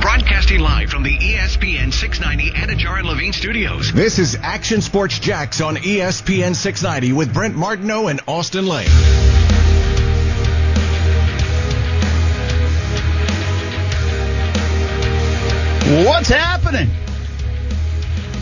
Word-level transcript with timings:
Broadcasting 0.00 0.60
live 0.60 0.88
from 0.88 1.02
the 1.02 1.14
ESPN 1.18 1.92
690 1.92 2.52
Anajar 2.52 3.00
and 3.00 3.06
Levine 3.06 3.34
studios. 3.34 3.92
This 3.92 4.18
is 4.18 4.34
Action 4.36 4.80
Sports 4.80 5.18
Jax 5.18 5.60
on 5.60 5.76
ESPN 5.76 6.56
690 6.56 7.12
with 7.12 7.34
Brent 7.34 7.54
Martineau 7.54 8.08
and 8.08 8.18
Austin 8.26 8.66
Lane. 8.66 8.88
What's 16.06 16.30
happening? 16.30 16.88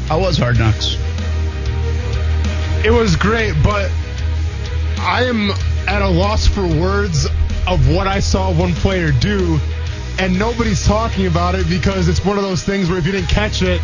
How 0.07 0.21
was 0.21 0.39
Hard 0.39 0.61
Knocks? 0.61 0.97
It 2.85 2.93
was 2.93 3.17
great, 3.17 3.55
but 3.65 3.91
I 5.01 5.25
am 5.25 5.51
at 5.89 6.03
a 6.03 6.09
loss 6.09 6.47
for 6.47 6.65
words 6.65 7.27
of 7.67 7.93
what 7.93 8.07
I 8.07 8.21
saw 8.21 8.53
one 8.53 8.75
player 8.75 9.11
do, 9.11 9.59
and 10.19 10.39
nobody's 10.39 10.87
talking 10.87 11.27
about 11.27 11.55
it 11.55 11.69
because 11.69 12.09
it's 12.09 12.25
one 12.25 12.37
of 12.37 12.43
those 12.43 12.63
things 12.63 12.89
where 12.89 12.99
if 12.99 13.07
you 13.07 13.13
didn't 13.13 13.29
catch 13.29 13.63
it, 13.63 13.81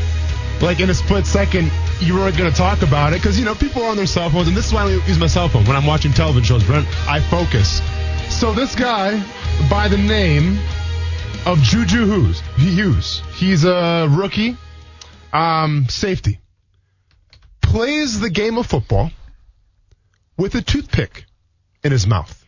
like 0.61 0.81
in 0.81 0.91
a 0.91 0.95
split 0.95 1.27
second, 1.27 1.71
you 2.01 2.15
weren't 2.15 2.37
going 2.37 2.51
to 2.51 2.57
talk 2.57 2.83
about 2.83 3.13
it 3.13 3.17
because 3.17 3.39
you 3.39 3.45
know 3.45 3.55
people 3.55 3.83
are 3.83 3.91
on 3.91 3.97
their 3.97 4.07
cell 4.07 4.31
phones, 4.31 4.49
and 4.49 4.57
this 4.57 4.67
is 4.67 4.73
why 4.73 4.83
I 4.85 4.91
use 4.91 5.19
my 5.19 5.27
cell 5.27 5.49
phone 5.49 5.65
when 5.65 5.77
I'm 5.77 5.87
watching 5.87 6.13
television 6.13 6.43
shows. 6.43 6.65
Brent, 6.65 6.87
I 7.09 7.21
focus. 7.21 7.81
So 8.31 8.53
this 8.53 8.75
guy, 8.75 9.23
by 9.71 9.89
the 9.89 9.99
name 9.99 10.59
of 11.47 11.59
Juju 11.59 12.07
Hughes, 12.07 12.41
Hughes, 12.57 13.23
he's 13.35 13.65
a 13.65 14.09
rookie, 14.11 14.57
um, 15.33 15.87
safety 15.89 16.41
plays 17.75 18.21
the 18.21 18.31
game 18.31 18.57
of 18.57 18.67
football 18.67 19.11
with 20.39 20.55
a 20.55 20.63
toothpick 20.63 21.25
in 21.83 21.91
his 21.91 22.07
mouth. 22.07 22.47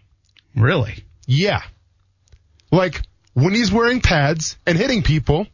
Really? 0.54 1.04
Yeah. 1.26 1.62
Like 2.70 3.02
when 3.36 3.54
he's 3.54 3.70
wearing 3.70 4.00
pads 4.00 4.56
and 4.64 4.78
hitting 4.78 5.02
people, 5.02 5.46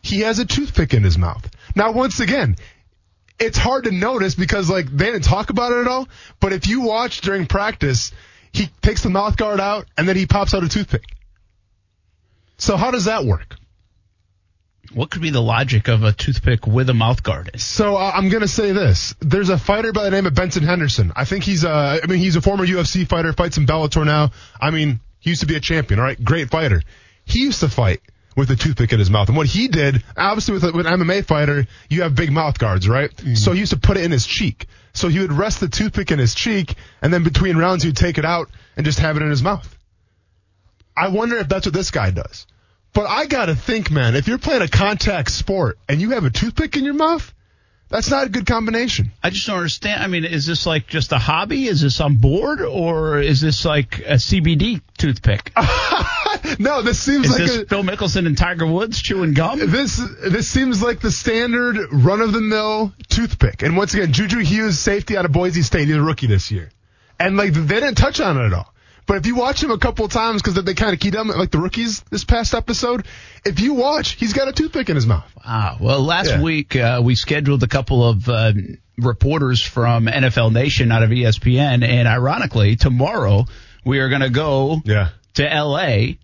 he 0.00 0.20
has 0.20 0.38
a 0.38 0.44
toothpick 0.44 0.94
in 0.94 1.02
his 1.02 1.18
mouth. 1.18 1.50
Now, 1.74 1.90
once 1.90 2.20
again, 2.20 2.54
it's 3.40 3.58
hard 3.58 3.82
to 3.84 3.90
notice 3.90 4.36
because 4.36 4.70
like 4.70 4.86
they 4.86 5.06
didn't 5.06 5.24
talk 5.24 5.50
about 5.50 5.72
it 5.72 5.80
at 5.80 5.88
all. 5.88 6.06
But 6.38 6.52
if 6.52 6.68
you 6.68 6.82
watch 6.82 7.22
during 7.22 7.46
practice, 7.46 8.12
he 8.52 8.68
takes 8.80 9.02
the 9.02 9.10
mouth 9.10 9.36
guard 9.36 9.58
out 9.58 9.86
and 9.98 10.08
then 10.08 10.14
he 10.14 10.26
pops 10.26 10.54
out 10.54 10.62
a 10.62 10.68
toothpick. 10.68 11.02
So 12.58 12.76
how 12.76 12.92
does 12.92 13.06
that 13.06 13.24
work? 13.24 13.56
What 14.94 15.10
could 15.10 15.20
be 15.20 15.30
the 15.30 15.42
logic 15.42 15.88
of 15.88 16.04
a 16.04 16.12
toothpick 16.12 16.64
with 16.64 16.88
a 16.90 16.94
mouth 16.94 17.24
guard? 17.24 17.60
So 17.60 17.96
uh, 17.96 18.12
I'm 18.14 18.28
gonna 18.28 18.46
say 18.46 18.70
this: 18.70 19.16
there's 19.18 19.48
a 19.48 19.58
fighter 19.58 19.92
by 19.92 20.04
the 20.04 20.12
name 20.12 20.26
of 20.26 20.34
Benson 20.36 20.62
Henderson. 20.62 21.12
I 21.16 21.24
think 21.24 21.42
he's 21.42 21.64
uh, 21.64 21.98
I 22.00 22.06
mean, 22.06 22.20
he's 22.20 22.36
a 22.36 22.40
former 22.40 22.64
UFC 22.64 23.04
fighter, 23.04 23.32
fights 23.32 23.58
in 23.58 23.66
Bellator 23.66 24.06
now. 24.06 24.30
I 24.60 24.70
mean, 24.70 25.00
he 25.18 25.30
used 25.30 25.40
to 25.40 25.48
be 25.48 25.56
a 25.56 25.60
champion. 25.60 25.98
All 25.98 26.06
right, 26.06 26.22
great 26.22 26.50
fighter. 26.50 26.82
He 27.26 27.40
used 27.40 27.60
to 27.60 27.68
fight 27.68 28.00
with 28.36 28.50
a 28.50 28.56
toothpick 28.56 28.92
in 28.92 28.98
his 28.98 29.10
mouth, 29.10 29.28
and 29.28 29.36
what 29.36 29.46
he 29.46 29.68
did, 29.68 30.02
obviously, 30.16 30.54
with, 30.54 30.64
a, 30.64 30.72
with 30.72 30.86
an 30.86 31.00
MMA 31.00 31.24
fighter, 31.24 31.66
you 31.90 32.02
have 32.02 32.14
big 32.14 32.30
mouth 32.30 32.58
guards, 32.58 32.88
right? 32.88 33.14
Mm-hmm. 33.14 33.34
So 33.34 33.52
he 33.52 33.60
used 33.60 33.72
to 33.72 33.78
put 33.78 33.96
it 33.96 34.04
in 34.04 34.10
his 34.10 34.26
cheek. 34.26 34.66
So 34.94 35.08
he 35.08 35.20
would 35.20 35.32
rest 35.32 35.60
the 35.60 35.68
toothpick 35.68 36.10
in 36.10 36.18
his 36.18 36.34
cheek, 36.34 36.74
and 37.02 37.12
then 37.12 37.22
between 37.22 37.56
rounds, 37.56 37.82
he'd 37.82 37.96
take 37.96 38.16
it 38.16 38.24
out 38.24 38.48
and 38.76 38.86
just 38.86 39.00
have 39.00 39.16
it 39.16 39.22
in 39.22 39.30
his 39.30 39.42
mouth. 39.42 39.76
I 40.96 41.08
wonder 41.08 41.36
if 41.36 41.48
that's 41.48 41.66
what 41.66 41.74
this 41.74 41.90
guy 41.90 42.10
does. 42.10 42.46
But 42.94 43.06
I 43.10 43.26
gotta 43.26 43.54
think, 43.54 43.90
man, 43.90 44.16
if 44.16 44.26
you're 44.26 44.38
playing 44.38 44.62
a 44.62 44.68
contact 44.68 45.30
sport 45.30 45.78
and 45.86 46.00
you 46.00 46.10
have 46.10 46.24
a 46.24 46.30
toothpick 46.30 46.76
in 46.76 46.84
your 46.84 46.94
mouth, 46.94 47.34
that's 47.88 48.10
not 48.10 48.26
a 48.26 48.28
good 48.28 48.46
combination. 48.46 49.12
I 49.22 49.30
just 49.30 49.46
don't 49.46 49.56
understand. 49.56 50.02
I 50.02 50.08
mean, 50.08 50.24
is 50.24 50.44
this 50.44 50.66
like 50.66 50.88
just 50.88 51.12
a 51.12 51.18
hobby? 51.18 51.66
Is 51.66 51.80
this 51.80 52.00
on 52.00 52.16
board, 52.16 52.60
or 52.60 53.20
is 53.20 53.40
this 53.40 53.64
like 53.64 54.00
a 54.00 54.14
CBD 54.14 54.80
toothpick? 54.98 55.52
no, 56.58 56.82
this 56.82 56.98
seems 56.98 57.26
Is 57.26 57.32
like 57.32 57.40
this 57.42 57.56
a, 57.58 57.66
Phil 57.66 57.84
Mickelson 57.84 58.26
and 58.26 58.36
Tiger 58.36 58.66
Woods 58.66 59.00
chewing 59.00 59.34
gum? 59.34 59.58
this 59.70 60.00
this 60.28 60.48
seems 60.48 60.82
like 60.82 61.00
the 61.00 61.12
standard 61.12 61.78
run 61.92 62.20
of 62.20 62.32
the 62.32 62.40
mill 62.40 62.92
toothpick. 63.08 63.62
And 63.62 63.76
once 63.76 63.94
again, 63.94 64.12
Juju 64.12 64.40
Hughes, 64.40 64.78
safety 64.78 65.16
out 65.16 65.24
of 65.24 65.32
Boise 65.32 65.62
State, 65.62 65.86
he's 65.86 65.96
a 65.96 66.02
rookie 66.02 66.26
this 66.26 66.50
year, 66.50 66.70
and 67.20 67.36
like 67.36 67.52
they 67.52 67.80
didn't 67.80 67.96
touch 67.96 68.20
on 68.20 68.36
it 68.36 68.46
at 68.46 68.52
all. 68.52 68.72
But 69.06 69.18
if 69.18 69.26
you 69.26 69.36
watch 69.36 69.62
him 69.62 69.70
a 69.70 69.78
couple 69.78 70.08
times, 70.08 70.42
because 70.42 70.62
they 70.62 70.74
kind 70.74 70.92
of 70.92 70.98
keyed 70.98 71.14
him 71.14 71.28
like 71.28 71.50
the 71.52 71.58
rookies 71.58 72.00
this 72.10 72.24
past 72.24 72.54
episode, 72.54 73.06
if 73.44 73.60
you 73.60 73.74
watch, 73.74 74.12
he's 74.12 74.32
got 74.32 74.48
a 74.48 74.52
toothpick 74.52 74.88
in 74.90 74.96
his 74.96 75.06
mouth. 75.06 75.30
Wow. 75.46 75.76
Well, 75.80 76.02
last 76.02 76.30
Yeah. 76.30 76.42
week 76.42 76.74
uh, 76.74 77.00
we 77.04 77.14
scheduled 77.14 77.62
a 77.62 77.68
couple 77.68 78.06
of 78.08 78.28
uh, 78.28 78.52
reporters 78.98 79.62
from 79.62 80.06
NFL 80.06 80.52
Nation 80.52 80.90
out 80.90 81.02
of 81.04 81.10
ESPN, 81.10 81.84
and 81.86 82.08
ironically, 82.08 82.74
tomorrow 82.76 83.44
we 83.84 84.00
are 84.00 84.08
going 84.08 84.22
to 84.22 84.30
go 84.30 84.80
Yeah. 84.84 85.10
to 85.34 85.52
L.A. 85.52 86.18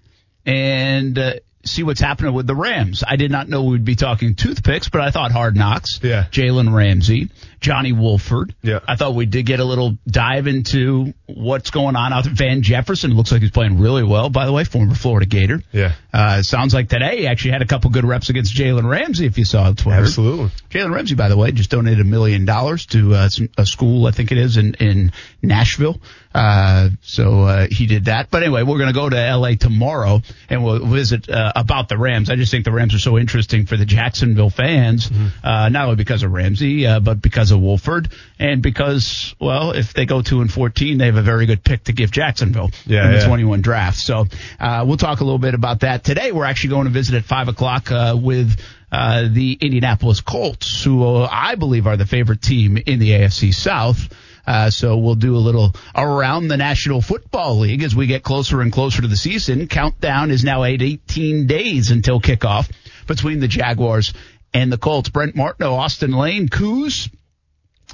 and 0.45 1.17
uh, 1.19 1.35
see 1.65 1.83
what's 1.83 2.01
happening 2.01 2.35
with 2.35 2.47
the 2.47 2.55
Rams. 2.55 3.05
I 3.07 3.17
did 3.17 3.31
not 3.31 3.49
know 3.49 3.65
we'd 3.65 3.85
be 3.85 3.97
talking 3.97 4.35
toothpicks, 4.35 4.89
but 4.89 5.01
I 5.01 5.11
thought 5.11 5.33
Hard 5.33 5.57
Knocks. 5.57 6.01
Yeah. 6.03 6.25
Jalen 6.31 6.75
Ramsey, 6.75 7.31
Johnny 7.61 7.93
Wolford. 7.93 8.55
Yeah. 8.63 8.81
I 8.87 8.97
thought 8.97 9.15
we 9.15 9.27
did 9.27 9.47
get 9.47 9.61
a 9.61 9.65
little 9.65 9.97
dive 10.07 10.47
into 10.47 11.15
what's 11.27 11.71
going 11.71 11.97
on 11.97 12.13
out 12.13 12.25
there. 12.25 12.35
Van 12.35 12.63
Jefferson 12.63 13.15
looks 13.15 13.33
like 13.33 13.43
he's 13.43 13.51
playing 13.51 13.79
really 13.79 14.03
well, 14.03 14.29
by 14.29 14.47
the 14.47 14.53
way, 14.53 14.65
former 14.65 14.95
Florida 14.95 15.27
Gator. 15.27 15.63
Yeah. 15.73 15.93
Uh, 16.13 16.43
sounds 16.43 16.75
like 16.75 16.89
today 16.89 17.19
he 17.19 17.27
actually 17.27 17.53
had 17.53 17.63
a 17.63 17.67
couple 17.67 17.91
good 17.91 18.05
reps 18.05 18.29
against 18.29 18.55
Jalen 18.55 18.89
Ramsey, 18.89 19.27
if 19.27 19.39
you 19.39 19.45
saw 19.45 19.65
on 19.65 19.77
Twitter. 19.77 20.01
Absolutely. 20.03 20.51
Jalen 20.71 20.93
Ramsey, 20.95 21.15
by 21.15 21.29
the 21.29 21.37
way, 21.37 21.53
just 21.53 21.71
donated 21.71 22.01
a 22.01 22.05
million 22.05 22.45
dollars 22.45 22.87
to 22.87 23.15
uh, 23.15 23.29
a 23.57 23.67
school, 23.67 24.07
I 24.07 24.11
think 24.11 24.33
it 24.33 24.39
is, 24.39 24.57
in, 24.57 24.75
in 24.75 25.13
Nashville. 25.43 26.01
Uh, 26.35 26.89
so 27.03 27.43
uh, 27.43 27.67
he 27.71 27.87
did 27.87 28.07
that. 28.07 28.31
But 28.31 28.43
anyway, 28.43 28.63
we're 28.63 28.79
going 28.79 28.89
to 28.89 28.95
go 28.99 29.09
to 29.11 29.19
L.A. 29.19 29.57
tomorrow 29.57 30.21
and 30.49 30.65
we'll 30.65 30.87
visit 30.87 31.29
uh, 31.29 31.53
about 31.55 31.89
the 31.91 31.99
Rams. 31.99 32.31
I 32.31 32.37
just 32.37 32.51
think 32.51 32.65
the 32.65 32.73
Rams 32.73 32.95
are 32.95 32.99
so 32.99 33.19
interesting 33.19 33.67
for 33.67 33.77
the 33.77 33.85
Jacksonville 33.85 34.49
fans, 34.49 35.11
uh, 35.45 35.69
not 35.69 35.85
only 35.85 35.97
because 35.97 36.23
of 36.23 36.33
Ramsey, 36.33 36.87
uh, 36.87 37.01
but 37.01 37.21
because 37.21 37.51
of 37.51 37.61
Wolford, 37.61 38.09
and 38.39 38.63
because, 38.63 39.35
well, 39.41 39.73
if 39.73 39.93
they 39.93 40.07
go 40.07 40.23
two 40.23 40.41
and 40.41 40.51
fourteen, 40.51 40.97
they 40.99 41.07
have 41.07 41.17
a 41.17 41.23
very 41.23 41.45
good 41.47 41.63
pick 41.63 41.85
to 41.85 41.93
give 41.93 42.11
Jacksonville 42.11 42.71
Yeah, 42.87 43.05
in 43.07 43.13
the 43.13 43.19
yeah. 43.19 43.27
21 43.27 43.61
draft. 43.61 43.99
So 43.99 44.27
uh, 44.59 44.85
we'll 44.87 44.97
talk 44.97 45.21
a 45.21 45.25
little 45.25 45.39
bit 45.39 45.55
about 45.55 45.81
that 45.81 46.03
today. 46.05 46.33
We're 46.33 46.45
actually 46.47 46.71
going 46.71 46.87
to 46.87 46.93
visit 46.93 47.15
at 47.15 47.25
five 47.25 47.49
o'clock 47.49 47.91
uh, 47.91 48.17
with 48.21 48.59
uh, 48.91 49.29
the 49.31 49.59
Indianapolis 49.61 50.21
Colts, 50.23 50.83
who 50.85 51.05
uh, 51.05 51.29
I 51.31 51.57
believe 51.57 51.87
are 51.87 51.97
the 51.97 52.07
favorite 52.07 52.41
team 52.43 52.79
in 52.79 52.99
the 52.99 53.11
AFC 53.11 53.53
South. 53.55 53.99
Uh, 54.47 54.71
so 54.71 54.97
we'll 54.97 55.15
do 55.15 55.37
a 55.37 55.39
little 55.39 55.73
around 55.95 56.49
the 56.49 56.57
National 56.57 57.01
Football 57.01 57.59
League 57.59 57.83
as 57.83 57.95
we 57.95 58.07
get 58.07 58.23
closer 58.23 58.61
and 58.61 58.73
closer 58.73 59.03
to 59.03 59.09
the 59.09 59.17
season. 59.17 59.69
Countdown 59.69 60.31
is 60.31 60.43
now 60.43 60.65
at 60.65 60.83
18 60.83 61.47
days 61.47 61.91
until 61.91 62.21
kickoff 62.21 62.71
between 63.07 63.41
the 63.41 63.49
Jaguars 63.49 64.13
and 64.53 64.73
the 64.73 64.79
Colts. 64.79 65.09
Brent 65.09 65.37
Martineau, 65.37 65.75
Austin 65.75 66.13
Lane, 66.13 66.49
Coos. 66.49 67.09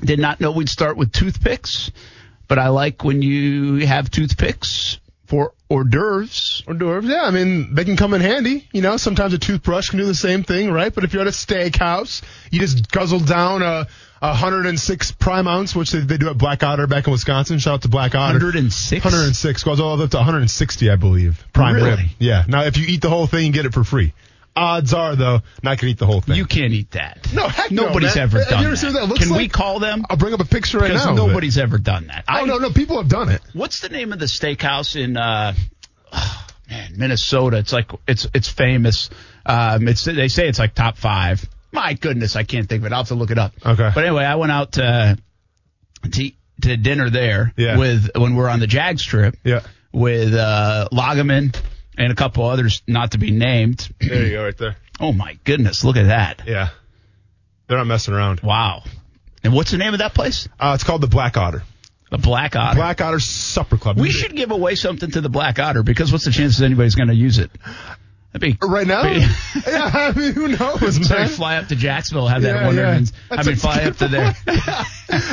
Did 0.01 0.19
not 0.21 0.41
know 0.41 0.53
we'd 0.53 0.69
start 0.69 0.97
with 0.97 1.13
toothpicks, 1.13 1.91
but 2.47 2.59
I 2.59 2.69
like 2.69 3.03
when 3.05 3.21
you 3.21 3.87
have 3.87 4.11
toothpicks 4.11 5.01
for 5.27 5.53
hors 5.69 5.85
d'oeuvres. 5.85 6.63
Hors 6.67 6.75
d'oeuvres, 6.75 7.11
yeah. 7.11 7.23
I 7.25 7.31
mean, 7.31 7.75
they 7.75 7.85
can 7.85 7.97
come 7.97 8.15
in 8.15 8.21
handy. 8.21 8.67
You 8.73 8.81
know, 8.81 8.97
sometimes 8.97 9.35
a 9.35 9.39
toothbrush 9.39 9.91
can 9.91 9.99
do 9.99 10.07
the 10.07 10.15
same 10.15 10.43
thing, 10.43 10.73
right? 10.73 10.95
But 10.95 11.05
if 11.05 11.13
you're 11.13 11.23
at 11.23 11.29
a 11.29 11.33
steakhouse, 11.33 12.23
you 12.51 12.61
just 12.61 12.91
guzzle 12.91 13.21
down 13.21 13.63
a, 13.63 13.67
a 13.67 13.87
106 14.21 15.13
prime 15.13 15.47
ounce, 15.47 15.75
which 15.77 15.91
they, 15.93 16.01
they 16.01 16.17
do 16.19 16.29
at 16.29 16.39
Black 16.39 16.63
Otter 16.63 16.87
back 16.87 17.07
in 17.07 17.13
Wisconsin. 17.13 17.59
Shout 17.59 17.75
out 17.75 17.83
to 17.83 17.89
Black 17.89 18.15
Otter. 18.15 18.35
106? 18.39 19.05
106 19.05 19.65
goes 19.65 19.81
all 19.81 19.97
the 19.97 20.03
way 20.03 20.05
up 20.07 20.11
to 20.13 20.17
160, 20.19 20.91
I 20.91 20.97
believe. 20.97 21.45
Prime 21.53 21.75
Really? 21.77 21.91
rib. 21.91 21.99
Yeah. 22.19 22.45
Now, 22.49 22.63
if 22.65 22.77
you 22.77 22.87
eat 22.89 23.01
the 23.03 23.11
whole 23.11 23.27
thing, 23.27 23.47
you 23.47 23.53
get 23.53 23.67
it 23.67 23.75
for 23.75 23.85
free. 23.85 24.13
Odds 24.57 24.93
are, 24.93 25.15
though, 25.15 25.41
not 25.63 25.79
gonna 25.79 25.93
eat 25.93 25.99
the 25.99 26.07
whole 26.07 26.21
thing. 26.21 26.35
You 26.35 26.45
can't 26.45 26.73
eat 26.73 26.91
that. 26.91 27.29
No, 27.33 27.47
heck 27.47 27.71
no, 27.71 27.85
Nobody's 27.87 28.17
man. 28.17 28.25
ever 28.25 28.39
Have 28.41 28.47
you 28.49 28.57
done 28.57 28.65
ever 28.67 28.77
seen 28.77 28.93
that. 28.95 29.03
what 29.03 29.07
that 29.07 29.09
looks 29.15 29.25
Can 29.25 29.33
we 29.37 29.43
like? 29.45 29.53
call 29.53 29.79
them? 29.79 30.05
I'll 30.11 30.17
bring 30.17 30.35
up 30.35 30.41
a 30.41 30.45
picture 30.45 30.79
right 30.79 30.89
Because 30.89 31.05
now. 31.07 31.13
of 31.13 31.19
it. 31.19 31.27
nobody's 31.29 31.59
ever 31.59 31.79
done 31.79 32.09
that. 32.09 32.25
Oh 32.29 32.33
I- 32.35 32.45
no, 32.45 32.59
no, 32.59 32.71
people 32.71 32.97
have 32.99 33.09
done 33.09 33.29
it. 33.29 33.41
What's 33.53 33.79
the 33.81 33.89
name 33.89 34.13
of 34.13 34.19
the 34.19 34.25
steakhouse 34.25 35.01
in 35.01 35.17
uh 35.17 35.55
oh, 36.13 36.47
man, 36.69 36.95
Minnesota? 36.97 37.59
It's 37.59 37.73
like 37.73 37.93
it's 38.09 38.27
it's 38.35 38.49
famous. 38.49 39.11
Um 39.47 39.87
it's 39.87 40.05
they 40.05 40.27
say 40.27 40.49
it's 40.49 40.59
like 40.59 40.75
top 40.75 40.97
5. 40.97 41.49
My 41.73 41.95
goodness, 41.95 42.35
I 42.37 42.45
can't 42.45 42.69
think 42.69 42.83
of 42.83 42.87
it. 42.87 42.93
I'll 42.93 43.01
have 43.01 43.09
to 43.09 43.15
look 43.15 43.31
it 43.31 43.39
up. 43.39 43.53
Okay. 43.65 43.91
But 43.95 44.05
anyway, 44.05 44.25
I 44.25 44.37
went 44.37 44.53
out 44.53 44.73
to 44.73 45.19
to, 46.13 46.31
to 46.63 46.77
dinner 46.77 47.11
there 47.11 47.53
Yeah. 47.57 47.77
with 47.79 48.11
when 48.17 48.33
we 48.35 48.39
were 48.41 48.49
on 48.49 48.61
the 48.61 48.67
Jags 48.67 49.03
trip 49.05 49.37
Yeah. 49.45 49.61
with 49.93 50.33
uh 50.35 50.89
Lagaman 50.93 51.55
and 51.97 52.13
a 52.13 52.15
couple 52.15 52.45
others 52.47 52.83
not 52.87 53.13
to 53.13 53.19
be 53.19 53.31
named. 53.31 53.89
There 54.01 54.25
you 54.27 54.33
go, 54.33 54.45
right 54.45 54.57
there. 54.59 54.77
Oh 55.01 55.13
my 55.13 55.39
goodness, 55.45 55.85
look 55.85 55.97
at 55.97 56.09
that! 56.09 56.43
Yeah, 56.45 56.71
they're 57.69 57.79
not 57.79 57.87
messing 57.87 58.15
around. 58.15 58.41
Wow. 58.41 58.83
And 59.45 59.53
what's 59.53 59.71
the 59.71 59.79
name 59.79 59.93
of 59.93 60.01
that 60.01 60.13
place? 60.13 60.49
Uh, 60.59 60.73
it's 60.75 60.83
called 60.83 61.03
the 61.03 61.07
Black 61.07 61.37
Otter. 61.37 61.63
The 62.11 62.19
Black 62.19 62.57
Otter. 62.57 62.75
Black 62.75 63.01
Otter 63.01 63.21
Supper 63.21 63.77
Club. 63.77 63.97
we 63.97 64.11
should 64.11 64.35
give 64.35 64.51
away 64.51 64.75
something 64.75 65.09
to 65.13 65.21
the 65.21 65.29
Black 65.29 65.61
Otter 65.61 65.85
because 65.85 66.11
what's 66.11 66.25
the 66.25 66.33
chances 66.33 66.63
anybody's 66.63 66.97
going 66.97 67.11
to 67.11 67.15
use 67.15 67.39
it? 67.39 67.53
Be 68.39 68.57
right 68.63 68.87
now. 68.87 69.03
Be, 69.03 69.19
yeah, 69.67 69.91
I 69.93 70.13
mean, 70.17 70.33
who 70.33 70.49
knows, 70.49 71.07
so 71.09 71.15
man? 71.15 71.29
fly 71.29 71.57
up 71.57 71.69
to 71.69 71.77
Jacksonville, 71.77 72.29
have 72.29 72.43
that 72.43 72.57
Yeah, 72.57 72.67
Wonder 72.67 72.83
yeah. 72.83 73.01
I 73.31 73.43
mean, 73.43 73.57
fly 73.57 73.83
up 73.83 73.97
to 73.97 74.07
there. 74.09 74.37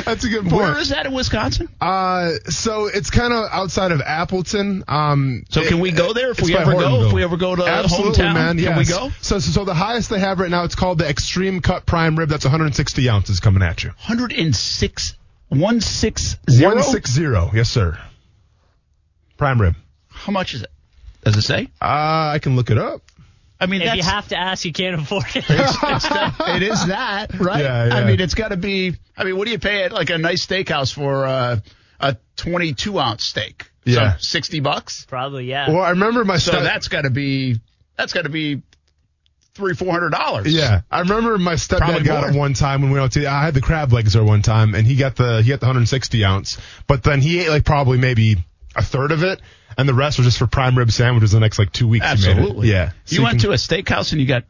That's 0.04 0.24
a 0.24 0.28
good 0.28 0.42
point. 0.42 0.52
Where 0.54 0.78
is 0.78 0.88
that 0.88 1.06
in 1.06 1.12
Wisconsin? 1.12 1.68
Uh, 1.80 2.32
so 2.48 2.86
it's 2.86 3.10
kind 3.10 3.32
of 3.32 3.48
outside 3.52 3.92
of 3.92 4.00
Appleton. 4.00 4.82
Um, 4.88 5.44
So 5.50 5.62
can 5.62 5.78
we 5.78 5.92
go 5.92 6.14
there 6.14 6.30
if 6.30 6.40
we 6.40 6.56
ever 6.56 6.72
go? 6.72 7.06
If 7.06 7.12
we 7.12 7.22
ever 7.22 7.36
go 7.36 7.54
to 7.54 7.64
Absolutely, 7.64 8.24
hometown, 8.24 8.34
man. 8.34 8.58
can 8.58 8.76
we 8.78 8.84
go? 8.84 9.10
So, 9.20 9.38
so, 9.38 9.52
so 9.52 9.64
the 9.64 9.74
highest 9.74 10.10
they 10.10 10.18
have 10.18 10.40
right 10.40 10.50
now, 10.50 10.64
it's 10.64 10.74
called 10.74 10.98
the 10.98 11.08
Extreme 11.08 11.60
Cut 11.60 11.86
Prime 11.86 12.18
Rib. 12.18 12.28
That's 12.28 12.44
160 12.44 13.08
ounces 13.08 13.38
coming 13.40 13.62
at 13.62 13.84
you. 13.84 13.90
106, 13.90 15.14
160? 15.48 16.64
160. 16.64 17.22
Yes, 17.56 17.68
sir. 17.70 17.98
Prime 19.36 19.60
rib. 19.60 19.74
How 20.08 20.32
much 20.32 20.54
is 20.54 20.62
it? 20.62 20.70
Does 21.26 21.36
it 21.36 21.42
say? 21.42 21.64
Uh, 21.82 22.30
I 22.34 22.38
can 22.40 22.54
look 22.54 22.70
it 22.70 22.78
up. 22.78 23.02
I 23.58 23.66
mean, 23.66 23.82
If 23.82 23.96
you 23.96 24.02
have 24.04 24.28
to 24.28 24.36
ask, 24.38 24.64
you 24.64 24.72
can't 24.72 25.00
afford 25.00 25.24
it. 25.34 25.36
it's, 25.48 25.48
it's 25.48 26.08
that, 26.08 26.34
it 26.56 26.62
is 26.62 26.86
that, 26.86 27.34
right? 27.40 27.64
Yeah, 27.64 27.86
yeah. 27.86 27.94
I 27.96 28.04
mean, 28.04 28.20
it's 28.20 28.34
got 28.34 28.48
to 28.48 28.56
be. 28.56 28.94
I 29.16 29.24
mean, 29.24 29.36
what 29.36 29.46
do 29.46 29.50
you 29.50 29.58
pay 29.58 29.82
at 29.82 29.92
like 29.92 30.10
a 30.10 30.18
nice 30.18 30.46
steakhouse 30.46 30.94
for 30.94 31.26
uh, 31.26 31.58
a 31.98 32.16
22 32.36 32.98
ounce 33.00 33.24
steak? 33.24 33.68
Yeah. 33.84 34.12
so 34.12 34.18
60 34.20 34.60
bucks. 34.60 35.04
Probably, 35.06 35.46
yeah. 35.46 35.68
Well, 35.70 35.82
I 35.82 35.90
remember 35.90 36.24
my 36.24 36.36
So 36.38 36.52
step- 36.52 36.62
that's 36.62 36.86
got 36.88 37.02
to 37.02 37.10
be 37.10 37.58
that's 37.96 38.12
got 38.12 38.22
to 38.22 38.28
be 38.28 38.62
three 39.54 39.74
four 39.74 39.90
hundred 39.90 40.10
dollars. 40.10 40.52
Yeah, 40.54 40.82
I 40.90 41.00
remember 41.00 41.36
my 41.38 41.54
stepdad 41.54 41.78
Probably 41.78 42.02
got 42.04 42.20
more. 42.22 42.30
it 42.30 42.36
one 42.36 42.54
time 42.54 42.82
when 42.82 42.92
we 42.92 43.00
went 43.00 43.12
to. 43.14 43.26
I 43.26 43.42
had 43.42 43.54
the 43.54 43.62
crab 43.62 43.92
legs 43.92 44.12
there 44.12 44.22
one 44.22 44.42
time, 44.42 44.74
and 44.76 44.86
he 44.86 44.94
got 44.96 45.16
the 45.16 45.42
he 45.42 45.48
got 45.48 45.58
the 45.60 45.66
160 45.66 46.24
ounce, 46.24 46.58
but 46.86 47.02
then 47.02 47.20
he 47.20 47.40
ate 47.40 47.48
like 47.48 47.64
probably 47.64 47.96
maybe 47.98 48.36
a 48.76 48.82
third 48.82 49.12
of 49.12 49.22
it, 49.22 49.40
and 49.78 49.88
the 49.88 49.94
rest 49.94 50.18
was 50.18 50.26
just 50.26 50.38
for 50.38 50.46
prime 50.46 50.76
rib 50.76 50.90
sandwiches 50.92 51.32
the 51.32 51.40
next 51.40 51.58
like 51.58 51.72
two 51.72 51.88
weeks. 51.88 52.04
he 52.06 52.10
made 52.10 52.36
it. 52.36 52.38
absolutely. 52.40 52.70
Yeah. 52.70 52.92
You 53.06 53.22
went 53.22 53.40
to 53.40 53.50
a 53.50 53.54
steakhouse 53.54 54.12
and 54.12 54.20
you 54.20 54.26
got 54.26 54.44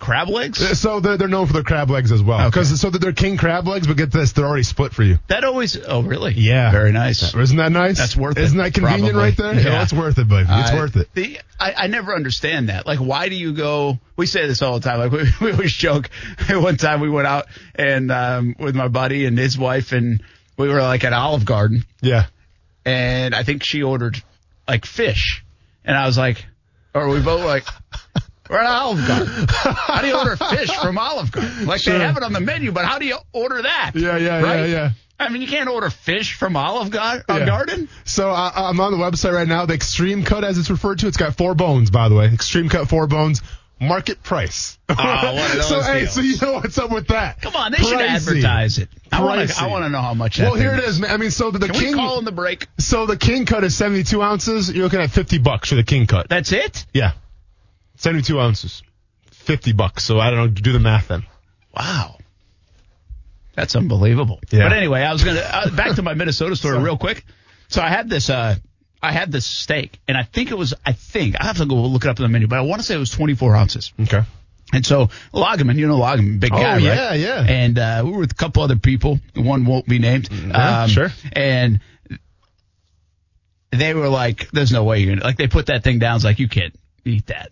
crab 0.00 0.28
legs. 0.28 0.58
So 0.78 1.00
they're, 1.00 1.16
they're 1.16 1.28
known 1.28 1.46
for 1.46 1.52
their 1.54 1.62
crab 1.62 1.88
legs 1.88 2.12
as 2.12 2.22
well, 2.22 2.40
Okay. 2.40 2.50
because 2.50 2.78
so 2.80 2.90
that 2.90 2.98
they're 2.98 3.12
king 3.12 3.36
crab 3.36 3.66
legs, 3.66 3.86
but 3.86 3.96
get 3.96 4.10
this, 4.10 4.32
they're 4.32 4.44
already 4.44 4.64
split 4.64 4.92
for 4.92 5.02
you. 5.02 5.18
That 5.28 5.44
always. 5.44 5.78
Oh, 5.78 6.02
really? 6.02 6.34
Yeah. 6.34 6.70
Very 6.72 6.92
nice. 6.92 7.34
Isn't 7.34 7.56
that 7.56 7.72
nice? 7.72 7.96
That's 7.98 8.16
worth 8.16 8.36
it, 8.36 8.42
Isn't 8.44 8.58
that 8.58 8.74
convenient 8.74 9.12
probably. 9.14 9.22
right 9.30 9.36
there? 9.36 9.54
Yeah. 9.54 9.82
it's 9.82 9.92
worth 9.92 10.18
it, 10.18 10.28
baby. 10.28 10.46
It's 10.50 10.70
I- 10.70 10.74
worth 10.74 10.96
it. 10.96 11.08
The, 11.14 11.38
I, 11.58 11.74
I 11.76 11.86
never 11.86 12.14
understand 12.14 12.68
that. 12.68 12.84
Like, 12.86 12.98
why 12.98 13.28
do 13.28 13.36
you 13.36 13.54
go? 13.54 13.98
We 14.16 14.26
say 14.26 14.46
this 14.46 14.60
all 14.60 14.78
the 14.78 14.88
time. 14.88 14.98
Like, 14.98 15.12
we, 15.40 15.46
we 15.46 15.52
always 15.52 15.72
joke. 15.72 16.10
One 16.50 16.76
time 16.76 17.00
we 17.00 17.08
went 17.08 17.26
out 17.28 17.46
and 17.76 18.10
um, 18.10 18.56
with 18.58 18.74
my 18.74 18.88
buddy 18.88 19.24
and 19.24 19.38
his 19.38 19.56
wife, 19.56 19.92
and 19.92 20.22
we 20.58 20.68
were 20.68 20.82
like 20.82 21.04
at 21.04 21.12
Olive 21.12 21.44
Garden, 21.44 21.84
Yeah. 22.02 22.26
And 22.84 23.34
I 23.34 23.42
think 23.42 23.62
she 23.62 23.82
ordered 23.82 24.22
like 24.68 24.84
fish, 24.86 25.44
and 25.84 25.96
I 25.96 26.06
was 26.06 26.16
like, 26.18 26.44
or 26.94 27.08
we 27.08 27.20
both 27.20 27.44
like. 27.44 27.64
We're 28.50 28.58
at 28.58 28.66
Olive 28.66 29.08
Garden. 29.08 29.46
How 29.48 30.02
do 30.02 30.06
you 30.06 30.18
order 30.18 30.36
fish 30.36 30.70
from 30.76 30.98
Olive 30.98 31.32
Garden? 31.32 31.64
Like 31.64 31.80
Sure. 31.80 31.96
they 31.98 32.04
have 32.04 32.18
it 32.18 32.22
on 32.22 32.34
the 32.34 32.40
menu, 32.40 32.72
but 32.72 32.84
how 32.84 32.98
do 32.98 33.06
you 33.06 33.16
order 33.32 33.62
that? 33.62 33.92
Yeah, 33.94 34.18
yeah, 34.18 34.42
right? 34.42 34.56
yeah, 34.60 34.66
yeah. 34.66 34.90
I 35.18 35.30
mean, 35.30 35.40
you 35.40 35.48
can't 35.48 35.66
order 35.68 35.88
fish 35.88 36.34
from 36.34 36.54
Olive 36.54 36.94
uh, 36.94 37.20
Yeah. 37.26 37.46
Garden. 37.46 37.88
So 38.04 38.30
uh, 38.30 38.52
I'm 38.54 38.78
on 38.80 38.92
the 38.92 38.98
website 38.98 39.32
right 39.32 39.48
now. 39.48 39.64
The 39.64 39.72
extreme 39.72 40.24
cut, 40.24 40.44
as 40.44 40.58
it's 40.58 40.68
referred 40.68 40.98
to, 40.98 41.06
it's 41.06 41.16
got 41.16 41.36
four 41.38 41.54
bones, 41.54 41.90
by 41.90 42.10
the 42.10 42.14
way. 42.14 42.26
Extreme 42.26 42.68
cut, 42.68 42.86
four 42.88 43.06
bones. 43.06 43.40
Market 43.80 44.22
price. 44.22 44.78
Ah, 44.88 45.32
one 45.34 45.50
of 45.50 45.56
those 45.56 45.68
so 45.68 45.82
hey, 45.82 46.06
so 46.06 46.20
you 46.20 46.36
know 46.40 46.52
what's 46.54 46.78
up 46.78 46.90
with 46.90 47.08
that? 47.08 47.40
Come 47.42 47.56
on, 47.56 47.72
they 47.72 47.78
should 47.78 48.00
advertise 48.00 48.78
it. 48.78 48.88
I 49.10 49.22
want 49.22 49.48
to. 49.50 49.60
I 49.60 49.66
want 49.66 49.84
to 49.84 49.88
know 49.90 50.00
how 50.00 50.14
much. 50.14 50.36
That 50.36 50.44
Well, 50.44 50.54
here 50.54 50.72
it 50.74 50.84
is. 50.84 51.00
man. 51.00 51.10
I 51.10 51.16
mean, 51.16 51.30
so 51.32 51.50
the, 51.50 51.58
the 51.58 51.66
Can 51.68 51.74
king. 51.80 51.92
we 51.92 51.94
call 51.98 52.18
in 52.20 52.24
the 52.24 52.32
break? 52.32 52.66
so 52.78 53.06
the 53.06 53.16
king 53.16 53.46
cut 53.46 53.64
is 53.64 53.76
72 53.76 54.22
ounces. 54.22 54.70
You're 54.72 54.84
looking 54.84 55.00
at 55.00 55.10
50 55.10 55.38
bucks 55.38 55.68
for 55.70 55.74
the 55.74 55.82
king 55.82 56.06
cut. 56.06 56.28
That's 56.28 56.52
it. 56.52 56.86
Yeah, 56.94 57.12
72 57.96 58.40
ounces, 58.40 58.82
50 59.32 59.72
bucks. 59.72 60.04
So 60.04 60.20
I 60.20 60.30
don't 60.30 60.38
know. 60.38 60.48
Do 60.48 60.72
the 60.72 60.78
math 60.80 61.08
then. 61.08 61.24
Wow. 61.76 62.16
That's 63.56 63.76
unbelievable. 63.76 64.40
Yeah. 64.50 64.64
But 64.68 64.72
anyway, 64.76 65.02
I 65.02 65.12
was 65.12 65.22
gonna 65.24 65.40
uh, 65.40 65.70
back 65.70 65.96
to 65.96 66.02
my 66.02 66.14
Minnesota 66.14 66.56
story 66.56 66.78
real 66.82 66.96
quick. 66.96 67.24
So 67.68 67.82
I 67.82 67.88
had 67.88 68.08
this. 68.08 68.30
uh 68.30 68.56
I 69.04 69.12
had 69.12 69.30
this 69.32 69.46
steak, 69.46 69.98
and 70.08 70.16
I 70.16 70.22
think 70.24 70.50
it 70.50 70.58
was. 70.58 70.74
I 70.84 70.92
think 70.92 71.36
I 71.40 71.44
have 71.44 71.58
to 71.58 71.66
go 71.66 71.76
look 71.76 72.04
it 72.04 72.08
up 72.08 72.18
in 72.18 72.22
the 72.24 72.28
menu, 72.28 72.46
but 72.48 72.58
I 72.58 72.62
want 72.62 72.80
to 72.80 72.86
say 72.86 72.94
it 72.94 72.98
was 72.98 73.10
24 73.10 73.54
ounces. 73.56 73.92
Okay. 74.00 74.22
And 74.72 74.84
so 74.84 75.10
Loggeman, 75.32 75.76
you 75.76 75.86
know 75.86 75.98
Loggeman, 75.98 76.40
big 76.40 76.52
Oh, 76.52 76.56
guy, 76.56 76.72
right? 76.74 76.82
yeah, 76.82 77.14
yeah. 77.14 77.44
And 77.46 77.78
uh, 77.78 78.02
we 78.04 78.10
were 78.12 78.18
with 78.20 78.32
a 78.32 78.34
couple 78.34 78.62
other 78.62 78.76
people. 78.76 79.20
One 79.36 79.64
won't 79.66 79.86
be 79.86 79.98
named. 79.98 80.28
Yeah, 80.32 80.86
sure. 80.88 81.10
And 81.32 81.80
they 83.70 83.94
were 83.94 84.08
like, 84.08 84.50
"There's 84.50 84.72
no 84.72 84.84
way 84.84 85.00
you're 85.00 85.14
gonna 85.16 85.24
like." 85.26 85.36
They 85.36 85.48
put 85.48 85.66
that 85.66 85.84
thing 85.84 85.98
down. 85.98 86.16
It's 86.16 86.24
like 86.24 86.38
you 86.38 86.48
can't 86.48 86.74
eat 87.04 87.26
that. 87.26 87.50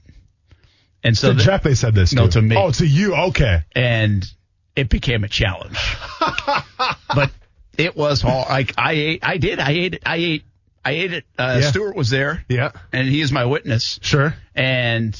And 1.04 1.16
so 1.16 1.32
the- 1.32 1.42
Jeff, 1.42 1.62
they 1.62 1.74
said 1.74 1.94
this. 1.94 2.12
No, 2.12 2.26
too. 2.26 2.32
to 2.32 2.42
me. 2.42 2.56
Oh, 2.56 2.70
to 2.70 2.86
you. 2.86 3.14
Okay. 3.14 3.60
and 3.74 4.24
it 4.74 4.88
became 4.88 5.22
a 5.24 5.28
challenge. 5.28 5.76
but 7.14 7.30
it 7.76 7.94
was 7.96 8.22
hard. 8.22 8.48
Like 8.48 8.72
I 8.78 8.92
ate, 8.92 9.20
I 9.22 9.36
did, 9.36 9.58
I 9.60 9.70
ate 9.70 9.94
it, 9.94 10.02
I 10.06 10.16
ate, 10.16 10.44
I 10.84 10.92
ate 10.92 11.12
it. 11.12 11.24
Uh, 11.38 11.58
Yeah. 11.62 11.68
Stuart 11.70 11.94
was 11.94 12.10
there, 12.10 12.44
Yeah. 12.48 12.72
and 12.92 13.06
he 13.08 13.20
is 13.20 13.30
my 13.32 13.44
witness. 13.44 13.98
Sure. 14.02 14.34
And 14.54 15.16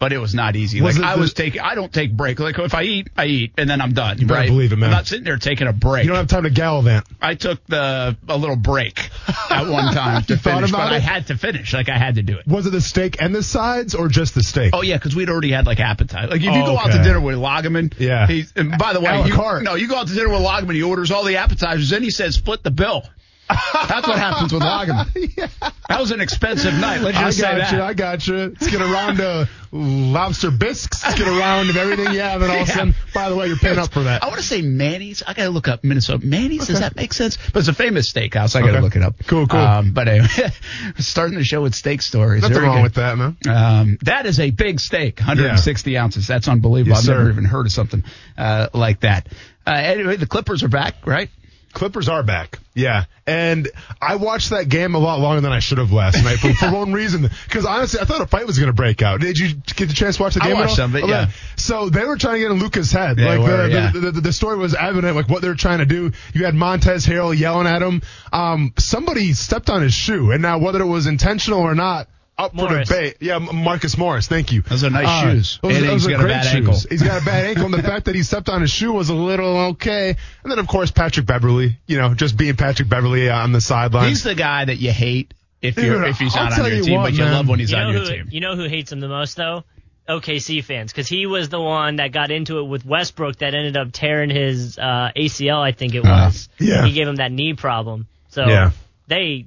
but 0.00 0.12
it 0.12 0.18
was 0.18 0.32
not 0.32 0.54
easy. 0.54 0.80
Was 0.80 0.96
like 0.96 1.08
I 1.10 1.14
the- 1.16 1.20
was 1.22 1.32
taking, 1.34 1.60
I 1.60 1.74
don't 1.74 1.92
take 1.92 2.12
break. 2.16 2.38
Like 2.38 2.56
if 2.56 2.72
I 2.72 2.82
eat, 2.84 3.08
I 3.16 3.24
eat, 3.26 3.54
and 3.58 3.68
then 3.68 3.80
I'm 3.80 3.94
done. 3.94 4.18
You 4.20 4.28
better 4.28 4.42
right? 4.42 4.48
believe 4.48 4.72
it, 4.72 4.76
man. 4.76 4.90
I'm 4.90 4.94
not 4.94 5.08
sitting 5.08 5.24
there 5.24 5.38
taking 5.38 5.66
a 5.66 5.72
break. 5.72 6.04
You 6.04 6.10
don't 6.10 6.18
have 6.18 6.28
time 6.28 6.44
to 6.44 6.50
gallivant. 6.50 7.04
I 7.20 7.34
took 7.34 7.66
the 7.66 8.16
a 8.28 8.36
little 8.36 8.54
break 8.54 9.10
at 9.50 9.66
one 9.66 9.92
time 9.94 10.22
to 10.26 10.36
finish, 10.36 10.70
but 10.70 10.92
I 10.92 11.00
had 11.00 11.26
to 11.28 11.36
finish. 11.36 11.74
Like 11.74 11.88
I 11.88 11.98
had 11.98 12.14
to 12.14 12.22
do 12.22 12.38
it. 12.38 12.46
Was 12.46 12.64
it 12.66 12.70
the 12.70 12.80
steak 12.80 13.16
and 13.20 13.34
the 13.34 13.42
sides, 13.42 13.96
or 13.96 14.06
just 14.06 14.36
the 14.36 14.44
steak? 14.44 14.70
Oh 14.72 14.82
yeah, 14.82 14.98
because 14.98 15.16
we'd 15.16 15.30
already 15.30 15.50
had 15.50 15.66
like 15.66 15.80
appetite. 15.80 16.30
Like 16.30 16.42
if 16.42 16.44
you 16.44 16.50
Oh, 16.62 16.66
go 16.66 16.78
out 16.78 16.92
to 16.92 17.02
dinner 17.02 17.20
with 17.20 17.34
Loggeman, 17.34 17.92
Yeah. 17.98 18.28
He's, 18.28 18.52
and 18.54 18.78
by 18.78 18.92
the 18.92 19.00
way, 19.00 19.24
you, 19.26 19.34
no, 19.64 19.74
you 19.74 19.88
go 19.88 19.96
out 19.96 20.06
to 20.06 20.14
dinner 20.14 20.28
with 20.28 20.42
Loggeman, 20.42 20.76
he 20.76 20.82
orders 20.84 21.10
all 21.10 21.24
the 21.24 21.38
appetizers, 21.38 21.90
then 21.90 22.04
he 22.04 22.10
says 22.12 22.36
split 22.36 22.62
the 22.62 22.70
bill. 22.70 23.02
That's 23.48 24.06
what 24.06 24.18
happens 24.18 24.52
with 24.52 24.62
Loggeman. 24.68 25.50
That 25.88 26.00
was 26.00 26.10
an 26.10 26.20
expensive 26.20 26.74
night. 26.74 27.00
Let's 27.00 27.16
I 27.16 27.22
just 27.24 27.38
say 27.38 27.42
got 27.44 27.58
that. 27.58 27.72
you. 27.72 27.82
I 27.82 27.94
got 27.94 28.26
you. 28.26 28.36
Let's 28.36 28.70
get 28.70 28.80
around 28.82 29.16
to 29.16 29.48
lobster 29.72 30.50
bisques. 30.50 31.02
Let's 31.04 31.18
get 31.18 31.28
around 31.28 31.66
to 31.72 31.80
everything 31.80 32.12
you 32.12 32.20
have, 32.20 32.42
and 32.42 32.50
all 32.50 32.58
of 32.62 32.68
a 32.68 32.70
Yeah. 32.70 32.76
sudden, 32.76 32.94
by 33.14 33.28
the 33.30 33.36
way, 33.36 33.46
you're 33.48 33.56
paying 33.56 33.78
up 33.78 33.92
for 33.92 34.02
that. 34.02 34.22
I 34.22 34.26
want 34.28 34.38
to 34.40 34.46
say 34.46 34.60
Manny's. 34.62 35.22
I 35.26 35.32
gotta 35.34 35.50
look 35.50 35.66
up 35.68 35.82
Minnesota 35.84 36.24
Manny's. 36.26 36.66
Does 36.66 36.80
that 36.80 36.94
make 36.96 37.12
sense? 37.14 37.38
But 37.52 37.60
it's 37.60 37.68
a 37.68 37.72
famous 37.74 38.12
steakhouse. 38.12 38.54
I 38.54 38.60
gotta 38.60 38.72
Okay. 38.74 38.80
look 38.80 38.96
it 38.96 39.02
up. 39.02 39.14
Cool, 39.26 39.46
cool. 39.46 39.60
Um, 39.60 39.92
but 39.92 40.08
anyway, 40.08 40.28
starting 40.98 41.38
the 41.38 41.44
show 41.44 41.62
with 41.62 41.74
steak 41.74 42.02
stories. 42.02 42.42
Nothing 42.42 42.58
wrong 42.62 42.76
good. 42.76 42.82
with 42.82 42.94
that, 42.94 43.16
man. 43.18 43.36
Um, 43.48 43.98
that 44.02 44.26
is 44.26 44.40
a 44.40 44.50
big 44.50 44.80
steak, 44.80 45.18
160 45.20 45.96
ounces. 45.96 46.26
That's 46.26 46.48
unbelievable. 46.48 46.96
Yes, 46.96 47.08
I've 47.08 47.16
never 47.16 47.30
even 47.30 47.44
heard 47.44 47.66
of 47.66 47.72
something 47.72 48.04
uh, 48.36 48.68
like 48.74 49.00
that. 49.00 49.28
Uh, 49.66 49.70
anyway, 49.72 50.16
the 50.16 50.26
Clippers 50.26 50.62
are 50.62 50.68
back, 50.68 50.94
right? 51.06 51.28
Clippers 51.72 52.08
are 52.08 52.22
back. 52.22 52.58
Yeah. 52.74 53.04
And 53.26 53.68
I 54.00 54.16
watched 54.16 54.50
that 54.50 54.68
game 54.68 54.94
a 54.94 54.98
lot 54.98 55.20
longer 55.20 55.40
than 55.40 55.52
I 55.52 55.58
should 55.58 55.78
have 55.78 55.92
last 55.92 56.22
night 56.24 56.38
for, 56.38 56.52
for 56.54 56.70
one 56.72 56.92
reason. 56.92 57.28
Because 57.44 57.66
honestly, 57.66 58.00
I 58.00 58.04
thought 58.04 58.20
a 58.20 58.26
fight 58.26 58.46
was 58.46 58.58
going 58.58 58.68
to 58.68 58.74
break 58.74 59.02
out. 59.02 59.20
Did 59.20 59.38
you 59.38 59.54
get 59.54 59.88
the 59.88 59.94
chance 59.94 60.16
to 60.16 60.22
watch 60.22 60.34
the 60.34 60.40
game? 60.40 60.56
at 60.56 60.60
watched 60.60 60.76
some 60.76 60.94
of 60.94 61.02
it, 61.02 61.08
yeah. 61.08 61.30
So 61.56 61.90
they 61.90 62.04
were 62.04 62.16
trying 62.16 62.34
to 62.34 62.40
get 62.40 62.50
in 62.50 62.58
Luka's 62.58 62.90
head. 62.90 63.16
They 63.16 63.24
like 63.24 63.40
were, 63.40 63.68
the, 63.68 63.70
yeah. 63.70 63.92
the, 63.92 64.10
the, 64.12 64.20
the 64.20 64.32
story 64.32 64.56
was 64.56 64.74
evident, 64.74 65.16
like 65.16 65.28
what 65.28 65.42
they 65.42 65.48
were 65.48 65.54
trying 65.54 65.78
to 65.78 65.86
do. 65.86 66.12
You 66.32 66.44
had 66.44 66.54
Montrezl 66.54 67.06
Harrell 67.06 67.36
yelling 67.36 67.66
at 67.66 67.82
him. 67.82 68.02
Um, 68.32 68.72
somebody 68.78 69.32
stepped 69.34 69.70
on 69.70 69.82
his 69.82 69.94
shoe. 69.94 70.30
And 70.30 70.40
now 70.40 70.58
whether 70.58 70.80
it 70.80 70.86
was 70.86 71.06
intentional 71.06 71.60
or 71.60 71.74
not, 71.74 72.08
up 72.38 72.54
Morris. 72.54 72.88
for 72.88 72.94
debate. 72.94 73.16
Yeah, 73.20 73.38
Marcus 73.38 73.98
Morris. 73.98 74.28
Thank 74.28 74.52
you. 74.52 74.62
Those 74.62 74.84
are 74.84 74.90
nice 74.90 75.06
Uh, 75.08 75.30
shoes. 75.32 75.58
Those, 75.62 75.76
And 75.76 75.86
those 75.86 76.02
he's 76.04 76.06
are 76.06 76.10
got 76.10 76.20
a 76.20 76.22
great 76.22 76.32
bad 76.32 76.44
shoes. 76.44 76.54
ankle. 76.54 76.80
He's 76.90 77.02
got 77.02 77.22
a 77.22 77.24
bad 77.24 77.44
ankle, 77.46 77.64
and 77.66 77.74
the 77.74 77.82
fact 77.88 78.04
that 78.06 78.14
he 78.14 78.22
stepped 78.22 78.48
on 78.48 78.60
his 78.60 78.70
shoe 78.70 78.92
was 78.92 79.08
a 79.08 79.14
little 79.14 79.56
okay. 79.70 80.16
And 80.42 80.50
then, 80.52 80.58
of 80.58 80.68
course, 80.68 80.90
Patrick 80.90 81.26
Beverley. 81.26 81.76
You 81.86 81.98
know, 81.98 82.14
just 82.14 82.36
being 82.36 82.56
Patrick 82.56 82.88
Beverley 82.88 83.28
on 83.28 83.52
the 83.52 83.60
sideline. 83.60 84.08
He's 84.08 84.22
the 84.22 84.34
guy 84.34 84.64
that 84.64 84.76
you 84.76 84.92
hate 84.92 85.34
if 85.60 85.76
you're 85.76 86.04
if 86.04 86.18
he's 86.18 86.36
I'll 86.36 86.50
not 86.50 86.60
on 86.60 86.66
your 86.66 86.74
you 86.76 86.84
team, 86.84 86.94
what, 86.98 87.02
but 87.06 87.12
you 87.14 87.24
man. 87.24 87.32
love 87.32 87.48
when 87.48 87.58
he's 87.58 87.72
You 87.72 87.78
on 87.78 87.92
your 87.92 88.02
who 88.04 88.06
team. 88.08 88.28
you 88.30 88.40
know 88.40 88.54
who 88.54 88.64
hates 88.68 88.92
him 88.92 89.00
the 89.00 89.08
most 89.08 89.36
though? 89.36 89.64
OKC 90.08 90.64
fans, 90.64 90.90
because 90.90 91.06
he 91.06 91.26
was 91.26 91.50
the 91.50 91.60
one 91.60 91.96
that 91.96 92.12
got 92.12 92.30
into 92.30 92.60
it 92.60 92.62
with 92.62 92.86
Westbrook 92.86 93.36
that 93.40 93.52
ended 93.54 93.76
up 93.76 93.88
tearing 93.92 94.30
his 94.30 94.78
uh, 94.78 95.10
ACL. 95.14 95.60
I 95.60 95.72
think 95.72 95.94
it 95.94 96.02
was. 96.02 96.48
yeah. 96.58 96.86
He 96.86 96.92
gave 96.92 97.06
him 97.06 97.16
that 97.16 97.30
knee 97.30 97.52
problem. 97.52 98.06
So 98.28 98.46
Yeah. 98.46 98.70
they 99.06 99.46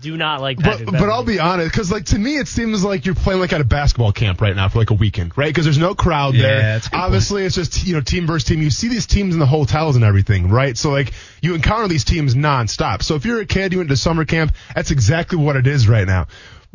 do 0.00 0.16
not 0.16 0.40
like 0.40 0.56
But 0.56 0.64
Patrick 0.64 0.90
but 0.90 1.08
I'll 1.10 1.24
be 1.24 1.38
honest, 1.38 1.70
because 1.70 1.92
like 1.92 2.06
to 2.06 2.18
me 2.18 2.36
it 2.38 2.48
seems 2.48 2.84
like 2.84 3.06
you're 3.06 3.14
playing 3.14 3.40
like 3.40 3.52
at 3.52 3.60
a 3.60 3.64
basketball 3.64 4.12
camp 4.12 4.40
right 4.40 4.54
now 4.54 4.68
for 4.68 4.78
like 4.78 4.90
a 4.90 4.94
weekend, 4.94 5.36
right? 5.38 5.48
Because 5.48 5.64
there's 5.64 5.78
no 5.78 5.94
crowd 5.94 6.34
Yeah, 6.34 6.42
there. 6.42 6.62
that's 6.62 6.86
a 6.88 6.90
good 6.90 6.96
Obviously, 6.96 7.44
it's 7.44 7.54
just 7.54 7.86
you 7.86 7.94
know 7.94 8.00
team 8.00 8.26
versus 8.26 8.48
team. 8.48 8.62
You 8.62 8.70
see 8.70 8.88
these 8.88 9.06
teams 9.06 9.34
in 9.34 9.40
the 9.40 9.46
hotels 9.46 9.96
and 9.96 10.04
everything, 10.04 10.48
right? 10.48 10.76
So 10.76 10.90
like 10.90 11.12
you 11.40 11.54
encounter 11.54 11.88
these 11.88 12.04
teams 12.04 12.34
nonstop. 12.34 13.02
So 13.02 13.14
if 13.14 13.24
you're 13.24 13.40
a 13.40 13.46
kid, 13.46 13.72
you 13.72 13.78
went 13.78 13.90
to 13.90 13.96
summer 13.96 14.24
camp. 14.24 14.52
That's 14.74 14.90
exactly 14.90 15.38
what 15.38 15.56
it 15.56 15.66
is 15.66 15.88
right 15.88 16.06
now. 16.06 16.26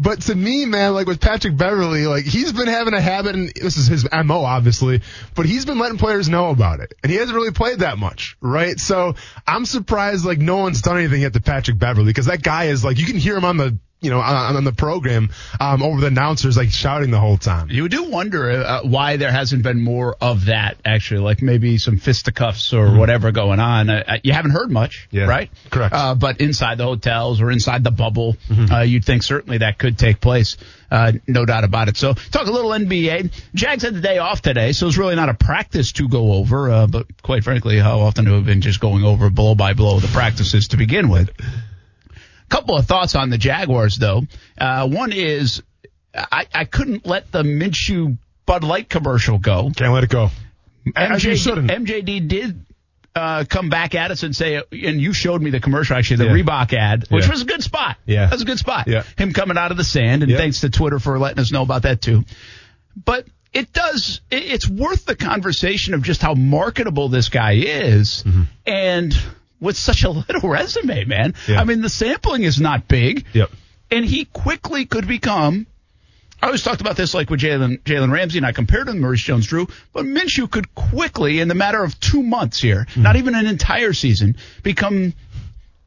But 0.01 0.23
to 0.23 0.35
me, 0.35 0.65
man, 0.65 0.95
like 0.95 1.05
with 1.05 1.21
Patrick 1.21 1.55
Beverley, 1.55 2.07
like 2.07 2.25
he's 2.25 2.51
been 2.51 2.67
having 2.67 2.95
a 2.95 3.01
habit, 3.01 3.35
and 3.35 3.51
this 3.53 3.77
is 3.77 3.85
his 3.85 4.07
MO, 4.11 4.43
obviously, 4.43 5.01
but 5.35 5.45
he's 5.45 5.65
been 5.65 5.77
letting 5.77 5.99
players 5.99 6.27
know 6.27 6.49
about 6.49 6.79
it. 6.79 6.95
And 7.03 7.11
he 7.11 7.19
hasn't 7.19 7.35
really 7.35 7.51
played 7.51 7.79
that 7.79 7.99
much, 7.99 8.35
right? 8.41 8.79
So 8.79 9.13
I'm 9.45 9.63
surprised, 9.67 10.25
like, 10.25 10.39
no 10.39 10.57
one's 10.57 10.81
done 10.81 10.97
anything 10.97 11.21
yet 11.21 11.33
to 11.33 11.39
Patrick 11.39 11.77
Beverley 11.77 12.07
because 12.07 12.25
that 12.25 12.41
guy 12.41 12.65
is 12.65 12.83
like, 12.83 12.97
you 12.97 13.05
can 13.05 13.17
hear 13.17 13.37
him 13.37 13.45
on 13.45 13.57
the 13.57 13.77
you 14.01 14.09
know, 14.09 14.19
on, 14.19 14.55
on 14.55 14.63
the 14.63 14.71
program 14.71 15.29
um, 15.59 15.83
over 15.83 16.01
the 16.01 16.07
announcers, 16.07 16.57
like 16.57 16.71
shouting 16.71 17.11
the 17.11 17.19
whole 17.19 17.37
time. 17.37 17.69
You 17.69 17.87
do 17.87 18.05
wonder 18.05 18.49
uh, 18.49 18.81
why 18.81 19.17
there 19.17 19.31
hasn't 19.31 19.61
been 19.61 19.79
more 19.79 20.15
of 20.19 20.45
that, 20.45 20.77
actually, 20.83 21.21
like 21.21 21.43
maybe 21.43 21.77
some 21.77 21.97
fisticuffs 21.97 22.73
or 22.73 22.87
mm-hmm. 22.87 22.97
whatever 22.97 23.31
going 23.31 23.59
on. 23.59 23.91
Uh, 23.91 24.03
uh, 24.07 24.17
you 24.23 24.33
haven't 24.33 24.51
heard 24.51 24.71
much, 24.71 25.07
yeah, 25.11 25.25
right? 25.25 25.51
Correct. 25.69 25.93
Uh, 25.93 26.15
but 26.15 26.41
inside 26.41 26.79
the 26.79 26.83
hotels 26.83 27.41
or 27.41 27.51
inside 27.51 27.83
the 27.83 27.91
bubble, 27.91 28.35
mm-hmm. 28.49 28.71
Uh, 28.71 28.81
you'd 28.81 29.03
think 29.03 29.21
certainly 29.21 29.59
that 29.59 29.77
could 29.77 29.97
take 29.97 30.19
place. 30.19 30.55
Uh, 30.89 31.13
no 31.27 31.45
doubt 31.45 31.63
about 31.63 31.87
it. 31.87 31.97
So 31.97 32.13
talk 32.13 32.47
a 32.47 32.51
little 32.51 32.71
NBA. 32.71 33.31
Jags 33.53 33.83
had 33.83 33.93
the 33.93 34.01
day 34.01 34.17
off 34.17 34.41
today, 34.41 34.71
so 34.71 34.87
it's 34.87 34.97
really 34.97 35.15
not 35.15 35.29
a 35.29 35.33
practice 35.33 35.91
to 35.93 36.07
go 36.07 36.33
over. 36.33 36.87
but 36.87 37.05
quite 37.21 37.43
frankly, 37.43 37.77
how 37.77 37.99
often 37.99 38.25
have 38.25 38.35
we 38.35 38.41
been 38.41 38.61
just 38.61 38.79
going 38.79 39.03
over 39.03 39.29
blow 39.29 39.55
by 39.55 39.73
blow 39.73 39.99
the 39.99 40.07
practices 40.07 40.69
to 40.69 40.77
begin 40.77 41.09
with? 41.09 41.29
Couple 42.51 42.77
of 42.77 42.85
thoughts 42.85 43.15
on 43.15 43.29
the 43.29 43.37
Jaguars, 43.37 43.95
though. 43.95 44.21
Uh, 44.57 44.87
one 44.87 45.11
is 45.13 45.63
I, 46.13 46.45
I 46.53 46.65
couldn't 46.65 47.05
let 47.05 47.31
the 47.31 47.43
Minshew 47.43 48.17
Bud 48.45 48.63
Light 48.63 48.89
commercial 48.89 49.37
go. 49.37 49.71
Can't 49.75 49.93
let 49.93 50.03
it 50.03 50.09
go. 50.09 50.29
MJD, 50.85 51.69
MJD 51.69 52.27
did 52.27 52.65
uh, 53.15 53.45
come 53.47 53.69
back 53.69 53.95
at 53.95 54.11
us 54.11 54.23
and 54.23 54.35
say, 54.35 54.55
and 54.71 55.01
you 55.01 55.13
showed 55.13 55.41
me 55.41 55.49
the 55.49 55.59
commercial 55.59 55.95
actually, 55.95 56.17
the 56.17 56.25
yeah. 56.25 56.43
Reebok 56.43 56.73
ad, 56.73 57.05
which 57.09 57.25
yeah. 57.25 57.31
was 57.31 57.41
a 57.41 57.45
good 57.45 57.63
spot. 57.63 57.97
Yeah, 58.05 58.25
that 58.25 58.33
was 58.33 58.41
a 58.41 58.45
good 58.45 58.59
spot. 58.59 58.87
Yeah. 58.87 59.03
him 59.17 59.33
coming 59.33 59.57
out 59.57 59.71
of 59.71 59.77
the 59.77 59.83
sand, 59.83 60.23
and 60.23 60.31
yeah. 60.31 60.37
thanks 60.37 60.61
to 60.61 60.69
Twitter 60.69 60.99
for 60.99 61.17
letting 61.19 61.39
us 61.39 61.51
know 61.51 61.61
about 61.61 61.83
that 61.83 62.01
too. 62.01 62.23
But 62.95 63.27
it 63.53 63.71
does, 63.73 64.21
it's 64.29 64.67
worth 64.67 65.05
the 65.05 65.15
conversation 65.15 65.93
of 65.93 66.03
just 66.03 66.21
how 66.21 66.33
marketable 66.33 67.09
this 67.09 67.29
guy 67.29 67.53
is, 67.53 68.23
mm-hmm. 68.23 68.43
and 68.65 69.17
with 69.61 69.77
such 69.77 70.03
a 70.03 70.09
little 70.09 70.49
resume, 70.49 71.05
man. 71.05 71.35
Yeah. 71.47 71.61
I 71.61 71.63
mean, 71.63 71.81
the 71.81 71.89
sampling 71.89 72.43
is 72.43 72.59
not 72.59 72.87
big. 72.87 73.25
Yep. 73.31 73.51
And 73.89 74.03
he 74.03 74.25
quickly 74.25 74.85
could 74.85 75.07
become. 75.07 75.67
I 76.41 76.47
always 76.47 76.63
talked 76.63 76.81
about 76.81 76.97
this 76.97 77.13
like 77.13 77.29
with 77.29 77.39
Jalen 77.39 77.83
Jalen 77.83 78.11
Ramsey, 78.11 78.39
and 78.39 78.47
I 78.47 78.51
compared 78.51 78.87
him 78.87 78.95
to 78.95 78.99
Maurice 78.99 79.21
Jones-Drew. 79.21 79.67
But 79.93 80.05
Minshew 80.05 80.49
could 80.49 80.73
quickly, 80.73 81.39
in 81.39 81.47
the 81.47 81.55
matter 81.55 81.83
of 81.83 81.99
two 81.99 82.23
months 82.23 82.59
here, 82.59 82.87
mm-hmm. 82.89 83.03
not 83.03 83.15
even 83.15 83.35
an 83.35 83.45
entire 83.45 83.93
season, 83.93 84.37
become 84.63 85.13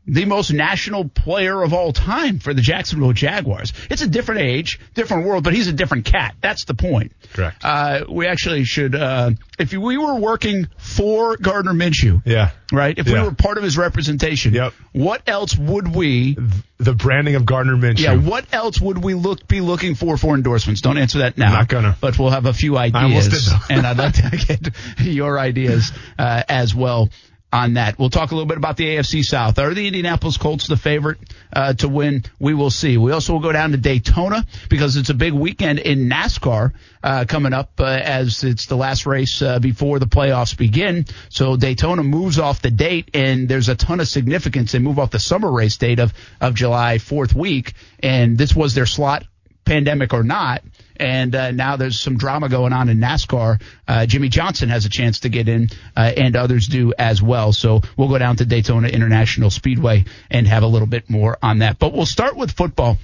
the 0.06 0.24
most 0.26 0.52
national 0.52 1.08
player 1.08 1.62
of 1.62 1.72
all 1.72 1.92
time 1.92 2.38
for 2.38 2.52
the 2.52 2.60
Jacksonville 2.60 3.12
Jaguars. 3.12 3.72
It's 3.90 4.02
a 4.02 4.06
different 4.06 4.42
age, 4.42 4.78
different 4.94 5.26
world, 5.26 5.44
but 5.44 5.54
he's 5.54 5.68
a 5.68 5.72
different 5.72 6.04
cat. 6.04 6.34
That's 6.40 6.64
the 6.64 6.74
point. 6.74 7.12
Correct. 7.32 7.64
Uh, 7.64 8.04
we 8.08 8.26
actually 8.26 8.64
should, 8.64 8.94
uh, 8.94 9.30
if 9.58 9.72
we 9.72 9.96
were 9.96 10.16
working 10.16 10.68
for 10.76 11.36
Gardner 11.36 11.72
Minshew, 11.72 12.22
yeah, 12.26 12.50
right. 12.70 12.98
If 12.98 13.06
yeah. 13.06 13.22
we 13.22 13.28
were 13.28 13.34
part 13.34 13.56
of 13.56 13.64
his 13.64 13.78
representation, 13.78 14.52
yep. 14.52 14.74
What 14.92 15.22
else 15.26 15.56
would 15.56 15.94
we? 15.94 16.36
The 16.78 16.92
branding 16.92 17.34
of 17.34 17.46
Gardner 17.46 17.76
Minshew. 17.76 18.00
Yeah. 18.00 18.16
What 18.16 18.46
else 18.52 18.80
would 18.80 19.02
we 19.02 19.14
look 19.14 19.48
be 19.48 19.60
looking 19.60 19.94
for 19.94 20.16
for 20.16 20.34
endorsements? 20.34 20.82
Don't 20.82 20.98
answer 20.98 21.18
that 21.18 21.38
now. 21.38 21.46
I'm 21.46 21.52
not 21.52 21.68
gonna. 21.68 21.96
But 22.00 22.18
we'll 22.18 22.30
have 22.30 22.46
a 22.46 22.52
few 22.52 22.76
ideas, 22.76 23.50
and 23.70 23.86
I'd 23.86 23.96
like 23.96 24.14
to 24.14 24.30
get 24.46 24.74
your 25.00 25.38
ideas 25.38 25.92
uh, 26.18 26.42
as 26.48 26.74
well 26.74 27.08
on 27.54 27.74
that. 27.74 27.96
We'll 27.98 28.10
talk 28.10 28.32
a 28.32 28.34
little 28.34 28.48
bit 28.48 28.58
about 28.58 28.76
the 28.76 28.96
AFC 28.96 29.24
South. 29.24 29.60
Are 29.60 29.72
the 29.72 29.86
Indianapolis 29.86 30.36
Colts 30.36 30.66
the 30.66 30.76
favorite 30.76 31.18
uh, 31.52 31.72
to 31.74 31.88
win? 31.88 32.24
We 32.40 32.52
will 32.52 32.72
see. 32.72 32.98
We 32.98 33.12
also 33.12 33.34
will 33.34 33.40
go 33.40 33.52
down 33.52 33.70
to 33.70 33.76
Daytona 33.76 34.44
because 34.68 34.96
it's 34.96 35.08
a 35.08 35.14
big 35.14 35.32
weekend 35.32 35.78
in 35.78 36.08
NASCAR 36.08 36.72
uh, 37.04 37.24
coming 37.28 37.52
up 37.52 37.70
uh, 37.78 37.84
as 37.84 38.42
it's 38.42 38.66
the 38.66 38.76
last 38.76 39.06
race 39.06 39.40
uh, 39.40 39.60
before 39.60 40.00
the 40.00 40.06
playoffs 40.06 40.56
begin. 40.56 41.06
So 41.28 41.56
Daytona 41.56 42.02
moves 42.02 42.40
off 42.40 42.60
the 42.60 42.72
date, 42.72 43.10
and 43.14 43.48
there's 43.48 43.68
a 43.68 43.76
ton 43.76 44.00
of 44.00 44.08
significance. 44.08 44.72
They 44.72 44.80
move 44.80 44.98
off 44.98 45.12
the 45.12 45.20
summer 45.20 45.50
race 45.50 45.76
date 45.76 46.00
of 46.00 46.12
of 46.40 46.54
July 46.54 46.98
fourth 46.98 47.36
week, 47.36 47.74
and 48.00 48.36
this 48.36 48.54
was 48.56 48.74
their 48.74 48.86
slot 48.86 49.24
pandemic 49.64 50.12
or 50.12 50.22
not. 50.22 50.62
And 50.96 51.34
uh, 51.34 51.50
now 51.50 51.76
there's 51.76 52.00
some 52.00 52.16
drama 52.16 52.48
going 52.48 52.72
on 52.72 52.88
in 52.88 52.98
NASCAR. 52.98 53.60
Uh, 53.88 54.06
Jimmie 54.06 54.28
Johnson 54.28 54.68
has 54.68 54.84
a 54.84 54.88
chance 54.88 55.20
to 55.20 55.28
get 55.28 55.48
in, 55.48 55.68
uh, 55.96 56.12
and 56.16 56.36
others 56.36 56.68
do 56.68 56.92
as 56.96 57.20
well. 57.20 57.52
So 57.52 57.80
we'll 57.96 58.08
go 58.08 58.18
down 58.18 58.36
to 58.36 58.44
Daytona 58.44 58.88
International 58.88 59.50
Speedway 59.50 60.04
and 60.30 60.46
have 60.46 60.62
a 60.62 60.68
little 60.68 60.86
bit 60.86 61.10
more 61.10 61.36
on 61.42 61.58
that. 61.58 61.78
But 61.78 61.92
we'll 61.92 62.06
start 62.06 62.36
with 62.36 62.52
football. 62.52 62.98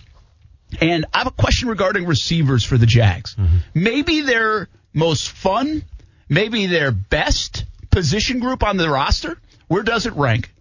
And 0.80 1.06
I 1.12 1.18
have 1.18 1.26
a 1.26 1.32
question 1.32 1.68
regarding 1.68 2.06
receivers 2.06 2.64
for 2.64 2.78
the 2.78 2.86
Jags. 2.86 3.34
Mm-hmm. 3.34 3.56
Maybe 3.74 4.20
their 4.20 4.68
most 4.94 5.30
fun, 5.30 5.82
maybe 6.28 6.66
their 6.66 6.92
best 6.92 7.64
position 7.90 8.38
group 8.38 8.62
on 8.62 8.76
the 8.76 8.88
roster. 8.88 9.36
Where 9.66 9.82
does 9.82 10.06
it 10.06 10.14
rank? 10.14 10.52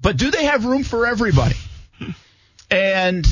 But 0.00 0.16
do 0.16 0.32
they 0.32 0.46
have 0.46 0.64
room 0.64 0.82
for 0.82 1.06
everybody? 1.06 1.56
And 2.72 3.26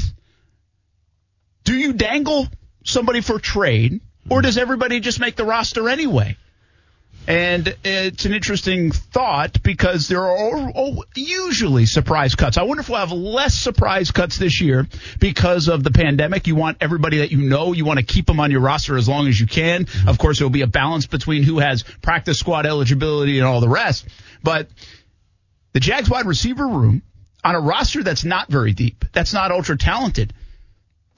do 1.71 1.79
you 1.79 1.93
dangle 1.93 2.49
somebody 2.83 3.21
for 3.21 3.39
trade, 3.39 4.01
or 4.29 4.39
hmm. 4.39 4.43
does 4.43 4.59
everybody 4.59 4.99
just 4.99 5.21
make 5.21 5.37
the 5.37 5.45
roster 5.45 5.89
anyway? 5.89 6.37
And 7.29 7.77
it's 7.85 8.25
an 8.25 8.35
interesting 8.35 8.91
thought 8.91 9.63
because 9.63 10.09
there 10.09 10.25
are 10.25 10.73
usually 11.15 11.87
surprise 11.87 12.35
cuts. 12.35 12.57
I 12.57 12.63
wonder 12.63 12.81
if 12.81 12.89
we'll 12.89 12.99
have 12.99 13.13
less 13.13 13.55
surprise 13.55 14.11
cuts 14.11 14.37
this 14.39 14.61
year 14.61 14.89
because 15.21 15.69
of 15.69 15.85
the 15.85 15.93
pandemic. 15.93 16.49
You 16.49 16.57
want 16.57 16.79
everybody 16.81 17.19
that 17.19 17.31
you 17.31 17.39
know, 17.39 17.73
you 17.73 17.85
want 17.85 18.01
to 18.01 18.05
keep 18.05 18.27
them 18.27 18.41
on 18.41 18.51
your 18.51 18.63
roster 18.63 18.97
as 18.97 19.09
long 19.09 19.29
as 19.29 19.39
you 19.39 19.47
can. 19.47 19.87
Hmm. 19.87 20.09
Of 20.09 20.19
course, 20.19 20.39
there 20.39 20.47
will 20.47 20.51
be 20.51 20.63
a 20.63 20.67
balance 20.67 21.07
between 21.07 21.45
who 21.45 21.61
has 21.61 21.85
practice 22.03 22.41
squad 22.41 22.67
eligibility 22.67 23.39
and 23.39 23.47
all 23.47 23.61
the 23.61 23.69
rest. 23.69 24.09
But 24.43 24.69
the 25.73 25.79
Jags 25.79 26.11
wide 26.11 26.27
receiver 26.27 26.67
room 26.67 27.03
on 27.45 27.55
a 27.55 27.61
roster 27.61 28.03
that's 28.03 28.25
not 28.25 28.49
very 28.49 28.73
deep, 28.73 29.05
that's 29.13 29.33
not 29.33 29.53
ultra 29.53 29.79
talented, 29.79 30.33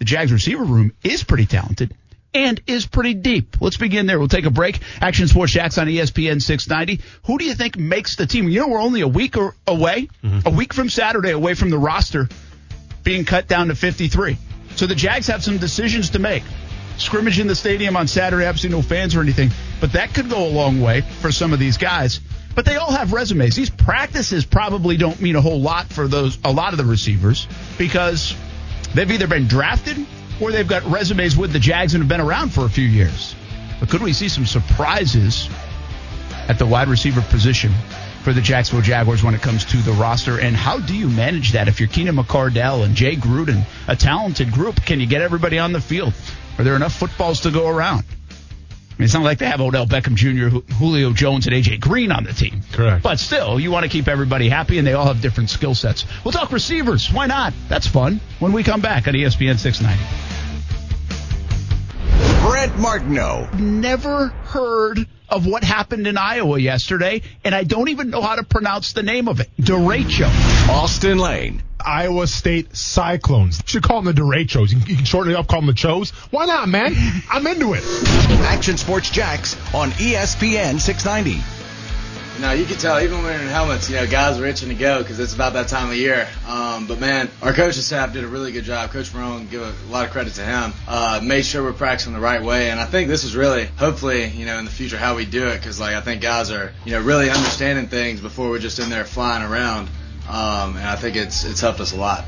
the 0.02 0.06
Jags 0.06 0.32
receiver 0.32 0.64
room 0.64 0.92
is 1.04 1.22
pretty 1.22 1.46
talented 1.46 1.94
and 2.34 2.60
is 2.66 2.86
pretty 2.86 3.14
deep. 3.14 3.60
Let's 3.60 3.76
begin 3.76 4.06
there. 4.06 4.18
We'll 4.18 4.26
take 4.26 4.46
a 4.46 4.50
break. 4.50 4.80
Action 5.00 5.28
Sports 5.28 5.52
Jax 5.52 5.78
on 5.78 5.86
ESPN 5.86 6.42
690. 6.42 7.00
Who 7.26 7.38
do 7.38 7.44
you 7.44 7.54
think 7.54 7.78
makes 7.78 8.16
the 8.16 8.26
team? 8.26 8.48
You 8.48 8.62
know, 8.62 8.68
we're 8.68 8.82
only 8.82 9.02
a 9.02 9.06
week 9.06 9.36
away, 9.36 10.08
mm-hmm. 10.24 10.40
a 10.44 10.50
week 10.50 10.74
from 10.74 10.88
Saturday 10.88 11.30
away 11.30 11.54
from 11.54 11.70
the 11.70 11.78
roster 11.78 12.28
being 13.04 13.24
cut 13.24 13.46
down 13.46 13.68
to 13.68 13.76
53. 13.76 14.36
So 14.74 14.88
the 14.88 14.96
Jags 14.96 15.28
have 15.28 15.44
some 15.44 15.58
decisions 15.58 16.10
to 16.10 16.18
make. 16.18 16.42
Scrimmage 16.98 17.38
in 17.38 17.46
the 17.46 17.54
stadium 17.54 17.96
on 17.96 18.08
Saturday, 18.08 18.44
obviously 18.44 18.70
no 18.70 18.82
fans 18.82 19.14
or 19.14 19.20
anything, 19.20 19.52
but 19.80 19.92
that 19.92 20.14
could 20.14 20.28
go 20.28 20.48
a 20.48 20.50
long 20.50 20.80
way 20.80 21.02
for 21.20 21.30
some 21.30 21.52
of 21.52 21.60
these 21.60 21.78
guys. 21.78 22.18
But 22.56 22.64
they 22.64 22.74
all 22.74 22.90
have 22.90 23.12
resumes. 23.12 23.54
These 23.54 23.70
practices 23.70 24.44
probably 24.44 24.96
don't 24.96 25.20
mean 25.20 25.36
a 25.36 25.40
whole 25.40 25.60
lot 25.60 25.86
for 25.86 26.08
those 26.08 26.38
a 26.42 26.50
lot 26.50 26.72
of 26.72 26.78
the 26.78 26.84
receivers 26.84 27.46
because 27.78 28.34
They've 28.94 29.10
either 29.10 29.26
been 29.26 29.46
drafted 29.46 30.06
or 30.40 30.52
they've 30.52 30.68
got 30.68 30.84
resumes 30.84 31.36
with 31.36 31.52
the 31.52 31.58
Jags 31.58 31.94
and 31.94 32.02
have 32.02 32.08
been 32.08 32.20
around 32.20 32.52
for 32.52 32.64
a 32.64 32.68
few 32.68 32.86
years. 32.86 33.34
But 33.80 33.88
could 33.88 34.02
we 34.02 34.12
see 34.12 34.28
some 34.28 34.46
surprises 34.46 35.48
at 36.48 36.58
the 36.58 36.66
wide 36.66 36.88
receiver 36.88 37.22
position 37.22 37.72
for 38.22 38.32
the 38.32 38.40
Jacksonville 38.40 38.84
Jaguars 38.84 39.24
when 39.24 39.34
it 39.34 39.40
comes 39.40 39.64
to 39.66 39.78
the 39.78 39.92
roster? 39.92 40.38
And 40.38 40.54
how 40.54 40.78
do 40.78 40.96
you 40.96 41.08
manage 41.08 41.52
that 41.52 41.68
if 41.68 41.80
you're 41.80 41.88
Keenan 41.88 42.16
McCardell 42.16 42.84
and 42.84 42.94
Jay 42.94 43.16
Gruden, 43.16 43.64
a 43.88 43.96
talented 43.96 44.52
group? 44.52 44.84
Can 44.84 45.00
you 45.00 45.06
get 45.06 45.22
everybody 45.22 45.58
on 45.58 45.72
the 45.72 45.80
field? 45.80 46.12
Are 46.58 46.64
there 46.64 46.76
enough 46.76 46.94
footballs 46.94 47.40
to 47.40 47.50
go 47.50 47.68
around? 47.68 48.04
I 48.92 48.94
mean, 48.98 49.04
it's 49.06 49.14
not 49.14 49.22
like 49.22 49.38
they 49.38 49.46
have 49.46 49.60
Odell 49.62 49.86
Beckham 49.86 50.14
Jr., 50.14 50.58
Julio 50.74 51.12
Jones, 51.12 51.46
and 51.46 51.56
AJ 51.56 51.80
Green 51.80 52.12
on 52.12 52.24
the 52.24 52.32
team. 52.32 52.60
Correct. 52.72 53.02
But 53.02 53.18
still, 53.18 53.58
you 53.58 53.70
want 53.70 53.84
to 53.84 53.88
keep 53.88 54.06
everybody 54.06 54.50
happy, 54.50 54.76
and 54.76 54.86
they 54.86 54.92
all 54.92 55.06
have 55.06 55.22
different 55.22 55.48
skill 55.48 55.74
sets. 55.74 56.04
We'll 56.24 56.32
talk 56.32 56.52
receivers. 56.52 57.10
Why 57.10 57.26
not? 57.26 57.54
That's 57.68 57.86
fun. 57.86 58.20
When 58.38 58.52
we 58.52 58.62
come 58.62 58.82
back 58.82 59.08
on 59.08 59.14
ESPN 59.14 59.58
690. 59.58 60.32
Brent 62.46 62.78
Martineau. 62.78 63.48
Never 63.54 64.28
heard 64.28 65.06
of 65.32 65.46
what 65.46 65.64
happened 65.64 66.06
in 66.06 66.18
Iowa 66.18 66.58
yesterday, 66.58 67.22
and 67.42 67.54
I 67.54 67.64
don't 67.64 67.88
even 67.88 68.10
know 68.10 68.20
how 68.20 68.36
to 68.36 68.42
pronounce 68.44 68.92
the 68.92 69.02
name 69.02 69.28
of 69.28 69.40
it. 69.40 69.48
Derecho. 69.58 70.28
Austin 70.68 71.18
Lane. 71.18 71.62
Iowa 71.84 72.26
State 72.26 72.76
Cyclones. 72.76 73.58
You 73.58 73.64
should 73.66 73.82
call 73.82 74.02
them 74.02 74.14
the 74.14 74.20
Derechos. 74.20 74.70
You 74.70 74.78
can, 74.78 74.88
you 74.88 74.96
can 74.96 75.04
shorten 75.04 75.32
it 75.32 75.36
up, 75.36 75.48
call 75.48 75.60
them 75.60 75.66
the 75.66 75.74
Chos. 75.74 76.10
Why 76.30 76.44
not, 76.46 76.68
man? 76.68 76.94
I'm 77.30 77.46
into 77.46 77.72
it. 77.74 77.82
Action 78.44 78.76
Sports 78.76 79.10
Jax 79.10 79.56
on 79.74 79.90
ESPN 79.92 80.78
690. 80.78 81.61
No, 82.42 82.50
you 82.50 82.66
can 82.66 82.76
tell 82.76 83.00
even 83.00 83.22
wearing 83.22 83.46
helmets, 83.46 83.88
you 83.88 83.94
know, 83.94 84.04
guys 84.04 84.36
are 84.40 84.44
itching 84.44 84.70
to 84.70 84.74
go 84.74 85.00
because 85.00 85.20
it's 85.20 85.32
about 85.32 85.52
that 85.52 85.68
time 85.68 85.90
of 85.90 85.94
year. 85.94 86.26
Um, 86.48 86.88
but 86.88 86.98
man, 86.98 87.30
our 87.40 87.52
coaching 87.52 87.82
staff 87.82 88.12
did 88.12 88.24
a 88.24 88.26
really 88.26 88.50
good 88.50 88.64
job. 88.64 88.90
Coach 88.90 89.12
Marrone, 89.12 89.48
give 89.48 89.62
a, 89.62 89.92
lot 89.92 90.06
of 90.06 90.10
credit 90.10 90.34
to 90.34 90.44
him. 90.44 90.72
Uh, 90.88 91.20
made 91.22 91.46
sure 91.46 91.62
we're 91.62 91.72
practicing 91.72 92.14
the 92.14 92.18
right 92.18 92.42
way, 92.42 92.72
and 92.72 92.80
I 92.80 92.84
think 92.84 93.06
this 93.06 93.22
is 93.22 93.36
really, 93.36 93.66
hopefully, 93.76 94.26
you 94.26 94.44
know, 94.44 94.58
in 94.58 94.64
the 94.64 94.72
future 94.72 94.98
how 94.98 95.14
we 95.14 95.24
do 95.24 95.46
it 95.50 95.58
because 95.58 95.78
like 95.78 95.94
I 95.94 96.00
think 96.00 96.20
guys 96.20 96.50
are, 96.50 96.72
you 96.84 96.90
know, 96.90 97.00
really 97.00 97.30
understanding 97.30 97.86
things 97.86 98.20
before 98.20 98.50
we're 98.50 98.58
just 98.58 98.80
in 98.80 98.90
there 98.90 99.04
flying 99.04 99.44
around. 99.44 99.88
Um, 100.28 100.76
and 100.76 100.84
I 100.84 100.96
think 100.96 101.14
it's 101.14 101.44
it's 101.44 101.60
helped 101.60 101.78
us 101.78 101.92
a 101.92 101.96
lot. 101.96 102.24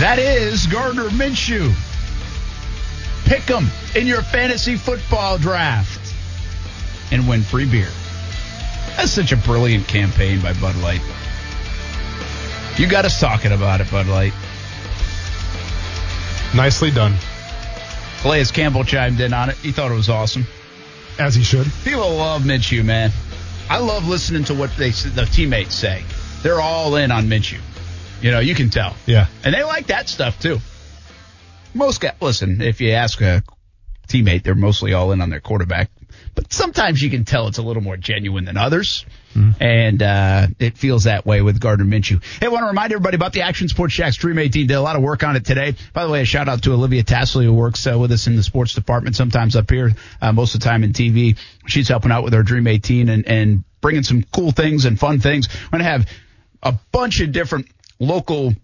That 0.00 0.18
is 0.18 0.66
Gardner 0.68 1.10
Minshew. 1.10 1.70
Pick 3.26 3.42
him 3.42 3.66
in 3.94 4.06
your 4.06 4.22
fantasy 4.22 4.76
football 4.76 5.36
draft 5.36 5.97
and 7.10 7.28
win 7.28 7.42
free 7.42 7.64
beer. 7.70 7.88
That's 8.96 9.10
such 9.12 9.32
a 9.32 9.36
brilliant 9.36 9.86
campaign 9.86 10.40
by 10.40 10.52
Bud 10.54 10.76
Light. 10.76 11.00
You 12.76 12.86
got 12.88 13.04
us 13.04 13.18
talking 13.20 13.52
about 13.52 13.80
it, 13.80 13.90
Bud 13.90 14.06
Light. 14.06 14.32
Nicely 16.54 16.90
done, 16.90 17.14
Calais 18.22 18.44
Campbell 18.46 18.84
chimed 18.84 19.20
in 19.20 19.32
on 19.32 19.50
it. 19.50 19.56
He 19.56 19.70
thought 19.72 19.90
it 19.90 19.94
was 19.94 20.08
awesome. 20.08 20.46
as 21.18 21.34
he 21.34 21.42
should. 21.42 21.66
People 21.84 22.10
love 22.16 22.42
Minshew, 22.42 22.84
man. 22.84 23.10
I 23.68 23.78
love 23.78 24.06
listening 24.08 24.44
to 24.44 24.54
what 24.54 24.74
they 24.76 24.90
the 24.90 25.26
teammates 25.30 25.74
say. 25.74 26.04
They're 26.42 26.60
all 26.60 26.96
in 26.96 27.10
on 27.10 27.26
Minshew. 27.26 27.60
You 28.22 28.30
know, 28.30 28.40
you 28.40 28.54
can 28.54 28.70
tell. 28.70 28.94
Yeah. 29.06 29.26
And 29.44 29.54
they 29.54 29.62
like 29.62 29.88
that 29.88 30.08
stuff 30.08 30.40
too. 30.40 30.58
Most 31.74 32.00
guys, 32.00 32.14
listen, 32.20 32.60
if 32.62 32.80
you 32.80 32.92
ask 32.92 33.20
a 33.20 33.42
teammate, 34.08 34.42
they're 34.42 34.54
mostly 34.54 34.94
all 34.94 35.12
in 35.12 35.20
on 35.20 35.28
their 35.30 35.40
quarterback. 35.40 35.90
But 36.34 36.52
sometimes 36.52 37.02
you 37.02 37.10
can 37.10 37.24
tell 37.24 37.48
it's 37.48 37.58
a 37.58 37.62
little 37.62 37.82
more 37.82 37.96
genuine 37.96 38.44
than 38.44 38.56
others. 38.56 39.04
And 39.60 40.02
uh, 40.02 40.48
it 40.58 40.76
feels 40.76 41.04
that 41.04 41.24
way 41.24 41.42
with 41.42 41.60
Gardner 41.60 41.84
Minshew. 41.84 42.22
Hey, 42.40 42.46
I 42.46 42.48
want 42.48 42.62
to 42.62 42.68
remind 42.68 42.92
everybody 42.92 43.14
about 43.14 43.32
the 43.32 43.42
Action 43.42 43.68
Sports 43.68 43.94
Jax 43.94 44.16
Dream 44.16 44.38
18. 44.38 44.66
Did 44.66 44.74
a 44.74 44.80
lot 44.80 44.96
of 44.96 45.02
work 45.02 45.22
on 45.22 45.36
it 45.36 45.44
today. 45.44 45.74
By 45.92 46.04
the 46.04 46.10
way, 46.10 46.22
a 46.22 46.24
shout 46.24 46.48
out 46.48 46.62
to 46.62 46.72
Olivia 46.72 47.04
Tasley 47.04 47.44
who 47.44 47.52
works 47.52 47.86
uh, 47.86 47.96
with 47.98 48.10
us 48.10 48.26
in 48.26 48.34
the 48.34 48.42
sports 48.42 48.74
department, 48.74 49.14
sometimes 49.14 49.54
up 49.54 49.70
here, 49.70 49.92
uh, 50.20 50.32
most 50.32 50.54
of 50.54 50.60
the 50.60 50.64
time 50.64 50.82
in 50.82 50.92
TV. 50.92 51.38
She's 51.66 51.88
helping 51.88 52.10
out 52.10 52.24
with 52.24 52.34
our 52.34 52.42
Dream 52.42 52.66
18 52.66 53.08
and, 53.08 53.26
and 53.26 53.64
bringing 53.80 54.02
some 54.02 54.24
cool 54.34 54.50
things 54.50 54.86
and 54.86 54.98
fun 54.98 55.20
things. 55.20 55.48
We're 55.48 55.78
going 55.78 55.84
to 55.84 55.90
have 55.90 56.08
a 56.62 56.74
bunch 56.90 57.20
of 57.20 57.30
different 57.30 57.68
local 58.00 58.54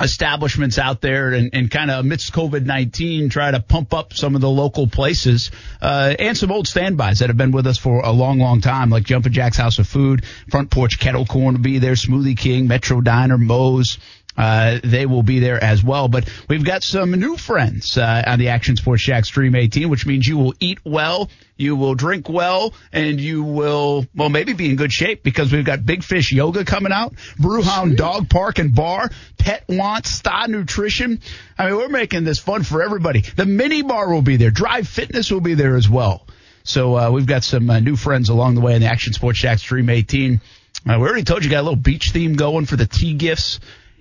establishments 0.00 0.78
out 0.78 1.00
there 1.00 1.32
and, 1.32 1.50
and 1.52 1.70
kind 1.70 1.90
of 1.90 2.04
amidst 2.04 2.32
COVID 2.32 2.64
19 2.64 3.28
try 3.28 3.50
to 3.50 3.60
pump 3.60 3.92
up 3.92 4.14
some 4.14 4.34
of 4.34 4.40
the 4.40 4.48
local 4.48 4.86
places 4.86 5.50
uh, 5.82 6.14
and 6.18 6.36
some 6.36 6.50
old 6.50 6.66
standbys 6.66 7.18
that 7.18 7.28
have 7.28 7.36
been 7.36 7.52
with 7.52 7.66
us 7.66 7.78
for 7.78 8.00
a 8.00 8.10
long, 8.10 8.38
long 8.38 8.60
time, 8.60 8.90
like 8.90 9.04
Jumpin' 9.04 9.32
Jax 9.32 9.56
House 9.56 9.78
of 9.78 9.86
Food, 9.86 10.24
Front 10.50 10.70
Porch 10.70 10.98
Kettle 10.98 11.26
Corn 11.26 11.54
will 11.54 11.62
be 11.62 11.78
there, 11.78 11.92
Smoothie 11.92 12.36
King, 12.36 12.66
Metro 12.66 13.00
Diner, 13.00 13.38
Moe's. 13.38 13.98
Uh, 14.40 14.80
they 14.82 15.04
will 15.04 15.22
be 15.22 15.38
there 15.38 15.62
as 15.62 15.84
well. 15.84 16.08
But 16.08 16.26
we've 16.48 16.64
got 16.64 16.82
some 16.82 17.10
new 17.10 17.36
friends 17.36 17.98
uh, 17.98 18.22
on 18.26 18.38
the 18.38 18.48
Action 18.48 18.74
Sports 18.74 19.02
Jax 19.02 19.28
Dream 19.28 19.54
18, 19.54 19.90
which 19.90 20.06
means 20.06 20.26
you 20.26 20.38
will 20.38 20.54
eat 20.60 20.78
well, 20.82 21.28
you 21.58 21.76
will 21.76 21.94
drink 21.94 22.26
well, 22.26 22.72
and 22.90 23.20
you 23.20 23.42
will, 23.42 24.06
well, 24.14 24.30
maybe 24.30 24.54
be 24.54 24.70
in 24.70 24.76
good 24.76 24.92
shape 24.92 25.22
because 25.22 25.52
we've 25.52 25.66
got 25.66 25.84
Big 25.84 26.02
Fish 26.02 26.32
Yoga 26.32 26.64
coming 26.64 26.90
out, 26.90 27.12
Brewhound 27.38 27.98
Dog 27.98 28.30
Park 28.30 28.58
and 28.58 28.74
Bar, 28.74 29.10
Pet 29.36 29.64
Want, 29.68 30.06
Star 30.06 30.48
Nutrition. 30.48 31.20
I 31.58 31.66
mean, 31.66 31.76
we're 31.76 31.88
making 31.90 32.24
this 32.24 32.38
fun 32.38 32.62
for 32.62 32.82
everybody. 32.82 33.20
The 33.20 33.44
mini 33.44 33.82
bar 33.82 34.10
will 34.10 34.22
be 34.22 34.38
there. 34.38 34.50
Drive 34.50 34.88
Fitness 34.88 35.30
will 35.30 35.42
be 35.42 35.52
there 35.52 35.76
as 35.76 35.86
well. 35.86 36.26
So 36.62 36.96
uh, 36.96 37.10
we've 37.10 37.26
got 37.26 37.44
some 37.44 37.68
uh, 37.68 37.80
new 37.80 37.94
friends 37.94 38.30
along 38.30 38.54
the 38.54 38.62
way 38.62 38.74
in 38.74 38.80
the 38.80 38.88
Action 38.88 39.12
Sports 39.12 39.40
Jax 39.40 39.60
Dream 39.60 39.90
18. 39.90 40.40
Uh, 40.88 40.96
we 40.98 41.06
already 41.06 41.24
told 41.24 41.44
you 41.44 41.50
got 41.50 41.60
a 41.60 41.62
little 41.62 41.76
beach 41.76 42.12
theme 42.12 42.36
going 42.36 42.64
for 42.64 42.76
the 42.76 42.86
tea 42.86 43.12
gifts. 43.12 43.60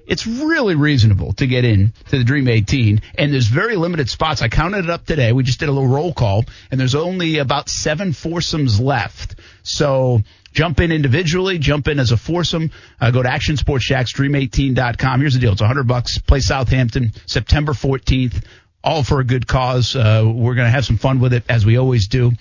It's 0.09 0.25
really 0.25 0.73
reasonable 0.73 1.33
to 1.33 1.45
get 1.45 1.63
in 1.65 1.93
to 2.09 2.17
the 2.17 2.23
Dream 2.23 2.47
18, 2.47 2.99
and 3.15 3.31
there's 3.31 3.45
very 3.45 3.75
limited 3.75 4.09
spots. 4.09 4.41
I 4.41 4.47
counted 4.49 4.85
it 4.85 4.89
up 4.89 5.05
today. 5.05 5.31
We 5.33 5.43
just 5.43 5.59
did 5.59 5.69
a 5.69 5.71
little 5.71 5.87
roll 5.87 6.13
call, 6.13 6.45
and 6.71 6.79
there's 6.79 6.95
only 6.95 7.37
about 7.37 7.69
seven 7.69 8.11
foursomes 8.11 8.79
left. 8.79 9.35
So 9.61 10.23
jump 10.51 10.79
in 10.79 10.91
individually, 10.91 11.59
jump 11.59 11.87
in 11.87 11.99
as 11.99 12.11
a 12.11 12.17
foursome. 12.17 12.71
Uh, 12.99 13.11
go 13.11 13.21
to 13.21 13.29
ActionSportsJaxDream18.com. 13.29 15.19
Here's 15.19 15.35
the 15.35 15.39
deal: 15.41 15.51
it's 15.51 15.61
100 15.61 15.87
bucks. 15.87 16.17
Play 16.17 16.39
Southampton, 16.39 17.13
September 17.27 17.73
14th. 17.73 18.43
All 18.83 19.03
for 19.03 19.19
a 19.19 19.23
good 19.23 19.45
cause. 19.45 19.95
Uh, 19.95 20.23
we're 20.25 20.55
going 20.55 20.65
to 20.65 20.71
have 20.71 20.85
some 20.85 20.97
fun 20.97 21.19
with 21.19 21.33
it 21.33 21.43
as 21.49 21.67
we 21.67 21.77
always 21.77 22.07
do. 22.07 22.31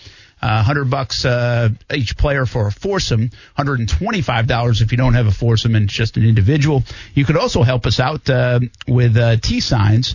Uh, 0.41 0.63
100 0.63 0.89
bucks 0.89 1.25
uh, 1.25 1.69
each 1.93 2.17
player 2.17 2.47
for 2.47 2.69
a 2.69 2.73
foursome, 2.73 3.31
$125 3.59 4.83
if 4.83 4.93
you 4.93 4.99
don't 4.99 5.15
have 5.15 5.27
a 5.27 5.33
foursome 5.33 5.75
and 5.75 5.87
it's 5.87 5.95
just 5.95 6.17
an 6.17 6.25
individual. 6.25 6.85
You 7.15 7.25
could 7.25 7.37
also 7.37 7.63
help 7.63 7.87
us 7.87 7.99
out 7.99 8.31
uh, 8.31 8.61
with 8.87 9.17
uh, 9.17 9.37
T 9.37 9.61
signs. 9.61 10.15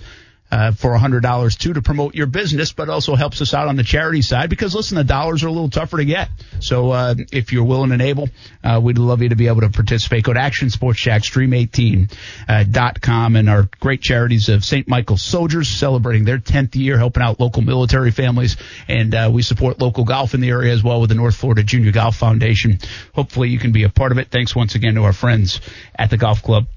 Uh, 0.53 0.71
for 0.71 0.95
$100 0.95 1.57
too 1.57 1.73
to 1.73 1.81
promote 1.81 2.13
your 2.13 2.27
business, 2.27 2.73
but 2.73 2.87
also 2.87 3.15
helps 3.15 3.41
us 3.41 3.55
out 3.55 3.67
on 3.67 3.75
the 3.75 3.83
charity 3.83 4.21
side 4.21 4.51
because 4.51 4.75
listen, 4.75 4.95
the 4.95 5.03
dollars 5.03 5.43
are 5.43 5.47
a 5.47 5.51
little 5.51 5.71
tougher 5.71 5.97
to 5.97 6.05
get. 6.05 6.29
So, 6.59 6.91
uh, 6.91 7.15
if 7.31 7.51
you're 7.51 7.63
willing 7.63 7.91
and 7.91 8.03
able, 8.03 8.29
uh, 8.63 8.79
we'd 8.83 8.99
love 8.99 9.23
you 9.23 9.29
to 9.29 9.35
be 9.35 9.47
able 9.47 9.61
to 9.61 9.71
participate. 9.71 10.25
Go 10.25 10.33
to 10.33 10.39
Action 10.39 10.69
Sports 10.69 11.01
Jax 11.01 11.27
Dream 11.27 11.55
18 11.55 12.07
uh, 12.47 12.65
and 12.67 13.49
our 13.49 13.67
great 13.79 14.03
charities 14.03 14.47
of 14.47 14.63
St. 14.63 14.87
Michael's 14.87 15.23
Soldiers 15.23 15.67
celebrating 15.67 16.23
their 16.23 16.37
10th 16.37 16.75
year, 16.75 16.99
helping 16.99 17.23
out 17.23 17.39
local 17.39 17.63
military 17.63 18.11
families. 18.11 18.55
And, 18.87 19.15
uh, 19.15 19.31
we 19.33 19.41
support 19.41 19.81
local 19.81 20.03
golf 20.03 20.35
in 20.35 20.41
the 20.41 20.49
area 20.49 20.71
as 20.71 20.83
well 20.83 21.01
with 21.01 21.09
the 21.09 21.15
North 21.15 21.35
Florida 21.35 21.63
Junior 21.63 21.91
Golf 21.91 22.15
Foundation. 22.15 22.77
Hopefully 23.15 23.49
you 23.49 23.57
can 23.57 23.71
be 23.71 23.85
a 23.85 23.89
part 23.89 24.11
of 24.11 24.19
it. 24.19 24.27
Thanks 24.27 24.55
once 24.55 24.75
again 24.75 24.93
to 24.93 25.03
our 25.05 25.13
friends 25.13 25.61
at 25.95 26.11
the 26.11 26.17
golf 26.17 26.43
club 26.43 26.67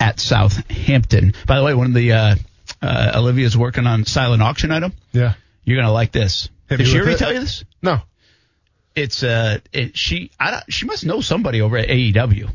at 0.00 0.20
Southampton. 0.20 1.34
By 1.46 1.58
the 1.58 1.64
way, 1.64 1.74
one 1.74 1.88
of 1.88 1.92
the, 1.92 2.40
uh, 2.84 3.12
Olivia's 3.16 3.56
working 3.56 3.86
on 3.86 4.04
silent 4.04 4.42
auction 4.42 4.70
item. 4.70 4.92
Yeah. 5.12 5.34
You're 5.64 5.78
gonna 5.80 5.92
like 5.92 6.12
this. 6.12 6.48
Hit 6.68 6.78
Did 6.78 6.86
she 6.88 6.98
ever 6.98 7.10
it. 7.10 7.18
tell 7.18 7.32
you 7.32 7.40
this? 7.40 7.64
No. 7.82 7.98
It's 8.94 9.22
uh, 9.22 9.58
it, 9.72 9.96
she 9.96 10.30
I 10.38 10.50
don't, 10.52 10.72
she 10.72 10.86
must 10.86 11.04
know 11.04 11.20
somebody 11.20 11.60
over 11.62 11.76
at 11.76 11.88
AEW. 11.88 12.50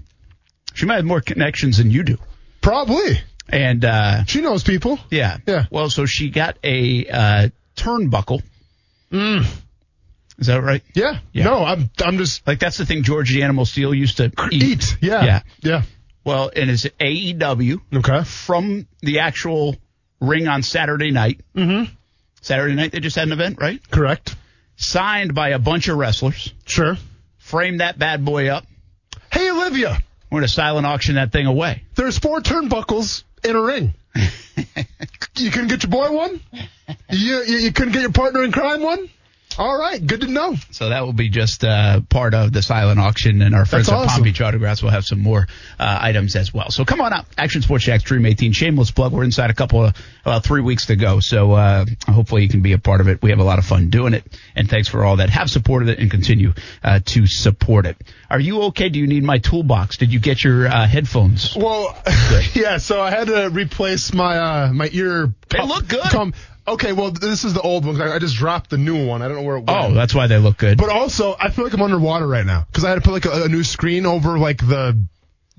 She 0.74 0.86
might 0.86 0.96
have 0.98 1.06
more 1.06 1.22
connections 1.22 1.78
than 1.78 1.92
you 1.92 2.04
do. 2.04 2.18
Probably. 2.62 3.20
And 3.50 3.84
uh, 3.84 4.26
She 4.26 4.42
knows 4.42 4.64
people. 4.64 5.00
yeah, 5.10 5.38
Yeah. 5.48 5.66
Well, 5.72 5.90
so 5.90 6.06
she 6.06 6.30
got 6.30 6.58
a 6.64 7.08
uh, 7.08 7.50
turnbuckle. 7.76 8.44
Mm. 9.12 9.44
Is 10.38 10.48
that 10.48 10.62
right? 10.62 10.84
Yeah. 10.94 11.20
Yeah. 11.34 11.46
No, 11.46 11.66
I'm 11.66 11.90
I'm 12.04 12.18
just 12.18 12.46
Like 12.48 12.60
that's 12.60 12.78
the 12.78 12.86
thing 12.86 13.04
George 13.04 13.30
the 13.32 13.44
Animal 13.44 13.66
Steele 13.66 13.94
used 13.94 14.18
to 14.18 14.32
eat. 14.52 14.64
eat. 14.64 14.98
Yeah. 15.02 15.26
Yeah. 15.26 15.42
Yeah. 15.62 15.82
Well, 16.24 16.52
and 16.56 16.70
it's 16.70 16.84
AEW 16.86 17.82
Okay. 17.96 18.24
from 18.24 18.88
the 19.02 19.20
actual 19.20 19.76
ring 20.20 20.48
on 20.48 20.64
Saturday 20.64 21.12
night. 21.12 21.42
Mm-hmm. 21.56 21.92
Saturday 22.42 22.76
night 22.76 22.92
they 22.92 23.00
just 23.00 23.16
had 23.16 23.28
an 23.28 23.34
event, 23.34 23.60
right? 23.60 23.80
Correct. 23.92 24.36
Signed 24.78 25.36
by 25.36 25.50
a 25.50 25.60
bunch 25.60 25.88
of 25.88 25.98
wrestlers. 25.98 26.54
Sure. 26.66 26.98
Frame 27.38 27.78
that 27.80 28.00
bad 28.00 28.24
boy 28.24 28.48
up. 28.50 28.66
Hey 29.32 29.50
Olivia, 29.50 29.98
We're 30.32 30.40
gonna 30.40 30.48
silent 30.48 30.86
auction 30.88 31.16
that 31.16 31.32
thing 31.32 31.46
away. 31.46 31.84
there's 31.96 32.18
four 32.18 32.40
turnbuckles 32.42 33.24
in 33.44 33.56
a 33.56 33.62
ring. 33.62 33.94
you 35.36 35.52
couldn't 35.52 35.68
get 35.68 35.84
your 35.84 35.92
boy 35.92 36.12
one? 36.12 36.42
You, 37.10 37.44
you 37.44 37.58
you 37.58 37.72
couldn't 37.72 37.94
get 37.94 38.02
your 38.02 38.12
partner 38.12 38.44
in 38.44 38.52
crime 38.52 38.82
one? 38.82 39.10
All 39.58 39.78
right, 39.78 40.06
good 40.06 40.22
to 40.22 40.28
know. 40.28 40.56
So 40.72 40.90
that 40.90 41.06
will 41.06 41.14
be 41.14 41.28
just 41.30 41.64
uh, 41.64 42.02
part 42.08 42.34
of 42.34 42.54
the 42.54 42.62
silent 42.62 43.00
auction, 43.00 43.42
and 43.42 43.54
our 43.56 43.66
friends 43.66 43.88
That's 43.88 44.04
at 44.04 44.10
Palm. 44.10 44.24
Beach 44.24 44.40
Autographs 44.40 44.82
will 44.82 44.92
have 44.92 45.04
some 45.04 45.20
more 45.20 45.48
uh, 45.78 46.00
items 46.02 46.36
as 46.36 46.54
well. 46.54 46.70
So 46.70 46.86
come 46.86 47.02
on 47.02 47.12
out, 47.12 47.26
Action 47.38 47.62
Sports 47.62 47.84
Jax 47.84 48.04
Dream 48.04 48.26
18. 48.26 48.54
Shameless 48.54 48.92
plug. 48.92 49.12
We're 49.12 49.24
inside 49.24 49.50
a 49.50 49.54
couple 49.54 49.84
of 49.84 49.96
about 50.22 50.44
three 50.44 50.62
weeks 50.62 50.86
to 50.86 50.96
go, 50.96 51.20
so 51.20 51.54
uh, 51.54 51.86
hopefully 52.08 52.44
you 52.44 52.50
can 52.50 52.62
be 52.62 52.74
a 52.74 52.78
part 52.78 53.02
of 53.02 53.08
it. 53.10 53.22
We 53.22 53.32
have 53.32 53.40
a 53.40 53.44
lot 53.44 53.60
of 53.60 53.66
fun 53.66 53.90
doing 53.90 54.14
it, 54.14 54.24
and 54.56 54.70
thanks 54.70 54.88
for 54.88 55.04
all 55.04 55.18
that 55.18 55.30
have 55.30 55.50
supported 55.50 55.90
it 55.90 56.00
and 56.00 56.10
continue 56.10 56.54
uh, 56.84 57.00
to 57.08 57.26
support 57.28 57.86
it. 57.86 57.98
Are 58.30 58.40
you 58.40 58.62
okay? 58.64 58.90
Do 58.90 59.00
you 59.00 59.08
need 59.08 59.24
my 59.24 59.40
toolbox? 59.40 59.98
Did 59.98 60.14
you 60.14 60.20
get 60.20 60.44
your 60.44 60.68
uh, 60.68 60.88
headphones? 60.88 61.56
Well, 61.56 61.98
yeah. 62.54 62.78
So 62.78 63.02
I 63.02 63.10
had 63.10 63.28
to 63.28 63.50
replace 63.50 64.14
my 64.14 64.38
uh 64.38 64.74
my 64.74 64.90
ear. 64.94 65.34
They 65.50 65.62
look 65.66 65.88
good. 65.88 66.04
Come, 66.04 66.34
okay, 66.74 66.94
well 66.94 67.12
this 67.12 67.44
is 67.44 67.54
the 67.54 67.62
old 67.62 67.86
one. 67.86 68.02
I 68.02 68.16
I 68.16 68.20
just 68.20 68.36
dropped 68.36 68.70
the 68.70 68.78
new 68.78 69.06
one. 69.08 69.22
I 69.22 69.28
don't 69.28 69.38
know 69.38 69.44
where 69.44 69.58
it 69.58 69.66
went. 69.66 69.70
Oh, 69.70 69.94
that's 69.94 70.14
why 70.16 70.28
they 70.28 70.38
look 70.38 70.58
good. 70.58 70.78
But 70.78 70.90
also, 70.90 71.36
I 71.40 71.50
feel 71.50 71.66
like 71.66 71.74
I'm 71.74 71.82
underwater 71.82 72.28
right 72.28 72.46
now 72.46 72.66
because 72.68 72.84
I 72.86 72.90
had 72.90 72.96
to 72.96 73.02
put 73.02 73.12
like 73.12 73.26
a, 73.26 73.44
a 73.44 73.48
new 73.50 73.64
screen 73.64 74.06
over 74.06 74.38
like 74.40 74.58
the 74.60 75.02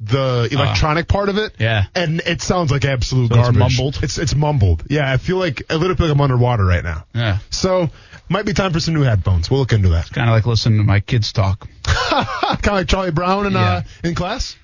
the 0.03 0.49
electronic 0.51 1.09
part 1.09 1.29
of 1.29 1.37
it. 1.37 1.53
Uh, 1.53 1.57
Yeah. 1.59 1.85
And 1.95 2.21
it 2.21 2.41
sounds 2.41 2.71
like 2.71 2.85
absolute 2.87 3.29
So 3.29 3.35
it's 3.39 3.43
garbage. 3.51 3.59
mumbled? 3.79 3.99
It's 4.03 4.17
it's 4.19 4.35
mumbled. 4.35 4.85
Yeah, 4.89 5.11
I 5.11 5.19
feel 5.19 5.37
like 5.37 5.63
I 5.69 5.75
literally 5.75 5.97
feel 5.97 6.07
like 6.07 6.15
I'm 6.15 6.21
underwater 6.23 6.65
right 6.65 6.83
now. 6.85 7.05
yeah, 7.15 7.39
So 7.51 7.91
might 8.29 8.47
be 8.47 8.53
time 8.55 8.73
for 8.73 8.81
some 8.81 8.95
new 8.95 9.03
headphones. 9.03 9.51
We'll 9.51 9.61
look 9.61 9.73
into 9.73 9.91
that. 9.91 10.11
kind 10.11 10.29
of 10.31 10.35
like 10.35 10.47
listening 10.47 10.79
to 10.79 10.85
my 10.85 11.01
kids 11.01 11.33
talk. 11.33 11.69
kind 11.85 12.27
of 12.67 12.73
like 12.73 12.89
Charlie 12.89 13.11
Brown 13.11 13.47
in 13.47 13.57
uh 13.57 13.83
in 14.03 14.15
class. 14.15 14.57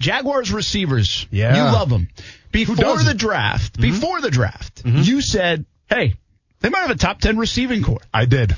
Jaguars 0.00 0.50
receivers. 0.52 1.26
Yeah. 1.30 1.54
You 1.56 1.62
love 1.72 1.90
them. 1.90 2.08
Before 2.52 2.74
the 2.98 3.14
draft, 3.14 3.80
before 3.80 4.20
the 4.20 4.30
draft, 4.30 4.82
you 4.84 5.20
said, 5.20 5.66
hey, 5.90 6.14
they 6.60 6.68
might 6.70 6.80
have 6.80 6.90
a 6.90 6.94
top 6.94 7.20
10 7.20 7.36
receiving 7.36 7.82
corps. 7.82 8.00
I 8.14 8.24
did. 8.24 8.56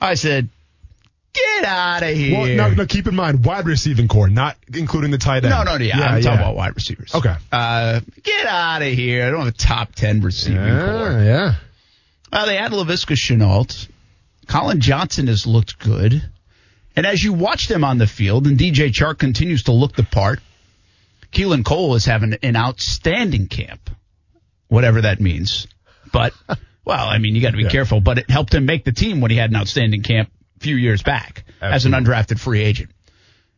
I 0.00 0.14
said, 0.14 0.48
get 1.32 1.64
out 1.64 2.02
of 2.02 2.14
here. 2.14 2.38
Well, 2.38 2.70
no, 2.70 2.74
no. 2.74 2.86
Keep 2.86 3.06
in 3.06 3.14
mind, 3.16 3.44
wide 3.44 3.66
receiving 3.66 4.06
corps, 4.08 4.28
not 4.28 4.56
including 4.72 5.10
the 5.10 5.18
tight 5.18 5.44
end. 5.44 5.50
no, 5.50 5.62
no, 5.62 5.76
yeah, 5.76 5.98
I'm 5.98 6.22
talking 6.22 6.38
about 6.38 6.56
wide 6.56 6.74
receivers. 6.74 7.14
Okay. 7.14 7.34
Uh, 7.50 8.00
get 8.22 8.46
out 8.46 8.82
of 8.82 8.92
here. 8.92 9.26
I 9.26 9.30
don't 9.30 9.40
have 9.40 9.48
a 9.48 9.56
top 9.56 9.94
10 9.94 10.20
receiving 10.20 10.58
corps. 10.60 11.10
Yeah, 11.10 11.22
yeah. 11.24 11.54
Uh, 12.32 12.46
they 12.46 12.56
had 12.56 12.72
Laviska 12.72 13.14
Shenault. 13.16 13.88
Collin 14.46 14.80
Johnson 14.80 15.28
has 15.28 15.46
looked 15.46 15.78
good. 15.78 16.22
And 16.96 17.06
as 17.06 17.22
you 17.22 17.32
watch 17.32 17.66
them 17.68 17.82
on 17.84 17.98
the 17.98 18.06
field, 18.06 18.46
and 18.46 18.58
DJ 18.58 18.88
Chark 18.88 19.18
continues 19.18 19.64
to 19.64 19.72
look 19.72 19.96
the 19.96 20.04
part, 20.04 20.40
Keelan 21.32 21.64
Cole 21.64 21.94
is 21.94 22.04
having 22.04 22.34
an 22.42 22.56
outstanding 22.56 23.48
camp, 23.48 23.90
whatever 24.68 25.00
that 25.00 25.20
means. 25.20 25.66
But, 26.14 26.32
well, 26.86 27.06
I 27.06 27.18
mean, 27.18 27.34
you 27.34 27.42
got 27.42 27.50
to 27.50 27.56
be 27.58 27.64
Yeah. 27.64 27.68
careful, 27.70 28.00
but 28.00 28.16
it 28.18 28.30
helped 28.30 28.54
him 28.54 28.64
make 28.64 28.84
the 28.84 28.92
team 28.92 29.20
when 29.20 29.30
he 29.30 29.36
had 29.36 29.50
an 29.50 29.56
outstanding 29.56 30.02
camp 30.02 30.30
a 30.56 30.60
few 30.60 30.76
years 30.76 31.02
back 31.02 31.44
as 31.60 31.84
an 31.84 31.92
undrafted 31.92 32.38
free 32.38 32.62
agent. 32.62 32.90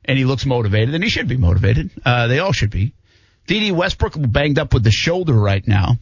And 0.05 0.17
he 0.19 0.25
looks 0.25 0.47
motivated, 0.47 0.95
and 0.95 1.05
he 1.05 1.11
should 1.11 1.29
be 1.29 1.37
motivated. 1.37 1.91
Uh, 2.05 2.27
they 2.29 2.39
all 2.39 2.53
should 2.53 2.71
be. 2.71 2.95
Dede 3.47 3.73
Westbrook 3.73 4.15
banged 4.17 4.59
up 4.59 4.73
with 4.75 4.83
the 4.85 4.91
shoulder 4.91 5.35
right 5.35 5.67
now. 5.69 5.99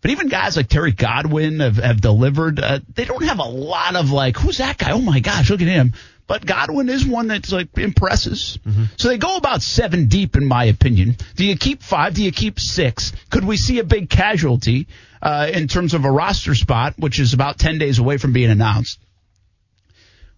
But 0.00 0.12
even 0.12 0.28
guys 0.28 0.56
like 0.56 0.68
Terry 0.68 0.92
Godwin 0.92 1.60
have, 1.60 1.76
have 1.76 2.00
delivered. 2.00 2.58
Uh, 2.58 2.80
they 2.94 3.04
don't 3.04 3.22
have 3.24 3.38
a 3.38 3.44
lot 3.44 3.96
of 3.96 4.10
like, 4.10 4.36
who's 4.38 4.58
that 4.58 4.78
guy? 4.78 4.92
Oh 4.92 5.00
my 5.00 5.20
gosh, 5.20 5.50
look 5.50 5.60
at 5.60 5.68
him. 5.68 5.92
But 6.30 6.46
Godwin 6.46 6.88
is 6.88 7.04
one 7.04 7.26
that's 7.26 7.50
like 7.50 7.76
impresses. 7.76 8.56
So 8.98 9.08
they 9.08 9.18
go 9.18 9.34
about 9.34 9.62
seven 9.62 10.06
deep, 10.06 10.36
in 10.36 10.46
my 10.46 10.66
opinion. 10.66 11.16
Do 11.34 11.44
you 11.44 11.56
keep 11.56 11.82
five? 11.82 12.14
Do 12.14 12.22
you 12.22 12.30
keep 12.30 12.60
six? 12.60 13.12
Could 13.30 13.44
we 13.44 13.56
see 13.56 13.80
a 13.80 13.84
big 13.84 14.08
casualty 14.08 14.86
uh, 15.20 15.50
in 15.52 15.66
terms 15.66 15.92
of 15.92 16.04
a 16.04 16.10
roster 16.10 16.54
spot, 16.54 16.94
which 16.98 17.18
is 17.18 17.34
about 17.34 17.58
10 17.58 17.78
days 17.78 17.98
away 17.98 18.16
from 18.16 18.32
being 18.32 18.48
announced? 18.48 19.00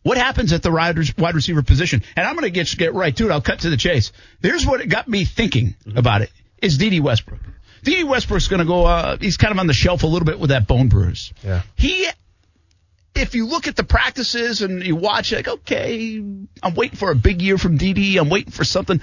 What 0.03 0.17
happens 0.17 0.55
at 0.55 0.63
the 0.63 0.73
wide 0.73 0.97
wide 1.19 1.35
receiver 1.35 1.63
position? 1.63 2.03
And 2.17 2.27
I'm 2.27 2.37
going 2.37 2.45
to 2.45 2.51
get 2.51 2.75
get 2.79 2.95
right 2.95 3.15
to 3.15 3.27
it. 3.27 3.31
I'll 3.31 3.43
cut 3.43 3.61
to 3.61 3.69
the 3.69 3.77
chase. 3.77 4.13
Here's 4.41 4.65
what 4.65 4.81
it 4.81 4.87
got 4.87 5.09
me 5.09 5.27
thinking 5.27 5.75
about 5.95 6.23
it: 6.23 6.31
is 6.63 6.79
Dede 6.79 7.05
Westbrook. 7.05 7.41
Dede 7.85 8.09
Westbrook's 8.09 8.49
going 8.49 8.61
to 8.61 8.67
go. 8.67 8.87
Uh, 8.87 9.19
he's 9.21 9.37
kind 9.37 9.53
of 9.53 9.59
on 9.59 9.67
the 9.67 9.75
shelf 9.75 10.05
a 10.05 10.07
little 10.07 10.25
bit 10.25 10.41
with 10.41 10.49
that 10.49 10.67
bone 10.67 10.89
bruise. 10.89 11.35
Yeah. 11.45 11.61
He, 11.77 12.09
if 13.15 13.35
you 13.35 13.47
look 13.47 13.69
at 13.69 13.77
the 13.77 13.85
practices 13.85 14.63
and 14.63 14.83
you 14.83 14.97
watch, 14.97 15.33
like, 15.33 15.49
okay, 15.49 16.19
I'm 16.63 16.75
waiting 16.75 16.97
for 16.97 17.11
a 17.11 17.15
big 17.15 17.43
year 17.43 17.59
from 17.59 17.77
Dede 17.77 18.19
I'm 18.19 18.29
waiting 18.29 18.53
for 18.53 18.65
something 18.65 19.01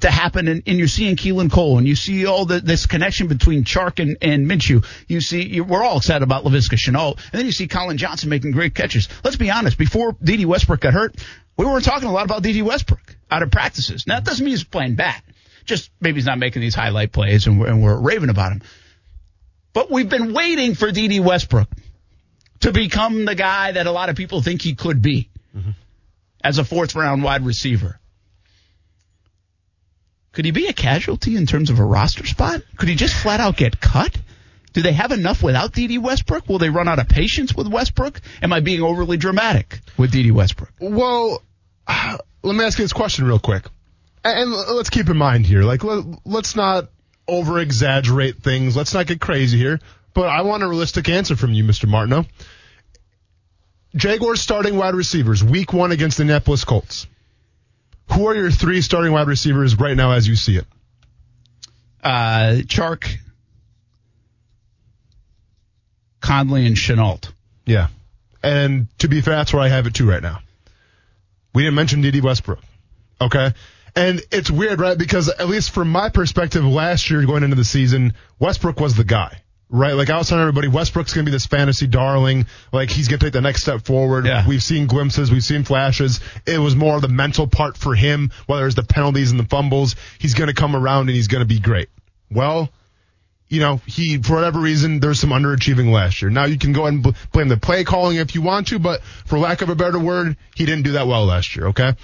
to 0.00 0.10
happen, 0.10 0.46
and, 0.48 0.62
and 0.66 0.78
you're 0.78 0.88
seeing 0.88 1.16
Keelan 1.16 1.50
Cole, 1.50 1.78
and 1.78 1.88
you 1.88 1.96
see 1.96 2.24
all 2.26 2.44
the, 2.44 2.60
this 2.60 2.86
connection 2.86 3.26
between 3.26 3.64
Chark 3.64 4.00
and, 4.00 4.16
and 4.22 4.46
Minshew. 4.46 4.84
You 5.08 5.20
see, 5.20 5.42
you, 5.42 5.64
we're 5.64 5.82
all 5.82 5.98
excited 5.98 6.22
about 6.22 6.44
Laviska 6.44 6.76
Shenault, 6.76 7.16
and 7.32 7.38
then 7.38 7.46
you 7.46 7.52
see 7.52 7.66
Collin 7.66 7.96
Johnson 7.96 8.28
making 8.28 8.52
great 8.52 8.74
catches. 8.74 9.08
Let's 9.24 9.36
be 9.36 9.50
honest, 9.50 9.78
before 9.78 10.16
Dede 10.22 10.44
Westbrook 10.44 10.80
got 10.80 10.92
hurt, 10.92 11.16
we 11.56 11.66
weren't 11.66 11.84
talking 11.84 12.08
a 12.08 12.12
lot 12.12 12.24
about 12.24 12.42
Dede 12.42 12.62
Westbrook 12.62 13.16
out 13.30 13.42
of 13.42 13.50
practices. 13.50 14.06
Now, 14.06 14.16
that 14.16 14.24
doesn't 14.24 14.44
mean 14.44 14.52
he's 14.52 14.64
playing 14.64 14.94
bad. 14.94 15.20
Just 15.64 15.90
maybe 16.00 16.16
he's 16.16 16.26
not 16.26 16.38
making 16.38 16.62
these 16.62 16.74
highlight 16.74 17.12
plays, 17.12 17.46
and 17.46 17.58
we're, 17.58 17.66
and 17.66 17.82
we're 17.82 17.98
raving 17.98 18.30
about 18.30 18.52
him. 18.52 18.62
But 19.72 19.90
we've 19.90 20.08
been 20.08 20.32
waiting 20.32 20.74
for 20.74 20.92
Dede 20.92 21.24
Westbrook 21.24 21.68
to 22.62 22.72
become 22.72 23.24
the 23.24 23.34
guy 23.34 23.72
that 23.72 23.86
a 23.86 23.92
lot 23.92 24.08
of 24.08 24.16
people 24.16 24.40
think 24.42 24.62
he 24.62 24.74
could 24.74 25.02
be 25.02 25.28
mm-hmm. 25.56 25.70
as 26.42 26.58
a 26.58 26.64
fourth 26.64 26.94
round 26.94 27.22
wide 27.22 27.44
receiver. 27.44 27.98
Could 30.32 30.46
he 30.46 30.50
be 30.50 30.66
a 30.66 30.72
casualty 30.72 31.36
in 31.36 31.46
terms 31.46 31.70
of 31.70 31.78
a 31.78 31.84
roster 31.84 32.26
spot? 32.26 32.62
Could 32.76 32.88
he 32.88 32.94
just 32.94 33.14
flat 33.14 33.40
out 33.40 33.56
get 33.56 33.80
cut? 33.80 34.16
Do 34.72 34.80
they 34.80 34.92
have 34.92 35.12
enough 35.12 35.42
without 35.42 35.72
Dede 35.72 36.02
Westbrook? 36.02 36.48
Will 36.48 36.58
they 36.58 36.70
run 36.70 36.88
out 36.88 36.98
of 36.98 37.08
patience 37.08 37.54
with 37.54 37.68
Westbrook? 37.68 38.20
Am 38.40 38.52
I 38.52 38.60
being 38.60 38.80
overly 38.80 39.18
dramatic 39.18 39.80
with 39.98 40.12
Dede 40.12 40.32
Westbrook? 40.32 40.72
Well, 40.80 41.42
let 42.42 42.56
me 42.56 42.64
ask 42.64 42.78
you 42.78 42.84
this 42.84 42.94
question 42.94 43.26
real 43.26 43.38
quick. 43.38 43.66
And 44.24 44.52
let's 44.52 44.88
keep 44.88 45.10
in 45.10 45.16
mind 45.16 45.46
here, 45.46 45.64
like, 45.64 45.82
let, 45.82 46.04
let's 46.24 46.54
not 46.54 46.88
over 47.26 47.58
exaggerate 47.58 48.38
things. 48.38 48.76
Let's 48.76 48.94
not 48.94 49.06
get 49.06 49.20
crazy 49.20 49.58
here. 49.58 49.80
But 50.14 50.28
I 50.28 50.42
want 50.42 50.62
a 50.62 50.68
realistic 50.68 51.08
answer 51.08 51.36
from 51.36 51.52
you, 51.52 51.64
Mr. 51.64 51.88
Martineau. 51.88 52.26
Jaguars 53.94 54.40
starting 54.40 54.76
wide 54.76 54.94
receivers, 54.94 55.44
week 55.44 55.72
one 55.72 55.92
against 55.92 56.16
the 56.16 56.22
Indianapolis 56.22 56.64
Colts. 56.64 57.06
Who 58.12 58.26
are 58.26 58.34
your 58.34 58.50
three 58.50 58.80
starting 58.80 59.12
wide 59.12 59.26
receivers 59.26 59.78
right 59.78 59.96
now 59.96 60.12
as 60.12 60.26
you 60.26 60.36
see 60.36 60.56
it? 60.56 60.66
Uh, 62.02 62.62
Chark, 62.64 63.16
Conley, 66.20 66.66
and 66.66 66.76
Shenault. 66.76 67.30
Yeah. 67.64 67.88
And 68.42 68.88
to 68.98 69.08
be 69.08 69.20
fair, 69.20 69.36
that's 69.36 69.52
where 69.52 69.62
I 69.62 69.68
have 69.68 69.86
it 69.86 69.94
too 69.94 70.08
right 70.08 70.22
now. 70.22 70.40
We 71.54 71.62
didn't 71.62 71.76
mention 71.76 72.00
Dede 72.00 72.22
Westbrook. 72.22 72.60
Okay. 73.20 73.52
And 73.94 74.22
it's 74.30 74.50
weird, 74.50 74.80
right? 74.80 74.96
Because 74.96 75.28
at 75.28 75.48
least 75.48 75.70
from 75.70 75.90
my 75.90 76.08
perspective, 76.08 76.64
last 76.64 77.10
year 77.10 77.24
going 77.26 77.42
into 77.42 77.56
the 77.56 77.64
season, 77.64 78.14
Westbrook 78.38 78.80
was 78.80 78.96
the 78.96 79.04
guy, 79.04 79.42
right? 79.72 79.94
Like 79.94 80.10
I 80.10 80.18
was 80.18 80.28
telling 80.28 80.42
everybody, 80.42 80.68
Westbrook's 80.68 81.14
going 81.14 81.24
to 81.24 81.30
be 81.30 81.34
this 81.34 81.46
fantasy 81.46 81.88
darling. 81.88 82.46
Like 82.72 82.90
he's 82.90 83.08
going 83.08 83.18
to 83.18 83.26
take 83.26 83.32
the 83.32 83.40
next 83.40 83.62
step 83.62 83.84
forward. 83.84 84.26
Yeah. 84.26 84.46
We've 84.46 84.62
seen 84.62 84.86
glimpses. 84.86 85.32
We've 85.32 85.42
seen 85.42 85.64
flashes. 85.64 86.20
It 86.46 86.58
was 86.58 86.76
more 86.76 87.00
the 87.00 87.08
mental 87.08 87.48
part 87.48 87.76
for 87.76 87.94
him, 87.94 88.30
whether 88.46 88.66
it's 88.66 88.76
the 88.76 88.84
penalties 88.84 89.32
and 89.32 89.40
the 89.40 89.46
fumbles. 89.46 89.96
He's 90.20 90.34
going 90.34 90.48
to 90.48 90.54
come 90.54 90.76
around 90.76 91.08
and 91.08 91.16
he's 91.16 91.28
going 91.28 91.40
to 91.40 91.46
be 91.46 91.58
great. 91.58 91.88
Well, 92.30 92.70
you 93.48 93.60
know, 93.60 93.80
he, 93.86 94.18
for 94.18 94.34
whatever 94.34 94.60
reason, 94.60 95.00
there's 95.00 95.20
some 95.20 95.30
underachieving 95.30 95.90
last 95.90 96.22
year. 96.22 96.30
Now 96.30 96.44
you 96.44 96.58
can 96.58 96.72
go 96.72 96.86
and 96.86 97.02
bl- 97.02 97.10
blame 97.32 97.48
the 97.48 97.56
play 97.56 97.84
calling 97.84 98.16
if 98.16 98.34
you 98.34 98.40
want 98.40 98.68
to, 98.68 98.78
but 98.78 99.02
for 99.26 99.38
lack 99.38 99.60
of 99.62 99.68
a 99.68 99.74
better 99.74 99.98
word, 99.98 100.36
he 100.54 100.64
didn't 100.64 100.84
do 100.84 100.92
that 100.92 101.06
well 101.06 101.26
last 101.26 101.54
year, 101.56 101.68
okay? 101.68 101.94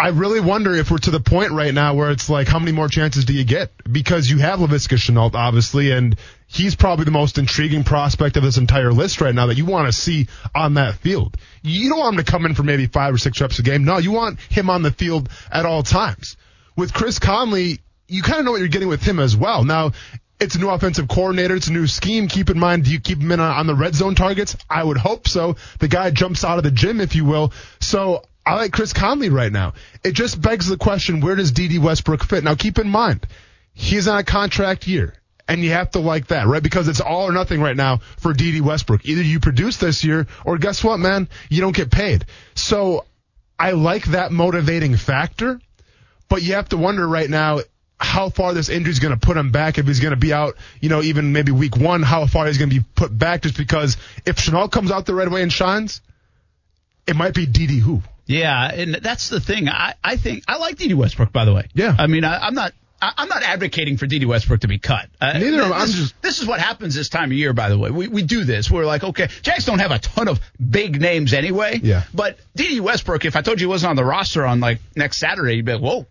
I 0.00 0.08
really 0.08 0.40
wonder 0.40 0.76
if 0.76 0.92
we're 0.92 0.98
to 0.98 1.10
the 1.10 1.18
point 1.18 1.50
right 1.50 1.74
now 1.74 1.94
where 1.94 2.12
it's 2.12 2.30
like, 2.30 2.46
how 2.46 2.60
many 2.60 2.70
more 2.70 2.86
chances 2.86 3.24
do 3.24 3.32
you 3.32 3.42
get? 3.42 3.72
Because 3.90 4.30
you 4.30 4.38
have 4.38 4.60
Laviska 4.60 4.96
Shenault, 4.96 5.34
obviously, 5.34 5.90
and 5.90 6.16
he's 6.46 6.76
probably 6.76 7.04
the 7.04 7.10
most 7.10 7.36
intriguing 7.36 7.82
prospect 7.82 8.36
of 8.36 8.44
this 8.44 8.58
entire 8.58 8.92
list 8.92 9.20
right 9.20 9.34
now 9.34 9.46
that 9.46 9.56
you 9.56 9.66
want 9.66 9.88
to 9.88 9.92
see 9.92 10.28
on 10.54 10.74
that 10.74 10.94
field. 10.94 11.36
You 11.62 11.88
don't 11.88 11.98
want 11.98 12.16
him 12.16 12.24
to 12.24 12.30
come 12.30 12.46
in 12.46 12.54
for 12.54 12.62
maybe 12.62 12.86
five 12.86 13.12
or 13.12 13.18
six 13.18 13.40
reps 13.40 13.58
a 13.58 13.62
game. 13.62 13.84
No, 13.84 13.98
you 13.98 14.12
want 14.12 14.38
him 14.40 14.70
on 14.70 14.82
the 14.82 14.92
field 14.92 15.28
at 15.50 15.66
all 15.66 15.82
times. 15.82 16.36
With 16.76 16.94
Chris 16.94 17.18
Conley, 17.18 17.80
you 18.06 18.22
kind 18.22 18.38
of 18.38 18.44
know 18.44 18.52
what 18.52 18.60
you're 18.60 18.68
getting 18.68 18.88
with 18.88 19.02
him 19.02 19.18
as 19.18 19.36
well. 19.36 19.64
Now, 19.64 19.90
it's 20.38 20.54
a 20.54 20.60
new 20.60 20.68
offensive 20.68 21.08
coordinator. 21.08 21.56
It's 21.56 21.66
a 21.66 21.72
new 21.72 21.88
scheme. 21.88 22.28
Keep 22.28 22.50
in 22.50 22.58
mind, 22.60 22.84
do 22.84 22.92
you 22.92 23.00
keep 23.00 23.18
him 23.18 23.32
in 23.32 23.40
on, 23.40 23.50
on 23.50 23.66
the 23.66 23.74
red 23.74 23.96
zone 23.96 24.14
targets? 24.14 24.56
I 24.70 24.84
would 24.84 24.96
hope 24.96 25.26
so. 25.26 25.56
The 25.80 25.88
guy 25.88 26.12
jumps 26.12 26.44
out 26.44 26.58
of 26.58 26.62
the 26.62 26.70
gym, 26.70 27.00
if 27.00 27.16
you 27.16 27.24
will. 27.24 27.52
So 27.80 28.22
I 28.48 28.54
like 28.54 28.72
Chris 28.72 28.94
Conley 28.94 29.28
right 29.28 29.52
now. 29.52 29.74
It 30.02 30.12
just 30.12 30.40
begs 30.40 30.66
the 30.66 30.78
question, 30.78 31.20
where 31.20 31.36
does 31.36 31.52
Dede 31.52 31.78
Westbrook 31.82 32.24
fit? 32.24 32.42
Now, 32.42 32.54
keep 32.54 32.78
in 32.78 32.88
mind, 32.88 33.26
he's 33.74 34.08
on 34.08 34.18
a 34.18 34.24
contract 34.24 34.86
year. 34.86 35.12
And 35.46 35.62
you 35.62 35.70
have 35.70 35.90
to 35.92 35.98
like 35.98 36.28
that, 36.28 36.46
right? 36.46 36.62
Because 36.62 36.88
it's 36.88 37.00
all 37.00 37.28
or 37.28 37.32
nothing 37.32 37.60
right 37.60 37.76
now 37.76 37.98
for 38.18 38.32
Dede 38.32 38.62
Westbrook. 38.62 39.04
Either 39.04 39.22
you 39.22 39.38
produce 39.40 39.76
this 39.76 40.02
year, 40.02 40.26
or 40.46 40.56
guess 40.56 40.82
what, 40.82 40.98
man? 40.98 41.28
You 41.50 41.60
don't 41.60 41.76
get 41.76 41.90
paid. 41.90 42.24
So 42.54 43.04
I 43.58 43.72
like 43.72 44.04
that 44.06 44.32
motivating 44.32 44.96
factor, 44.96 45.60
but 46.30 46.42
you 46.42 46.54
have 46.54 46.70
to 46.70 46.78
wonder 46.78 47.06
right 47.06 47.28
now 47.28 47.60
how 48.00 48.30
far 48.30 48.54
this 48.54 48.70
injury 48.70 48.92
is 48.92 48.98
going 48.98 49.18
to 49.18 49.20
put 49.20 49.36
him 49.36 49.50
back. 49.50 49.76
If 49.76 49.86
he's 49.86 50.00
going 50.00 50.12
to 50.12 50.16
be 50.16 50.32
out, 50.32 50.56
you 50.80 50.88
know, 50.88 51.02
even 51.02 51.32
maybe 51.32 51.52
week 51.52 51.76
one, 51.76 52.02
how 52.02 52.26
far 52.26 52.46
he's 52.46 52.56
going 52.56 52.70
to 52.70 52.80
be 52.80 52.84
put 52.94 53.16
back 53.16 53.42
just 53.42 53.58
because 53.58 53.98
if 54.24 54.36
Shenault 54.36 54.70
comes 54.70 54.90
out 54.90 55.04
the 55.04 55.14
right 55.14 55.30
way 55.30 55.42
and 55.42 55.52
shines, 55.52 56.00
it 57.06 57.16
might 57.16 57.34
be 57.34 57.44
Dede 57.44 57.82
who. 57.82 58.02
Yeah, 58.28 58.70
and 58.72 58.94
that's 58.94 59.28
the 59.30 59.40
thing. 59.40 59.68
I, 59.68 59.94
I 60.04 60.16
think 60.16 60.44
I 60.46 60.58
like 60.58 60.76
Dede 60.76 60.92
Westbrook, 60.94 61.32
by 61.32 61.44
the 61.44 61.52
way. 61.54 61.66
Yeah. 61.74 61.96
I 61.98 62.06
mean, 62.06 62.22
I, 62.24 62.38
I'm 62.46 62.54
not. 62.54 62.72
I- 63.00 63.12
I'm 63.16 63.28
not 63.28 63.42
advocating 63.44 63.96
for 63.96 64.06
Dede 64.06 64.24
Westbrook 64.24 64.60
to 64.62 64.68
be 64.68 64.78
cut. 64.80 65.08
Uh, 65.20 65.32
Neither 65.38 65.62
am 65.62 65.72
I. 65.72 65.86
This, 65.86 65.94
just- 65.94 66.22
this 66.22 66.40
is 66.40 66.46
what 66.46 66.58
happens 66.60 66.94
this 66.96 67.08
time 67.08 67.30
of 67.30 67.32
year, 67.32 67.52
by 67.52 67.68
the 67.68 67.78
way. 67.78 67.90
We, 67.90 68.08
we 68.08 68.22
do 68.24 68.42
this. 68.44 68.70
We're 68.70 68.84
like, 68.86 69.02
okay, 69.04 69.28
Jags 69.42 69.64
don't 69.64 69.78
have 69.78 69.92
a 69.92 69.98
ton 70.00 70.26
of 70.28 70.40
big 70.58 71.00
names 71.00 71.32
anyway. 71.32 71.78
Yeah. 71.82 72.02
But 72.12 72.38
Dede 72.56 72.80
Westbrook, 72.80 73.24
if 73.24 73.34
I 73.36 73.40
told 73.42 73.60
you 73.60 73.68
he 73.68 73.70
wasn't 73.70 73.90
on 73.90 73.96
the 73.96 74.04
roster 74.04 74.44
on 74.44 74.58
like 74.60 74.80
next 74.96 75.18
Saturday, 75.18 75.54
you'd 75.54 75.64
be 75.64 75.74
like, 75.74 75.80
whoa, 75.82 76.06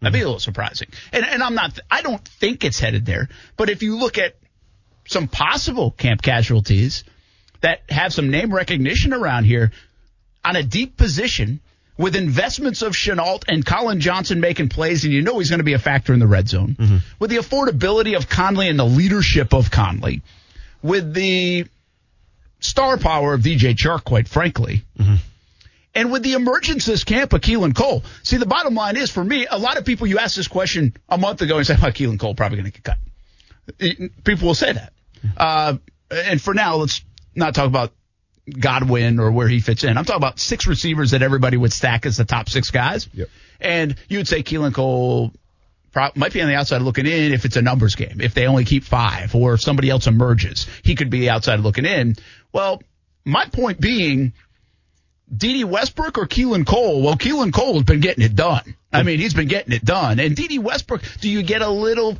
that'd 0.00 0.14
be 0.14 0.20
a 0.20 0.24
little 0.24 0.40
surprising. 0.40 0.88
And, 1.12 1.24
and 1.26 1.42
I'm 1.42 1.54
not, 1.54 1.78
I 1.90 2.00
don't 2.02 2.26
think 2.26 2.64
it's 2.64 2.80
headed 2.80 3.04
there. 3.04 3.28
But 3.58 3.68
if 3.68 3.82
you 3.82 3.98
look 3.98 4.16
at 4.16 4.34
some 5.06 5.28
possible 5.28 5.90
camp 5.90 6.22
casualties 6.22 7.04
that 7.60 7.82
have 7.90 8.14
some 8.14 8.30
name 8.30 8.52
recognition 8.54 9.12
around 9.12 9.44
here 9.44 9.72
on 10.44 10.56
a 10.56 10.62
deep 10.62 10.96
position 10.96 11.60
with 11.98 12.16
investments 12.16 12.80
of 12.80 12.94
Shenault 12.94 13.44
and 13.46 13.64
Collin 13.64 14.00
Johnson 14.00 14.40
making 14.40 14.70
plays, 14.70 15.04
and 15.04 15.12
you 15.12 15.20
know 15.20 15.38
he's 15.38 15.50
going 15.50 15.58
to 15.58 15.64
be 15.64 15.74
a 15.74 15.78
factor 15.78 16.14
in 16.14 16.18
the 16.18 16.26
red 16.26 16.48
zone. 16.48 16.76
Mm-hmm. 16.78 16.96
With 17.18 17.30
the 17.30 17.36
affordability 17.36 18.16
of 18.16 18.28
Conley 18.28 18.68
and 18.68 18.78
the 18.78 18.86
leadership 18.86 19.52
of 19.52 19.70
Conley, 19.70 20.22
with 20.82 21.12
the 21.12 21.66
star 22.60 22.96
power 22.96 23.34
of 23.34 23.42
DJ 23.42 23.74
Chark, 23.74 24.04
quite 24.04 24.28
frankly. 24.28 24.82
Mm-hmm. 24.98 25.16
And 25.94 26.12
with 26.12 26.22
the 26.22 26.34
emergence 26.34 26.86
this 26.86 27.04
camp 27.04 27.32
of 27.32 27.40
Keelan 27.40 27.74
Cole, 27.74 28.04
see, 28.22 28.36
the 28.36 28.46
bottom 28.46 28.74
line 28.74 28.96
is 28.96 29.10
for 29.10 29.24
me, 29.24 29.46
a 29.50 29.58
lot 29.58 29.76
of 29.76 29.84
people, 29.84 30.06
you 30.06 30.18
asked 30.18 30.36
this 30.36 30.48
question 30.48 30.96
a 31.08 31.18
month 31.18 31.42
ago 31.42 31.58
and 31.58 31.66
said, 31.66 31.80
well, 31.82 31.90
Keelan 31.90 32.18
Cole 32.18 32.34
probably 32.34 32.58
going 32.58 32.70
to 32.70 32.80
get 32.80 32.84
cut. 32.84 34.22
People 34.24 34.46
will 34.46 34.54
say 34.54 34.72
that. 34.72 34.92
Mm-hmm. 35.18 35.36
Uh, 35.36 35.76
and 36.10 36.40
for 36.40 36.54
now, 36.54 36.76
let's 36.76 37.02
not 37.34 37.54
talk 37.54 37.66
about 37.66 37.92
Godwin 38.48 39.20
or 39.20 39.30
where 39.30 39.48
he 39.48 39.60
fits 39.60 39.84
in. 39.84 39.96
I'm 39.96 40.04
talking 40.04 40.22
about 40.22 40.40
six 40.40 40.66
receivers 40.66 41.12
that 41.12 41.22
everybody 41.22 41.56
would 41.56 41.72
stack 41.72 42.06
as 42.06 42.16
the 42.16 42.24
top 42.24 42.48
six 42.48 42.70
guys. 42.70 43.08
Yep. 43.12 43.28
And 43.60 43.96
you 44.08 44.18
would 44.18 44.28
say 44.28 44.42
Keelan 44.42 44.74
Cole 44.74 45.32
pro- 45.92 46.10
might 46.14 46.32
be 46.32 46.40
on 46.40 46.48
the 46.48 46.54
outside 46.54 46.82
looking 46.82 47.06
in 47.06 47.32
if 47.32 47.44
it's 47.44 47.56
a 47.56 47.62
numbers 47.62 47.94
game, 47.94 48.20
if 48.20 48.34
they 48.34 48.46
only 48.46 48.64
keep 48.64 48.84
five, 48.84 49.34
or 49.34 49.54
if 49.54 49.60
somebody 49.60 49.90
else 49.90 50.06
emerges, 50.06 50.66
he 50.82 50.94
could 50.94 51.10
be 51.10 51.28
outside 51.28 51.60
looking 51.60 51.84
in. 51.84 52.16
Well, 52.52 52.82
my 53.24 53.46
point 53.46 53.80
being, 53.80 54.32
Dede 55.34 55.64
Westbrook 55.64 56.18
or 56.18 56.26
Keelan 56.26 56.66
Cole? 56.66 57.02
Well, 57.02 57.16
Keelan 57.16 57.52
Cole 57.52 57.74
has 57.74 57.84
been 57.84 58.00
getting 58.00 58.24
it 58.24 58.34
done. 58.34 58.74
I 58.92 59.04
mean, 59.04 59.20
he's 59.20 59.34
been 59.34 59.46
getting 59.46 59.72
it 59.72 59.84
done. 59.84 60.18
And 60.18 60.34
Dede 60.34 60.58
Westbrook, 60.58 61.02
do 61.20 61.30
you 61.30 61.44
get 61.44 61.62
a 61.62 61.70
little, 61.70 62.18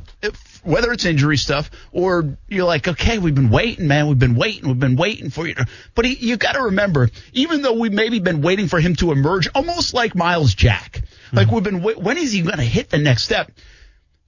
whether 0.63 0.93
it's 0.93 1.03
injury 1.03 1.35
stuff 1.35 1.69
or 1.91 2.37
you're 2.47 2.65
like, 2.65 2.87
okay, 2.87 3.17
we've 3.17 3.35
been 3.35 3.49
waiting, 3.49 3.87
man, 3.89 4.07
we've 4.07 4.17
been 4.17 4.35
waiting, 4.35 4.69
we've 4.69 4.79
been 4.79 4.95
waiting 4.95 5.29
for 5.29 5.45
you. 5.45 5.55
But 5.95 6.05
he, 6.05 6.13
you 6.13 6.37
got 6.37 6.53
to 6.53 6.63
remember, 6.63 7.09
even 7.33 7.61
though 7.61 7.73
we've 7.73 7.91
maybe 7.91 8.19
been 8.19 8.41
waiting 8.41 8.69
for 8.69 8.79
him 8.79 8.95
to 8.97 9.11
emerge, 9.11 9.49
almost 9.53 9.93
like 9.93 10.15
Myles 10.15 10.53
Jack, 10.55 11.01
like 11.33 11.47
Mm-hmm. 11.47 11.55
we've 11.55 11.63
been, 11.63 11.81
when 12.03 12.17
is 12.17 12.31
he 12.31 12.41
going 12.41 12.57
to 12.57 12.63
hit 12.63 12.89
the 12.89 12.97
next 12.97 13.23
step? 13.23 13.51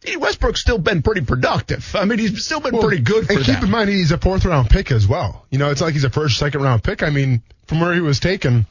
Dede 0.02 0.18
Westbrook's 0.18 0.60
still 0.60 0.78
been 0.78 1.02
pretty 1.02 1.22
productive. 1.22 1.96
I 1.96 2.04
mean, 2.04 2.20
he's 2.20 2.44
still 2.44 2.60
been 2.60 2.78
pretty 2.78 3.02
good 3.02 3.26
for 3.28 3.34
and 3.34 3.44
keep 3.46 3.56
them. 3.56 3.66
in 3.66 3.72
mind, 3.72 3.90
he's 3.90 4.12
a 4.12 4.18
fourth 4.18 4.44
round 4.44 4.70
pick 4.70 4.92
as 4.92 5.08
well. 5.08 5.46
You 5.50 5.60
know, 5.60 5.72
it's 5.72 5.80
like 5.80 5.94
he's 5.94 6.04
a 6.04 6.10
first, 6.10 6.38
second 6.38 6.62
round 6.62 6.84
pick. 6.84 7.04
I 7.04 7.10
mean, 7.10 7.42
from 7.68 7.80
where 7.80 7.94
he 7.94 8.02
was 8.02 8.20
taken, 8.20 8.66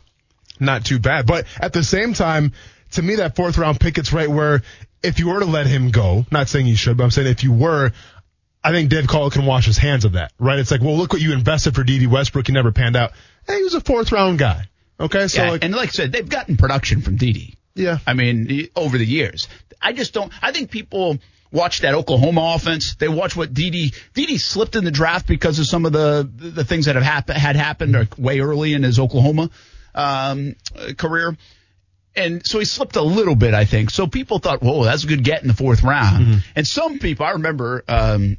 not 0.61 0.85
too 0.85 0.98
bad. 0.98 1.26
But 1.26 1.46
at 1.61 1.72
the 1.72 1.83
same 1.83 2.14
time, 2.14 2.52
to 2.92 3.02
me, 3.02 3.16
that 3.16 3.37
fourth 3.37 3.59
round 3.59 3.81
pick, 3.81 3.98
it's 3.98 4.12
right 4.12 4.31
where 4.31 4.62
if 5.02 5.18
you 5.18 5.28
were 5.28 5.40
to 5.40 5.46
let 5.46 5.66
him 5.66 5.90
go, 5.90 6.24
not 6.31 6.48
saying 6.48 6.66
you 6.66 6.76
should, 6.76 6.96
but 6.96 7.05
I'm 7.05 7.11
saying 7.11 7.28
if 7.28 7.42
you 7.42 7.52
were, 7.52 7.92
I 8.62 8.70
think 8.70 8.90
Dave 8.90 9.07
Call 9.09 9.31
can 9.31 9.44
wash 9.44 9.66
his 9.66 9.78
hands 9.78 10.05
of 10.05 10.12
that, 10.12 10.33
right? 10.38 10.59
It's 10.59 10.70
like, 10.70 10.81
well, 10.81 10.96
look 10.96 11.12
what 11.12 11.22
you 11.22 11.33
invested 11.33 11.74
for 11.74 11.83
Dede 11.83 12.07
Westbrook. 12.07 12.46
He 12.46 12.52
never 12.52 12.72
panned 12.72 12.96
out. 12.96 13.12
Hey, 13.46 13.57
he 13.57 13.62
was 13.64 13.74
a 13.74 13.81
fourth 13.81 14.12
round 14.12 14.38
guy. 14.38 14.68
Okay, 15.00 15.26
so 15.26 15.42
Yeah, 15.42 15.50
like, 15.50 15.64
and 15.64 15.74
like 15.74 15.88
I 15.88 15.92
said, 15.92 16.12
they've 16.12 16.28
gotten 16.28 16.57
production 16.57 17.02
from 17.02 17.16
Dede. 17.16 17.57
Yeah. 17.74 17.98
I 18.07 18.14
mean, 18.14 18.68
over 18.76 18.98
the 18.98 19.07
years, 19.07 19.48
I 19.81 19.92
just 19.92 20.12
don't. 20.12 20.33
I 20.42 20.52
think 20.52 20.70
people 20.70 21.18
watch 21.53 21.83
that 21.83 21.95
Oklahoma 21.95 22.55
offense. 22.57 22.97
They 22.97 23.09
watch 23.09 23.37
what 23.37 23.55
Dede 23.55 23.95
Dede 24.15 24.41
slipped 24.41 24.75
in 24.75 24.85
the 24.85 24.91
draft 24.91 25.27
because 25.27 25.59
of 25.59 25.67
some 25.67 25.87
of 25.87 25.93
the 25.93 26.29
the 26.35 26.65
things 26.65 26.87
that 26.87 26.97
have 26.97 27.05
happened 27.05 27.38
had 27.38 27.57
happened 27.57 28.09
way 28.19 28.41
early 28.41 28.73
in 28.73 28.83
his 28.83 28.99
Oklahoma 28.99 29.51
um, 29.95 30.57
career. 30.97 31.37
And 32.15 32.45
so 32.47 32.59
he 32.59 32.67
slipped 32.67 32.97
a 32.97 33.03
little 33.03 33.35
bit, 33.35 33.55
I 33.55 33.65
think. 33.65 33.88
So 33.91 34.07
people 34.07 34.38
thought, 34.38 34.62
whoa, 34.62 34.85
that's 34.85 35.05
a 35.05 35.07
good 35.07 35.25
get 35.25 35.41
in 35.43 35.49
the 35.49 35.55
fourth 35.55 35.83
round. 35.83 36.43
And 36.55 36.67
some 36.67 36.99
people, 36.99 37.25
I 37.25 37.31
remember, 37.31 37.85
um, 37.88 38.37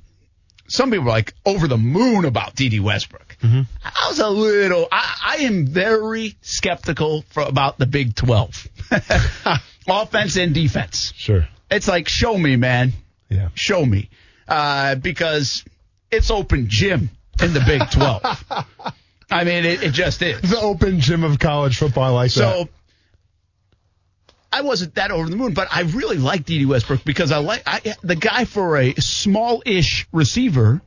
some 0.68 0.92
people 0.92 1.06
were 1.06 1.12
like 1.12 1.34
over 1.44 1.68
the 1.68 1.78
moon 1.78 2.26
about 2.26 2.56
Dede 2.56 2.80
Westbrook. 2.80 3.36
I 3.44 4.10
was 4.10 4.20
a 4.20 4.30
little, 4.30 4.88
I, 4.92 5.38
I 5.40 5.44
am 5.46 5.66
very 5.66 6.36
skeptical 6.42 7.24
for, 7.32 7.42
about 7.42 7.80
the 7.80 7.88
Big 7.88 8.14
12. 8.14 8.68
Offense 9.88 10.38
and 10.38 10.54
defense. 10.54 11.12
sure. 11.16 11.48
It's 11.72 11.88
like, 11.88 12.08
show 12.08 12.38
me, 12.38 12.56
man. 12.56 12.94
Yeah. 13.30 13.50
Show 13.54 13.86
me. 13.86 14.10
Uh, 14.48 14.96
because 14.96 15.64
it's 16.12 16.30
open 16.30 16.68
gym 16.70 17.10
in 17.42 17.54
the 17.54 17.62
Big 17.62 17.82
12. 17.92 18.22
I 19.32 19.44
mean, 19.44 19.66
it, 19.66 19.84
it 19.84 19.92
just 19.92 20.22
is. 20.22 20.42
The 20.42 20.60
open 20.60 21.00
gym 21.00 21.24
of 21.24 21.40
college 21.40 21.78
football, 21.78 22.04
I 22.04 22.10
like 22.10 22.34
that. 22.34 22.40
So 22.40 22.70
I 24.52 24.62
wasn't 24.62 24.96
that 24.96 25.10
over 25.10 25.28
the 25.28 25.36
moon, 25.36 25.54
but 25.54 25.68
I 25.72 25.82
really 25.82 26.18
like 26.18 26.46
Dede 26.46 26.68
Westbrook 26.68 27.04
because 27.04 27.32
I 27.32 27.38
like 27.40 27.64
I, 27.66 27.96
the 28.04 28.16
guy 28.16 28.46
for 28.46 28.78
a 28.78 28.94
small-ish 28.96 30.08
receiver. 30.12 30.82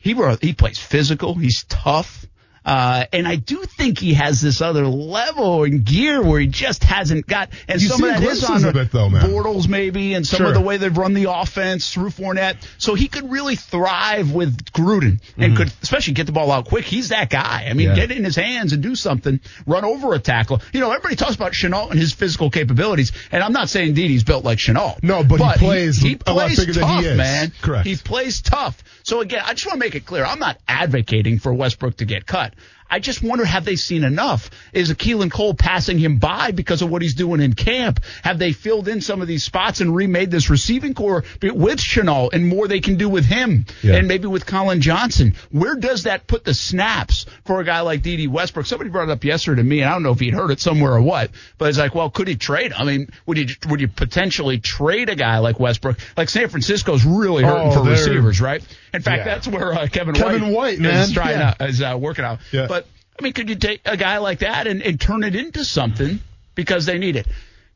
He 0.00 0.16
he 0.40 0.54
plays 0.54 0.78
physical. 0.78 1.34
He's 1.34 1.64
tough. 1.68 2.26
Uh, 2.64 3.04
and 3.12 3.26
I 3.26 3.36
do 3.36 3.62
think 3.64 3.98
he 3.98 4.14
has 4.14 4.40
this 4.40 4.60
other 4.60 4.86
level 4.86 5.64
and 5.64 5.84
gear 5.84 6.22
where 6.22 6.40
he 6.40 6.46
just 6.46 6.84
hasn't 6.84 7.26
got, 7.26 7.50
and 7.68 7.80
You 7.82 7.88
some 7.88 8.02
of 8.04 8.10
that 8.10 8.22
is 8.22 8.44
on 8.44 8.64
of 8.64 8.76
it, 8.76 8.92
though, 8.92 9.08
man. 9.10 9.28
Bortles 9.30 9.68
maybe, 9.68 10.14
and 10.14 10.26
some 10.26 10.38
Sure. 10.38 10.46
of 10.48 10.54
the 10.54 10.60
way 10.60 10.76
they've 10.76 10.96
run 10.96 11.12
the 11.14 11.30
offense 11.32 11.92
through 11.92 12.10
Fournette. 12.10 12.56
So 12.78 12.94
he 12.94 13.08
could 13.08 13.30
really 13.30 13.56
thrive 13.56 14.32
with 14.32 14.64
Gruden 14.72 15.20
and 15.36 15.56
could 15.56 15.72
especially 15.82 16.14
get 16.14 16.26
the 16.26 16.32
ball 16.32 16.50
out 16.52 16.66
quick. 16.66 16.84
He's 16.84 17.08
that 17.08 17.30
guy. 17.30 17.66
I 17.68 17.72
mean, 17.74 17.82
Mm-hmm. 17.88 17.96
Yeah. 17.96 18.06
get 18.06 18.10
it 18.12 18.16
in 18.18 18.24
his 18.24 18.36
hands 18.36 18.72
and 18.72 18.80
do 18.82 18.94
something, 18.94 19.40
run 19.66 19.84
over 19.84 20.14
a 20.14 20.20
tackle. 20.20 20.60
You 20.72 20.78
know, 20.80 20.90
everybody 20.92 21.16
talks 21.16 21.34
about 21.34 21.52
Shenault 21.52 21.90
and 21.90 21.98
his 21.98 22.12
physical 22.12 22.48
capabilities, 22.48 23.10
and 23.32 23.42
I'm 23.42 23.52
not 23.52 23.68
saying 23.68 23.94
Dede's 23.94 24.22
built 24.22 24.44
like 24.44 24.58
Shenault. 24.58 25.02
No, 25.02 25.24
but 25.24 25.40
he 25.40 25.58
plays 25.58 25.96
he, 25.98 26.18
a 26.26 26.32
lot 26.32 26.46
plays 26.52 26.64
than 26.64 26.74
tough, 26.74 27.00
he 27.02 27.08
is. 27.08 27.16
man. 27.16 27.52
Correct. 27.60 27.86
He 27.86 27.96
plays 27.96 28.40
tough. 28.40 28.82
So 29.02 29.20
again, 29.20 29.42
I 29.44 29.54
just 29.54 29.66
want 29.66 29.80
to 29.80 29.84
make 29.84 29.96
it 29.96 30.06
clear, 30.06 30.24
I'm 30.24 30.38
not 30.38 30.58
advocating 30.68 31.40
for 31.40 31.52
Westbrook 31.52 31.96
to 31.96 32.04
get 32.04 32.24
cut 32.24 32.51
that. 32.56 32.62
I 32.92 32.98
just 32.98 33.22
wonder, 33.22 33.42
have 33.46 33.64
they 33.64 33.76
seen 33.76 34.04
enough? 34.04 34.50
Is 34.74 34.92
Keelan 34.92 35.30
Cole 35.32 35.54
passing 35.54 35.98
him 35.98 36.18
by 36.18 36.50
because 36.50 36.82
of 36.82 36.90
what 36.90 37.00
he's 37.00 37.14
doing 37.14 37.40
in 37.40 37.54
camp? 37.54 38.00
Have 38.22 38.38
they 38.38 38.52
filled 38.52 38.86
in 38.86 39.00
some 39.00 39.22
of 39.22 39.28
these 39.28 39.42
spots 39.44 39.80
and 39.80 39.96
remade 39.96 40.30
this 40.30 40.50
receiving 40.50 40.92
corps 40.92 41.24
with 41.40 41.78
Shenault 41.80 42.34
and 42.34 42.46
more 42.46 42.68
they 42.68 42.80
can 42.80 42.96
do 42.98 43.08
with 43.08 43.24
him 43.24 43.64
Yeah. 43.82 43.94
and 43.94 44.08
maybe 44.08 44.26
with 44.26 44.44
Collin 44.44 44.82
Johnson? 44.82 45.34
Where 45.50 45.74
does 45.74 46.02
that 46.02 46.26
put 46.26 46.44
the 46.44 46.52
snaps 46.52 47.24
for 47.46 47.60
a 47.60 47.64
guy 47.64 47.80
like 47.80 48.02
Dede 48.02 48.28
Westbrook? 48.30 48.66
Somebody 48.66 48.90
brought 48.90 49.08
it 49.08 49.12
up 49.12 49.24
yesterday 49.24 49.62
to 49.62 49.66
me, 49.66 49.80
and 49.80 49.88
I 49.88 49.92
don't 49.94 50.02
know 50.02 50.12
if 50.12 50.20
he'd 50.20 50.34
heard 50.34 50.50
it 50.50 50.60
somewhere 50.60 50.92
or 50.92 51.00
what, 51.00 51.30
but 51.56 51.70
it's 51.70 51.78
like, 51.78 51.94
well, 51.94 52.10
could 52.10 52.28
he 52.28 52.36
trade? 52.36 52.74
I 52.76 52.84
mean, 52.84 53.08
would 53.24 53.38
you 53.38 53.46
would 53.70 53.80
you 53.80 53.88
potentially 53.88 54.58
trade 54.58 55.08
a 55.08 55.14
guy 55.16 55.38
like 55.38 55.58
Westbrook? 55.58 55.96
Like 56.14 56.28
San 56.28 56.50
Francisco's 56.50 57.06
really 57.06 57.42
hurting 57.42 57.68
Oh, 57.68 57.82
for 57.84 57.88
receivers, 57.88 58.38
right? 58.40 58.62
In 58.92 59.00
fact, 59.00 59.20
Yeah. 59.20 59.24
that's 59.34 59.48
where 59.48 59.72
uh, 59.72 59.86
Kevin, 59.86 60.14
Kevin 60.14 60.52
White, 60.52 60.78
man. 60.78 60.94
is 61.04 61.12
trying 61.12 61.38
Yeah. 61.38 61.54
out, 61.58 61.68
is 61.70 61.80
uh, 61.80 61.96
working 61.98 62.26
out. 62.26 62.40
But 62.52 62.81
I 63.22 63.24
mean, 63.24 63.34
could 63.34 63.48
you 63.48 63.54
take 63.54 63.82
a 63.84 63.96
guy 63.96 64.18
like 64.18 64.40
that 64.40 64.66
and, 64.66 64.82
and 64.82 65.00
turn 65.00 65.22
it 65.22 65.36
into 65.36 65.64
something 65.64 66.18
because 66.56 66.86
they 66.86 66.98
need 66.98 67.14
it? 67.14 67.28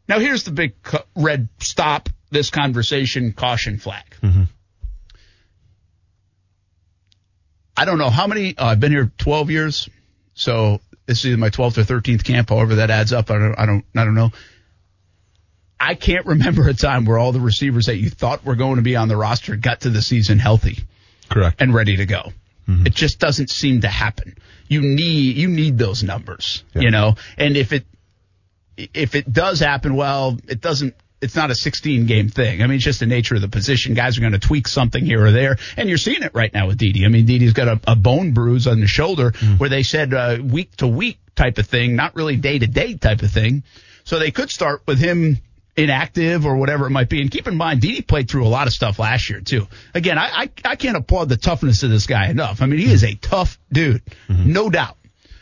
Now, 0.08 0.18
here's 0.18 0.42
the 0.42 0.50
big 0.50 0.74
red 1.14 1.48
stop 1.58 2.08
this 2.32 2.50
conversation 2.50 3.32
caution 3.32 3.78
flag. 3.78 4.02
I 7.76 7.84
don't 7.84 7.98
know 7.98 8.10
how 8.10 8.26
many. 8.26 8.58
Uh, 8.58 8.66
I've 8.66 8.80
been 8.80 8.90
here 8.90 9.12
12 9.18 9.50
years, 9.52 9.88
so 10.34 10.80
this 11.06 11.20
is 11.20 11.26
either 11.26 11.36
my 11.36 11.50
12th 11.50 11.78
or 11.78 12.00
13th 12.00 12.24
camp. 12.24 12.48
However 12.48 12.76
that 12.76 12.90
adds 12.90 13.12
up, 13.12 13.30
I 13.30 13.38
don't. 13.38 13.54
I 13.56 13.66
don't. 13.66 13.84
I 13.94 14.04
don't 14.04 14.16
know. 14.16 14.32
I 15.78 15.94
can't 15.94 16.26
remember 16.26 16.68
a 16.68 16.74
time 16.74 17.04
where 17.04 17.18
all 17.18 17.30
the 17.30 17.40
receivers 17.40 17.86
that 17.86 17.98
you 17.98 18.10
thought 18.10 18.44
were 18.44 18.56
going 18.56 18.76
to 18.76 18.82
be 18.82 18.96
on 18.96 19.06
the 19.06 19.16
roster 19.16 19.54
got 19.54 19.82
to 19.82 19.90
the 19.90 20.02
season 20.02 20.40
healthy 20.40 20.78
Correct. 21.30 21.62
and 21.62 21.72
ready 21.72 21.98
to 21.98 22.06
go. 22.06 22.32
It 22.84 22.94
just 22.94 23.20
doesn't 23.20 23.48
seem 23.48 23.82
to 23.82 23.88
happen. 23.88 24.36
You 24.68 24.80
need 24.82 25.36
you 25.36 25.48
need 25.48 25.78
those 25.78 26.02
numbers, 26.02 26.64
you 26.74 26.90
know. 26.90 27.16
And 27.36 27.56
if 27.56 27.72
it 27.72 27.84
if 28.76 29.14
it 29.14 29.32
does 29.32 29.60
happen, 29.60 29.96
well, 29.96 30.38
it 30.48 30.60
doesn't. 30.60 30.94
It's 31.22 31.34
not 31.34 31.50
a 31.50 31.54
16 31.54 32.06
game 32.06 32.28
thing. 32.28 32.62
I 32.62 32.66
mean, 32.66 32.76
it's 32.76 32.84
just 32.84 33.00
the 33.00 33.06
nature 33.06 33.36
of 33.36 33.40
the 33.40 33.48
position. 33.48 33.94
Guys 33.94 34.18
are 34.18 34.20
going 34.20 34.34
to 34.34 34.38
tweak 34.38 34.68
something 34.68 35.02
here 35.02 35.24
or 35.24 35.32
there, 35.32 35.56
and 35.76 35.88
you're 35.88 35.98
seeing 35.98 36.22
it 36.22 36.32
right 36.34 36.52
now 36.52 36.66
with 36.66 36.76
Dede. 36.76 37.04
I 37.04 37.08
mean, 37.08 37.24
Dede's 37.24 37.54
got 37.54 37.68
a, 37.68 37.80
a 37.86 37.96
bone 37.96 38.32
bruise 38.32 38.66
on 38.66 38.80
the 38.80 38.86
shoulder 38.86 39.32
where 39.56 39.70
they 39.70 39.82
said 39.82 40.12
uh, 40.12 40.38
week 40.42 40.76
to 40.76 40.86
week 40.86 41.18
type 41.34 41.58
of 41.58 41.66
thing, 41.66 41.96
not 41.96 42.14
really 42.14 42.36
day 42.36 42.58
to 42.58 42.66
day 42.66 42.94
type 42.94 43.22
of 43.22 43.30
thing. 43.30 43.64
So 44.04 44.18
they 44.18 44.30
could 44.30 44.50
start 44.50 44.82
with 44.86 44.98
him 44.98 45.38
inactive 45.76 46.46
or 46.46 46.56
whatever 46.56 46.86
it 46.86 46.90
might 46.90 47.08
be. 47.08 47.20
And 47.20 47.30
keep 47.30 47.46
in 47.46 47.56
mind, 47.56 47.80
Dede 47.80 48.06
played 48.06 48.30
through 48.30 48.46
a 48.46 48.48
lot 48.48 48.66
of 48.66 48.72
stuff 48.72 48.98
last 48.98 49.28
year 49.28 49.40
too. 49.40 49.68
Again, 49.94 50.18
I 50.18 50.26
I, 50.26 50.50
I 50.64 50.76
can't 50.76 50.96
applaud 50.96 51.28
the 51.28 51.36
toughness 51.36 51.82
of 51.82 51.90
this 51.90 52.06
guy 52.06 52.28
enough. 52.28 52.62
I 52.62 52.66
mean, 52.66 52.80
he 52.80 52.90
is 52.90 53.04
a 53.04 53.14
tough 53.14 53.58
dude, 53.70 54.02
no 54.28 54.70
doubt. 54.70 54.96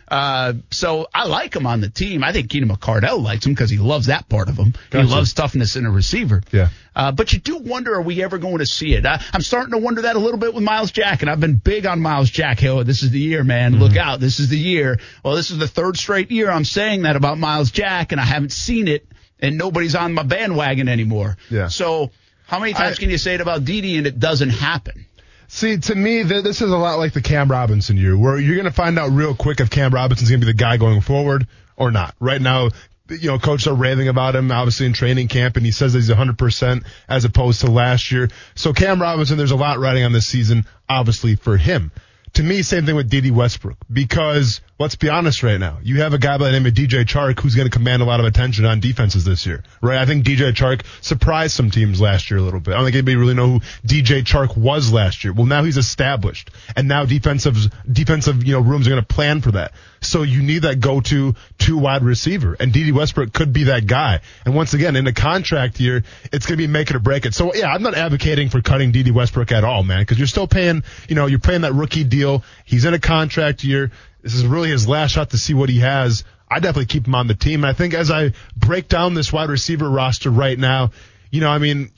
Uh, 0.07 0.53
so 0.70 1.09
I 1.14 1.27
like 1.27 1.57
him 1.57 1.66
on 1.66 1.81
the 1.81 1.88
team. 1.88 2.23
I 2.23 2.33
think 2.33 2.51
Keenan 2.51 2.68
McCardell 2.68 3.23
likes 3.23 3.47
him 3.47 3.53
because 3.53 3.70
he 3.70 3.79
loves 3.79 4.07
that 4.07 4.29
part 4.29 4.49
of 4.49 4.57
him. 4.57 4.75
Gotcha. 4.90 5.07
He 5.07 5.12
loves 5.12 5.33
toughness 5.33 5.77
in 5.77 5.87
a 5.87 5.90
receiver. 5.90 6.42
Yeah. 6.53 6.68
Uh, 6.94 7.11
but 7.11 7.33
you 7.33 7.40
do 7.40 7.57
wonder, 7.57 7.94
are 7.94 8.03
we 8.03 8.23
ever 8.23 8.37
going 8.37 8.59
to 8.59 8.66
see 8.66 8.94
it? 8.94 9.07
I, 9.07 9.20
I'm 9.33 9.40
starting 9.40 9.73
to 9.73 9.79
wonder 9.79 10.03
that 10.03 10.14
a 10.14 10.18
little 10.18 10.38
bit 10.38 10.55
with 10.55 10.62
Myles 10.62 10.92
Jack, 10.92 11.23
and 11.23 11.31
I've 11.31 11.40
been 11.40 11.57
big 11.57 11.87
on 11.87 12.01
Myles 12.01 12.31
Jack. 12.31 12.61
Hey, 12.61 12.68
oh, 12.68 12.83
this 12.83 13.03
is 13.03 13.11
the 13.11 13.18
year, 13.18 13.42
man. 13.44 13.73
Mm-hmm. 13.73 13.83
Look 13.83 13.97
out. 13.97 14.20
This 14.20 14.40
is 14.40 14.51
the 14.51 14.59
year. 14.59 15.01
Well, 15.25 15.37
this 15.37 15.51
is 15.51 15.59
the 15.59 15.66
third 15.66 15.97
straight 15.97 16.31
year 16.31 16.51
I'm 16.51 16.66
saying 16.66 17.03
that 17.03 17.16
about 17.16 17.38
Myles 17.38 17.70
Jack, 17.70 18.12
and 18.12 18.20
I 18.20 18.25
haven't 18.25 18.53
seen 18.53 18.88
it, 18.88 19.09
and 19.40 19.59
nobody's 19.59 19.94
on 19.94 20.14
my 20.14 20.23
bandwagon 20.23 20.88
anymore. 20.88 21.37
Yeah. 21.51 21.68
So 21.68 22.11
how 22.47 22.59
many 22.59 22.73
times 22.73 22.97
I- 22.99 23.01
can 23.01 23.11
you 23.11 23.18
say 23.18 23.35
it 23.35 23.40
about 23.40 23.64
Dede 23.64 23.99
and 23.99 24.07
it 24.07 24.18
doesn't 24.18 24.51
happen? 24.51 25.07
See, 25.49 25.77
to 25.77 25.94
me, 25.94 26.25
th- 26.25 26.42
this 26.42 26.62
is 26.62 26.70
a 26.70 26.77
lot 26.77 26.99
like 26.99 27.12
the 27.12 27.20
Cam 27.20 27.49
Robinson 27.51 27.97
year, 27.97 28.16
where 28.16 28.38
you're 28.38 28.57
going 28.57 28.64
to 28.64 28.73
find 28.73 28.99
out 28.99 29.11
real 29.12 29.35
quick 29.35 29.61
if 29.61 29.70
Cam 29.70 29.92
Robinson's 29.92 30.31
going 30.31 30.40
to 30.40 30.47
be 30.47 30.53
the 30.53 30.59
guy 30.59 30.79
going 30.79 31.01
forward 31.01 31.47
or 31.77 31.90
not. 31.90 32.14
Right 32.18 32.40
now, 32.40 32.70
you 33.09 33.29
know, 33.29 33.38
coaches 33.38 33.66
are 33.68 33.75
raving 33.75 34.09
about 34.09 34.35
him, 34.35 34.51
obviously 34.51 34.87
in 34.87 34.94
training 34.94 35.29
camp, 35.29 35.57
and 35.57 35.64
he 35.64 35.70
says 35.70 35.92
that 35.92 35.99
he's 36.01 36.09
100% 36.11 36.85
as 37.09 37.25
opposed 37.27 37.61
to 37.61 37.70
last 37.70 38.11
year. 38.11 38.31
So 38.55 38.73
Cam 38.73 39.01
Robinson, 39.01 39.37
there's 39.37 39.51
a 39.51 39.57
lot 39.57 39.79
riding 39.79 40.03
on 40.05 40.12
this 40.12 40.27
season, 40.27 40.64
obviously 40.88 41.37
for 41.37 41.57
him. 41.57 41.92
To 42.35 42.42
me, 42.42 42.62
same 42.62 42.85
thing 42.85 42.97
with 42.97 43.09
Dede 43.09 43.31
Westbrook, 43.31 43.77
because 43.92 44.61
let's 44.79 44.97
be 44.97 45.09
honest 45.09 45.44
right 45.44 45.59
now, 45.59 45.79
you 45.83 46.01
have 46.01 46.14
a 46.14 46.18
guy 46.18 46.37
by 46.37 46.47
the 46.47 46.53
name 46.53 46.66
of 46.66 46.75
DJ 46.75 47.05
Chark 47.05 47.38
who's 47.38 47.55
going 47.55 47.70
to 47.70 47.70
command 47.70 48.03
a 48.03 48.05
lot 48.05 48.18
of 48.18 48.27
attention 48.27 48.64
on 48.64 48.81
defenses 48.81 49.25
this 49.25 49.47
year, 49.47 49.62
right? 49.81 49.99
I 49.99 50.05
think 50.05 50.25
DJ 50.25 50.53
Chark 50.53 50.85
surprised 51.01 51.55
some 51.55 51.70
teams 51.70 52.01
last 52.01 52.31
year 52.31 52.38
a 52.38 52.42
little 52.42 52.59
bit. 52.59 52.75
I 52.75 52.79
don't 52.79 52.87
think 52.87 52.97
anybody 52.97 53.16
really 53.16 53.35
know 53.35 53.47
who 53.47 53.61
DJ 53.87 54.25
Chark 54.25 54.57
was 54.57 54.92
last 54.92 55.23
year. 55.23 55.33
Well, 55.33 55.47
now 55.47 55.62
he's 55.62 55.77
established, 55.77 56.51
and 56.75 56.88
now 56.88 57.05
defensive 57.05 57.57
defensive 57.90 58.44
you 58.44 58.53
know 58.53 58.61
rooms 58.61 58.88
are 58.88 58.90
going 58.90 59.03
to 59.03 59.07
plan 59.07 59.40
for 59.40 59.53
that. 59.53 59.73
So 60.01 60.23
you 60.23 60.42
need 60.42 60.62
that 60.62 60.81
go-to 60.81 61.35
two 61.59 61.79
wide 61.79 62.03
receiver, 62.03 62.57
and 62.59 62.73
Dede 62.73 62.94
Westbrook 62.94 63.33
could 63.33 63.53
be 63.53 63.64
that 63.64 63.87
guy. 63.87 64.20
And 64.44 64.55
once 64.55 64.75
again, 64.75 64.97
in 64.97 65.05
the 65.05 65.12
contract 65.12 65.81
year, 65.81 66.03
it's 66.33 66.47
going 66.47 66.59
to 66.59 66.62
be 66.62 66.66
make 66.66 66.90
it 66.90 66.97
or 66.97 66.99
break 66.99 67.27
it. 67.27 67.33
So 67.33 67.55
yeah, 67.55 67.73
I'm 67.73 67.83
not 67.83 67.94
advocating 67.94 68.51
for 68.51 68.61
cutting 68.61 68.90
Dede 68.90 69.14
Westbrook 69.14 69.53
at 69.53 69.64
all, 69.64 69.83
man, 69.83 70.03
because 70.03 70.18
you're 70.18 70.27
still 70.27 70.49
paying, 70.49 70.83
you 71.09 71.14
know, 71.14 71.27
you're 71.27 71.38
paying 71.38 71.62
that 71.62 71.73
rookie 71.73 72.05
deal. 72.05 72.24
He's 72.65 72.85
in 72.85 72.95
a 72.95 72.99
contract 72.99 73.65
year. 73.65 73.91
This 74.23 74.35
is 74.35 74.45
really 74.47 74.71
his 74.71 74.89
last 74.89 75.13
shot 75.13 75.31
to 75.31 75.39
see 75.39 75.55
what 75.55 75.69
he 75.69 75.81
has 75.81 76.25
I 76.51 76.61
definitely 76.61 76.87
keep 76.87 77.07
him 77.07 77.15
on 77.15 77.27
the 77.27 77.35
team. 77.35 77.65
And 77.65 77.71
I 77.71 77.73
think 77.73 77.95
as 77.95 78.11
I 78.11 78.33
break 78.57 78.87
down 78.87 79.15
this 79.15 79.33
wide 79.33 79.49
receiver 79.49 79.89
roster 79.91 80.31
right 80.31 80.59
now, 80.59 80.91
you 81.31 81.41
know, 81.41 81.49
I 81.49 81.59
mean, 81.59 81.91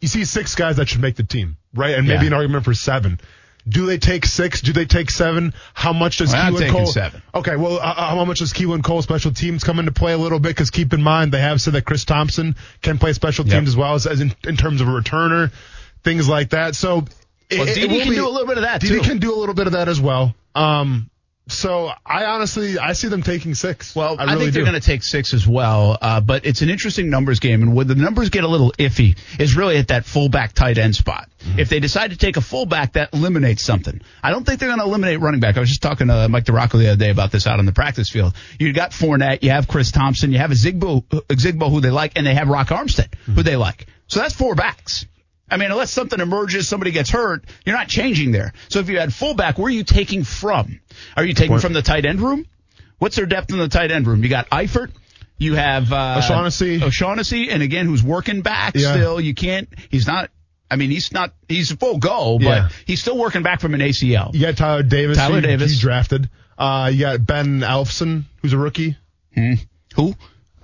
you 0.00 0.08
see 0.08 0.24
six 0.24 0.54
guys 0.54 0.76
that 0.76 0.88
should 0.88 1.00
make 1.02 1.16
the 1.16 1.24
team, 1.24 1.56
right? 1.74 1.94
And 1.94 2.06
maybe 2.06 2.22
Yeah. 2.22 2.26
an 2.28 2.32
argument 2.34 2.64
for 2.64 2.72
seven. 2.74 3.18
Do 3.68 3.84
they 3.84 3.98
take 3.98 4.24
six? 4.24 4.60
Do 4.62 4.72
they 4.72 4.84
take 4.84 5.10
seven? 5.10 5.52
How 5.74 5.92
much 5.92 6.18
does 6.18 6.32
Well, 6.32 6.52
Keelan 6.52 6.70
Cole? 6.70 6.86
seven. 6.86 7.20
Okay, 7.34 7.56
well, 7.56 7.78
uh, 7.82 7.92
how 7.94 8.24
much 8.24 8.38
does 8.38 8.52
Keelan 8.52 8.82
Cole 8.84 9.02
special 9.02 9.32
teams 9.32 9.64
come 9.64 9.80
into 9.80 9.90
play 9.92 10.12
a 10.12 10.18
little 10.18 10.38
bit? 10.38 10.50
Because 10.50 10.70
keep 10.70 10.94
in 10.94 11.02
mind 11.02 11.32
they 11.32 11.40
have 11.40 11.60
said 11.60 11.74
that 11.74 11.84
Chris 11.84 12.04
Thompson 12.04 12.54
can 12.80 12.98
play 12.98 13.12
special 13.12 13.44
Yep. 13.46 13.52
teams 13.58 13.68
as 13.70 13.76
well 13.76 13.94
as, 13.94 14.06
as 14.06 14.20
in, 14.20 14.32
in 14.46 14.56
terms 14.56 14.80
of 14.80 14.86
a 14.88 14.92
returner, 14.92 15.50
things 16.04 16.28
like 16.28 16.50
that. 16.50 16.76
So, 16.76 17.04
Well, 17.50 17.64
Dede 17.66 17.88
can 17.88 18.08
be- 18.10 18.16
do 18.16 18.26
a 18.26 18.30
little 18.30 18.46
bit 18.46 18.58
of 18.58 18.64
that 18.64 18.80
Dede 18.80 18.90
too. 18.90 19.00
can 19.00 19.18
do 19.18 19.34
a 19.34 19.38
little 19.38 19.54
bit 19.54 19.66
of 19.66 19.74
that 19.74 19.88
as 19.88 20.00
well. 20.00 20.34
Um, 20.54 21.10
so 21.48 21.92
I 22.04 22.24
honestly 22.24 22.76
I 22.76 22.94
see 22.94 23.06
them 23.06 23.22
taking 23.22 23.54
six. 23.54 23.94
Well, 23.94 24.16
I, 24.18 24.24
really 24.24 24.46
think 24.46 24.54
they're 24.54 24.64
going 24.64 24.74
to 24.74 24.80
take 24.80 25.04
six 25.04 25.32
as 25.32 25.46
well, 25.46 25.96
uh, 26.02 26.20
but 26.20 26.44
it's 26.44 26.60
an 26.62 26.70
interesting 26.70 27.08
numbers 27.08 27.38
game, 27.38 27.62
and 27.62 27.72
where 27.72 27.84
the 27.84 27.94
numbers 27.94 28.30
get 28.30 28.42
a 28.42 28.48
little 28.48 28.72
iffy 28.72 29.16
is 29.38 29.54
really 29.56 29.76
at 29.76 29.88
that 29.88 30.06
fullback 30.06 30.54
tight 30.54 30.76
end 30.76 30.96
spot. 30.96 31.28
Mm-hmm. 31.44 31.60
If 31.60 31.68
they 31.68 31.78
decide 31.78 32.10
to 32.10 32.16
take 32.16 32.36
a 32.36 32.40
fullback, 32.40 32.94
that 32.94 33.10
eliminates 33.14 33.62
something. 33.62 34.00
I 34.24 34.32
don't 34.32 34.44
think 34.44 34.58
they're 34.58 34.68
going 34.70 34.80
to 34.80 34.86
eliminate 34.86 35.20
running 35.20 35.38
back. 35.38 35.56
I 35.56 35.60
was 35.60 35.68
just 35.68 35.82
talking 35.82 36.08
to 36.08 36.28
Mike 36.28 36.46
DiRocco 36.46 36.78
the 36.80 36.88
other 36.88 36.96
day 36.96 37.10
about 37.10 37.30
this 37.30 37.46
out 37.46 37.60
on 37.60 37.64
the 37.66 37.72
practice 37.72 38.10
field. 38.10 38.34
You 38.58 38.72
got 38.72 38.90
Fournette, 38.90 39.44
you 39.44 39.50
have 39.50 39.68
Chris 39.68 39.92
Thompson, 39.92 40.32
you 40.32 40.38
have 40.38 40.50
Ozigbo, 40.50 41.04
Zigbo 41.04 41.70
who 41.70 41.80
they 41.80 41.90
like, 41.90 42.14
and 42.16 42.26
they 42.26 42.34
have 42.34 42.48
Rock 42.48 42.68
Armstead 42.70 43.10
Mm-hmm. 43.10 43.34
who 43.34 43.42
they 43.44 43.54
like. 43.54 43.86
So 44.08 44.18
that's 44.18 44.34
four 44.34 44.56
backs. 44.56 45.06
I 45.50 45.56
mean, 45.58 45.70
unless 45.70 45.92
something 45.92 46.18
emerges, 46.20 46.68
somebody 46.68 46.90
gets 46.90 47.10
hurt, 47.10 47.44
you're 47.64 47.76
not 47.76 47.88
changing 47.88 48.32
there. 48.32 48.52
So 48.68 48.80
if 48.80 48.88
you 48.88 48.98
had 48.98 49.14
fullback, 49.14 49.58
where 49.58 49.66
are 49.66 49.70
you 49.70 49.84
taking 49.84 50.24
from? 50.24 50.80
Are 51.16 51.24
you 51.24 51.34
taking 51.34 51.58
from 51.60 51.72
the 51.72 51.82
tight 51.82 52.04
end 52.04 52.20
room? 52.20 52.46
What's 52.98 53.16
their 53.16 53.26
depth 53.26 53.50
in 53.52 53.58
the 53.58 53.68
tight 53.68 53.90
end 53.90 54.06
room? 54.06 54.22
You 54.22 54.28
got 54.28 54.48
Eifert. 54.50 54.90
You 55.38 55.54
have 55.54 55.92
uh, 55.92 56.16
O'Shaughnessy. 56.18 56.82
O'Shaughnessy, 56.82 57.50
and 57.50 57.62
again, 57.62 57.86
who's 57.86 58.02
working 58.02 58.40
back 58.40 58.74
Yeah. 58.74 58.92
still. 58.92 59.20
You 59.20 59.34
can't. 59.34 59.68
He's 59.90 60.06
not. 60.06 60.30
I 60.70 60.76
mean, 60.76 60.90
he's 60.90 61.12
not. 61.12 61.32
He's 61.48 61.70
a 61.70 61.76
full 61.76 61.98
go, 61.98 62.38
but 62.38 62.44
Yeah. 62.46 62.68
he's 62.86 63.00
still 63.00 63.16
working 63.18 63.42
back 63.42 63.60
from 63.60 63.74
an 63.74 63.80
ACL. 63.80 64.34
You 64.34 64.40
got 64.40 64.56
Tyler 64.56 64.82
Davis. 64.82 65.16
Tyler 65.18 65.36
you- 65.36 65.40
Davis. 65.42 65.74
you 65.74 65.80
drafted. 65.80 66.28
Uh, 66.58 66.90
you 66.92 67.00
got 67.00 67.24
Ben 67.26 67.60
Ellefson, 67.60 68.24
who's 68.40 68.54
a 68.54 68.58
rookie, 68.58 68.96
Who? 69.94 70.14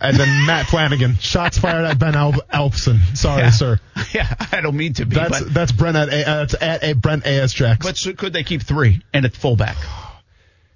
And 0.02 0.16
then 0.16 0.46
Matt 0.46 0.66
Flanagan. 0.66 1.16
Shots 1.16 1.58
fired 1.58 1.84
at 1.84 1.98
Ben 1.98 2.14
Ellefson. 2.14 3.16
Sorry, 3.16 3.42
Yeah. 3.42 3.50
sir. 3.50 3.80
Yeah, 4.12 4.34
I 4.52 4.60
don't 4.60 4.76
mean 4.76 4.92
to 4.94 5.06
be, 5.06 5.14
That's 5.14 5.40
but 5.42 5.54
that's 5.54 5.72
Brent 5.72 5.96
at 5.96 6.08
a, 6.10 6.20
uh, 6.28 6.34
that's 6.40 6.54
at 6.60 6.82
a 6.84 6.92
Brent 6.94 7.24
AS 7.26 7.52
Jacks. 7.54 7.86
but 7.86 7.96
so 7.96 8.12
could 8.12 8.32
they 8.34 8.42
keep 8.44 8.62
three 8.62 9.00
and 9.14 9.24
a 9.24 9.30
fullback? 9.30 9.76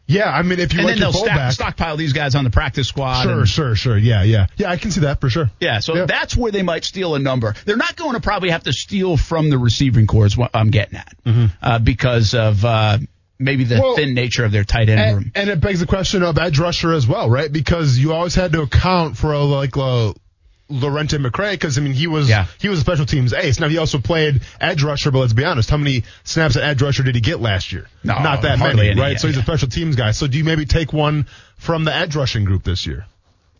yeah, 0.08 0.30
I 0.30 0.42
mean 0.42 0.60
if 0.60 0.72
you 0.72 0.78
And 0.78 0.86
like 0.86 0.94
then 0.94 1.00
they'll 1.00 1.12
stack, 1.12 1.52
stockpile 1.52 1.96
these 1.96 2.12
guys 2.12 2.34
on 2.36 2.44
the 2.44 2.50
practice 2.50 2.86
squad. 2.88 3.22
sure, 3.24 3.40
and- 3.40 3.48
sure, 3.48 3.74
sure. 3.74 3.98
Yeah, 3.98 4.22
yeah, 4.22 4.46
yeah. 4.56 4.70
I 4.70 4.76
can 4.76 4.90
see 4.92 5.00
that 5.00 5.20
for 5.20 5.28
sure. 5.28 5.50
Yeah, 5.60 5.80
so 5.80 5.96
Yeah. 5.96 6.06
that's 6.06 6.36
where 6.36 6.52
they 6.52 6.62
might 6.62 6.84
steal 6.84 7.14
a 7.16 7.18
number. 7.18 7.54
They're 7.64 7.76
not 7.76 7.96
going 7.96 8.12
to 8.14 8.20
probably 8.20 8.50
have 8.50 8.62
to 8.64 8.72
steal 8.72 9.16
from 9.16 9.50
the 9.50 9.58
receiving 9.58 10.06
corps, 10.06 10.26
is 10.26 10.36
what 10.36 10.52
I'm 10.54 10.70
getting 10.70 10.98
at, 10.98 11.14
uh, 11.60 11.78
because 11.80 12.34
of 12.34 12.64
uh, 12.64 12.98
maybe 13.38 13.64
the. 13.64 13.80
Well, 13.80 13.96
thin 13.96 14.14
nature 14.14 14.44
of 14.44 14.52
their 14.52 14.64
tight 14.64 14.88
end 14.88 15.14
room. 15.14 15.32
And, 15.34 15.48
and 15.48 15.50
it 15.50 15.60
begs 15.60 15.80
the 15.80 15.86
question 15.86 16.22
of 16.22 16.38
edge 16.38 16.58
rusher 16.58 16.92
as 16.92 17.06
well, 17.06 17.28
right? 17.28 17.50
Because 17.50 17.98
you 17.98 18.12
always 18.12 18.34
had 18.34 18.52
to 18.52 18.62
account 18.62 19.16
for 19.16 19.32
a, 19.32 19.40
like 19.40 19.76
uh, 19.76 20.12
Lerentee 20.70 21.24
McCray, 21.24 21.52
because 21.52 21.78
I 21.78 21.80
mean 21.80 21.92
he 21.92 22.06
was 22.06 22.28
Yeah. 22.28 22.46
he 22.60 22.68
was 22.68 22.78
a 22.78 22.82
special 22.82 23.06
teams 23.06 23.32
ace. 23.32 23.60
Now 23.60 23.68
he 23.68 23.78
also 23.78 23.98
played 23.98 24.42
edge 24.60 24.82
rusher, 24.82 25.10
but 25.10 25.20
let's 25.20 25.32
be 25.32 25.44
honest, 25.44 25.70
how 25.70 25.76
many 25.76 26.04
snaps 26.24 26.56
at 26.56 26.64
edge 26.64 26.82
rusher 26.82 27.02
did 27.04 27.14
he 27.14 27.20
get 27.20 27.40
last 27.40 27.72
year? 27.72 27.86
No, 28.02 28.14
not 28.14 28.42
that 28.42 28.58
many, 28.58 28.90
any, 28.90 29.00
right? 29.00 29.12
yeah, 29.12 29.18
so 29.18 29.28
he's 29.28 29.36
yeah. 29.36 29.42
a 29.42 29.44
special 29.44 29.68
teams 29.68 29.94
guy. 29.94 30.10
So 30.10 30.26
do 30.26 30.38
you 30.38 30.44
maybe 30.44 30.66
take 30.66 30.92
one 30.92 31.26
from 31.56 31.84
the 31.84 31.94
edge 31.94 32.16
rushing 32.16 32.44
group 32.44 32.64
this 32.64 32.86
year? 32.86 33.06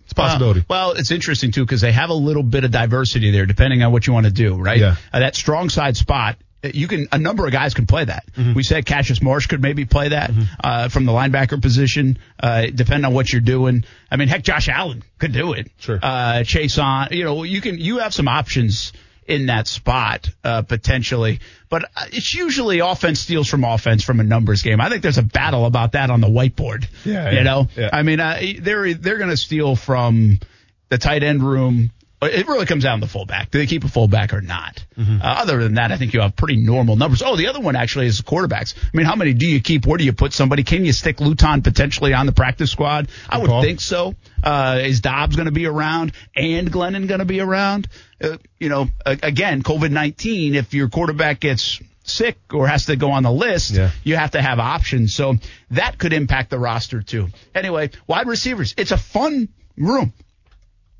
It's 0.03 0.13
a 0.13 0.15
possibility. 0.17 0.61
Uh, 0.61 0.65
well, 0.69 0.93
it's 0.93 1.11
interesting 1.11 1.53
too 1.53 1.65
because 1.65 1.81
they 1.81 1.93
have 1.93 2.11
a 2.11 2.15
little 2.15 2.45
bit 2.45 2.65
of 2.65 2.71
diversity 2.71 3.31
there, 3.31 3.47
depending 3.47 3.83
on 3.83 3.93
what 3.93 4.07
you 4.07 4.13
want 4.13 4.27
to 4.27 4.33
do, 4.33 4.57
right? 4.57 4.79
Yeah. 4.79 4.97
Uh, 5.13 5.21
that 5.21 5.37
strong 5.37 5.69
side 5.69 5.97
spot, 5.97 6.37
uh, 6.37 6.45
you 6.63 6.89
can 6.89 7.07
a 7.13 7.19
number 7.19 7.47
of 7.47 7.53
guys 7.53 7.75
can 7.75 7.87
play 7.87 8.05
that. 8.05 8.25
Mm-hmm. 8.33 8.55
We 8.55 8.63
said 8.63 8.87
Cassius 8.87 9.23
Marsh 9.23 9.47
could 9.47 9.63
maybe 9.63 9.85
play 9.85 10.09
that 10.09 10.31
uh, 10.63 10.89
from 10.89 11.05
the 11.05 11.13
linebacker 11.13 11.61
position, 11.61 12.19
uh, 12.41 12.67
depending 12.75 13.05
on 13.05 13.15
what 13.15 13.33
you're 13.33 13.41
doing. 13.41 13.85
I 14.11 14.17
mean, 14.17 14.29
heck, 14.29 14.43
Josh 14.43 14.69
Allen 14.69 15.03
could 15.19 15.33
do 15.33 15.53
it. 15.53 15.71
Sure. 15.79 15.99
Uh, 16.03 16.43
Chaisson, 16.45 17.11
you 17.13 17.25
know, 17.25 17.43
you 17.43 17.61
can 17.61 17.79
you 17.79 17.99
have 17.99 18.15
some 18.15 18.29
options 18.29 18.93
in 19.27 19.47
that 19.47 19.67
spot 19.67 20.31
uh, 20.45 20.63
potentially, 20.63 21.41
but 21.69 21.85
uh, 21.85 22.07
it's 22.13 22.35
usually 22.35 22.79
offense 22.79 23.21
steals 23.21 23.49
from 23.49 23.65
offense 23.65 24.05
from 24.05 24.21
a 24.21 24.25
numbers 24.25 24.63
game. 24.63 24.81
I 24.81 24.89
think 24.89 25.03
there's 25.03 25.19
a 25.19 25.23
battle 25.23 25.67
about 25.67 25.93
that 25.93 26.11
on 26.11 26.21
the 26.21 26.29
whiteboard. 26.29 26.87
Yeah, 27.05 27.31
you 27.31 27.37
yeah, 27.39 27.43
know, 27.43 27.69
yeah. 27.77 27.91
I 27.93 28.03
mean, 28.03 28.21
uh, 28.21 28.41
they're 28.61 28.95
they're 28.95 29.19
going 29.19 29.31
to 29.31 29.37
steal 29.37 29.77
from 29.77 30.39
the 30.89 30.99
tight 30.99 31.23
end 31.23 31.43
room. 31.43 31.91
It 32.23 32.49
really 32.49 32.65
comes 32.65 32.83
down 32.83 33.01
to 33.01 33.07
the 33.07 33.13
fullback. 33.13 33.51
Do 33.51 33.59
they 33.59 33.67
keep 33.67 33.85
a 33.85 33.89
fullback 33.89 34.33
or 34.33 34.41
not? 34.41 34.83
Mm-hmm. 34.97 35.21
Uh, 35.21 35.25
other 35.25 35.63
than 35.63 35.75
that, 35.75 35.93
I 35.93 35.99
think 35.99 36.15
you 36.15 36.23
have 36.23 36.35
pretty 36.35 36.57
normal 36.57 36.97
numbers. 36.97 37.23
Oh, 37.23 37.37
the 37.37 37.49
other 37.49 37.61
one 37.61 37.77
actually 37.77 38.07
is 38.07 38.23
quarterbacks. 38.23 38.75
I 38.79 38.97
mean, 38.97 39.05
how 39.05 39.17
many 39.17 39.35
do 39.35 39.47
you 39.47 39.61
keep? 39.61 39.85
Where 39.87 39.99
do 39.99 40.05
you 40.05 40.15
put 40.15 40.33
somebody? 40.33 40.63
Can 40.63 40.87
you 40.87 40.93
stick 40.93 41.21
Luton 41.21 41.61
potentially 41.61 42.15
on 42.15 42.25
the 42.25 42.33
practice 42.33 42.71
squad? 42.71 43.09
I 43.29 43.37
would 43.39 43.63
think 43.63 43.81
so. 43.83 44.15
Uh, 44.43 44.81
is 44.83 45.03
Dobbs 45.03 45.37
going 45.37 45.47
to 45.47 45.53
be 45.53 45.67
around 45.67 46.13
and 46.35 46.73
Glennon 46.73 47.07
going 47.07 47.19
to 47.21 47.27
be 47.27 47.41
around? 47.41 47.87
Uh, 48.19 48.39
you 48.59 48.71
know, 48.71 48.89
again, 49.05 49.63
COVID 49.63 49.91
19, 49.91 50.55
if 50.55 50.73
your 50.73 50.89
quarterback 50.89 51.39
gets 51.41 51.81
sick 52.05 52.39
or 52.55 52.67
has 52.67 52.87
to 52.87 52.97
go 52.97 53.11
on 53.11 53.25
the 53.25 53.33
list, 53.33 53.73
Yeah. 53.73 53.91
you 54.05 54.17
have 54.17 54.31
to 54.31 54.41
have 54.41 54.59
options. 54.59 55.15
So 55.15 55.35
that 55.73 55.99
could 55.99 56.15
impact 56.15 56.49
the 56.49 56.59
roster 56.59 57.03
too. 57.03 57.29
Anyway, 57.55 57.91
wide 58.07 58.27
receivers. 58.27 58.75
It's 58.79 58.91
a 58.93 58.97
fun 58.97 59.49
room. 59.77 60.15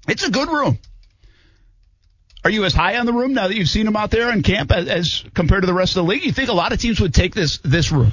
It's 0.09 0.25
a 0.25 0.31
good 0.31 0.49
room. 0.51 0.79
Are 2.47 2.51
you 2.51 2.65
as 2.65 2.73
high 2.75 2.97
on 2.97 3.07
the 3.07 3.13
room 3.13 3.33
now 3.35 3.49
that 3.49 3.57
you've 3.57 3.69
seen 3.69 3.89
him 3.89 3.97
out 3.97 4.13
there 4.13 4.31
in 4.33 4.45
camp 4.45 4.71
as, 4.71 4.87
as 4.87 5.25
compared 5.35 5.63
to 5.63 5.67
the 5.67 5.75
rest 5.75 5.97
of 5.97 6.05
the 6.07 6.09
league? 6.09 6.25
You 6.25 6.31
think 6.31 6.49
a 6.49 6.53
lot 6.53 6.73
of 6.73 6.79
teams 6.81 7.01
would 7.01 7.13
take 7.13 7.35
this 7.35 7.59
this 7.65 7.91
room? 7.91 8.13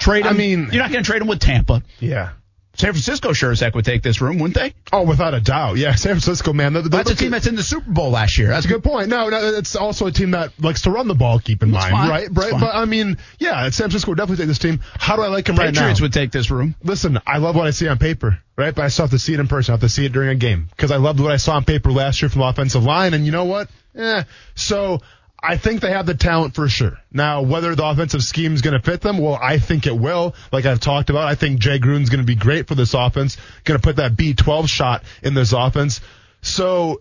Trade 0.00 0.26
I 0.26 0.32
mean- 0.32 0.70
you're 0.72 0.82
not 0.82 0.90
going 0.90 1.04
to 1.04 1.08
trade 1.08 1.20
them 1.20 1.28
with 1.28 1.38
Tampa. 1.38 1.84
yeah. 2.00 2.30
San 2.78 2.92
Francisco 2.92 3.32
sure 3.32 3.50
as 3.50 3.60
heck 3.60 3.74
would 3.74 3.84
take 3.84 4.02
this 4.02 4.20
room, 4.20 4.38
wouldn't 4.38 4.54
they? 4.54 4.72
Oh, 4.92 5.02
without 5.02 5.34
a 5.34 5.40
doubt. 5.40 5.78
Yeah, 5.78 5.94
San 5.96 6.12
Francisco, 6.12 6.52
man. 6.52 6.72
the- 6.72 6.82
the- 6.82 6.88
That's 6.88 7.10
a 7.10 7.14
team 7.16 7.28
at- 7.34 7.38
that's 7.38 7.46
in 7.48 7.56
the 7.56 7.62
Super 7.62 7.90
Bowl 7.90 8.10
last 8.10 8.38
year. 8.38 8.48
That's 8.48 8.66
a 8.66 8.68
good 8.68 8.84
point. 8.84 9.08
No, 9.08 9.28
no, 9.28 9.54
it's 9.54 9.74
also 9.76 10.06
a 10.06 10.12
team 10.12 10.30
that 10.30 10.52
likes 10.60 10.82
to 10.82 10.90
run 10.90 11.08
the 11.08 11.14
ball. 11.14 11.40
Keep 11.40 11.62
in 11.64 11.70
mind, 11.72 11.90
fine. 11.90 12.08
right? 12.08 12.28
Right. 12.32 12.52
But 12.52 12.74
I 12.74 12.84
mean, 12.84 13.18
yeah, 13.38 13.62
San 13.64 13.70
Francisco 13.90 14.12
would 14.12 14.18
definitely 14.18 14.42
take 14.44 14.48
this 14.48 14.58
team. 14.58 14.80
How 14.98 15.16
do 15.16 15.22
I 15.22 15.28
like 15.28 15.46
them 15.46 15.56
right 15.56 15.74
now? 15.74 15.80
Patriots 15.80 16.00
would 16.00 16.12
take 16.12 16.30
this 16.30 16.50
room. 16.50 16.74
Listen, 16.84 17.18
I 17.26 17.38
love 17.38 17.56
what 17.56 17.66
I 17.66 17.70
see 17.72 17.88
on 17.88 17.98
paper, 17.98 18.38
right? 18.56 18.74
But 18.74 18.84
I 18.84 18.88
still 18.88 19.04
have 19.04 19.10
to 19.10 19.18
see 19.18 19.34
it 19.34 19.40
in 19.40 19.48
person. 19.48 19.72
I 19.72 19.74
have 19.74 19.80
to 19.80 19.88
see 19.88 20.06
it 20.06 20.12
during 20.12 20.28
a 20.28 20.34
game 20.36 20.68
because 20.70 20.92
I 20.92 20.96
loved 20.96 21.18
what 21.20 21.32
I 21.32 21.36
saw 21.36 21.56
on 21.56 21.64
paper 21.64 21.90
last 21.90 22.22
year 22.22 22.28
from 22.28 22.42
the 22.42 22.46
offensive 22.46 22.84
line. 22.84 23.12
And 23.12 23.26
you 23.26 23.32
know 23.32 23.44
what? 23.46 23.68
Eh. 23.96 24.22
So 24.54 25.00
I 25.40 25.56
think 25.56 25.80
they 25.80 25.92
have 25.92 26.06
the 26.06 26.14
talent 26.14 26.54
for 26.54 26.68
sure. 26.68 26.98
Now, 27.12 27.42
whether 27.42 27.74
the 27.74 27.86
offensive 27.86 28.22
scheme 28.22 28.54
is 28.54 28.62
going 28.62 28.74
to 28.74 28.84
fit 28.84 29.00
them, 29.00 29.18
well, 29.18 29.38
I 29.40 29.58
think 29.58 29.86
it 29.86 29.96
will. 29.96 30.34
Like 30.50 30.66
I've 30.66 30.80
talked 30.80 31.10
about, 31.10 31.28
I 31.28 31.36
think 31.36 31.60
Jay 31.60 31.78
Gruden's 31.78 32.10
going 32.10 32.20
to 32.20 32.26
be 32.26 32.34
great 32.34 32.66
for 32.66 32.74
this 32.74 32.92
offense. 32.92 33.36
Going 33.64 33.78
to 33.78 33.82
put 33.82 33.96
that 33.96 34.16
B12 34.16 34.68
shot 34.68 35.04
in 35.22 35.34
this 35.34 35.52
offense. 35.52 36.00
So 36.42 37.00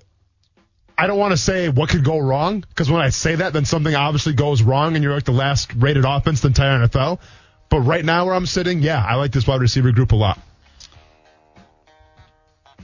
I 0.98 1.08
don't 1.08 1.18
want 1.18 1.32
to 1.32 1.38
say 1.38 1.70
what 1.70 1.90
could 1.90 2.04
go 2.04 2.20
wrong 2.20 2.60
because 2.62 2.92
when 2.92 3.02
I 3.02 3.10
say 3.10 3.36
that, 3.36 3.54
then 3.54 3.66
something 3.66 3.96
obviously 3.96 4.34
goes 4.34 4.62
wrong 4.62 4.96
and 4.96 5.04
you're 5.04 5.14
like 5.14 5.26
the 5.26 5.32
last 5.32 5.74
rated 5.74 6.06
offense 6.06 6.44
in 6.44 6.54
the 6.54 6.62
entire 6.62 6.88
NFL. 6.88 7.20
But 7.70 7.82
right 7.82 8.06
now 8.06 8.26
where 8.26 8.36
I'm 8.36 8.46
sitting, 8.46 8.82
yeah, 8.82 9.04
I 9.04 9.16
like 9.16 9.32
this 9.32 9.48
wide 9.48 9.62
receiver 9.62 9.92
group 9.92 10.12
a 10.12 10.16
lot. 10.16 10.40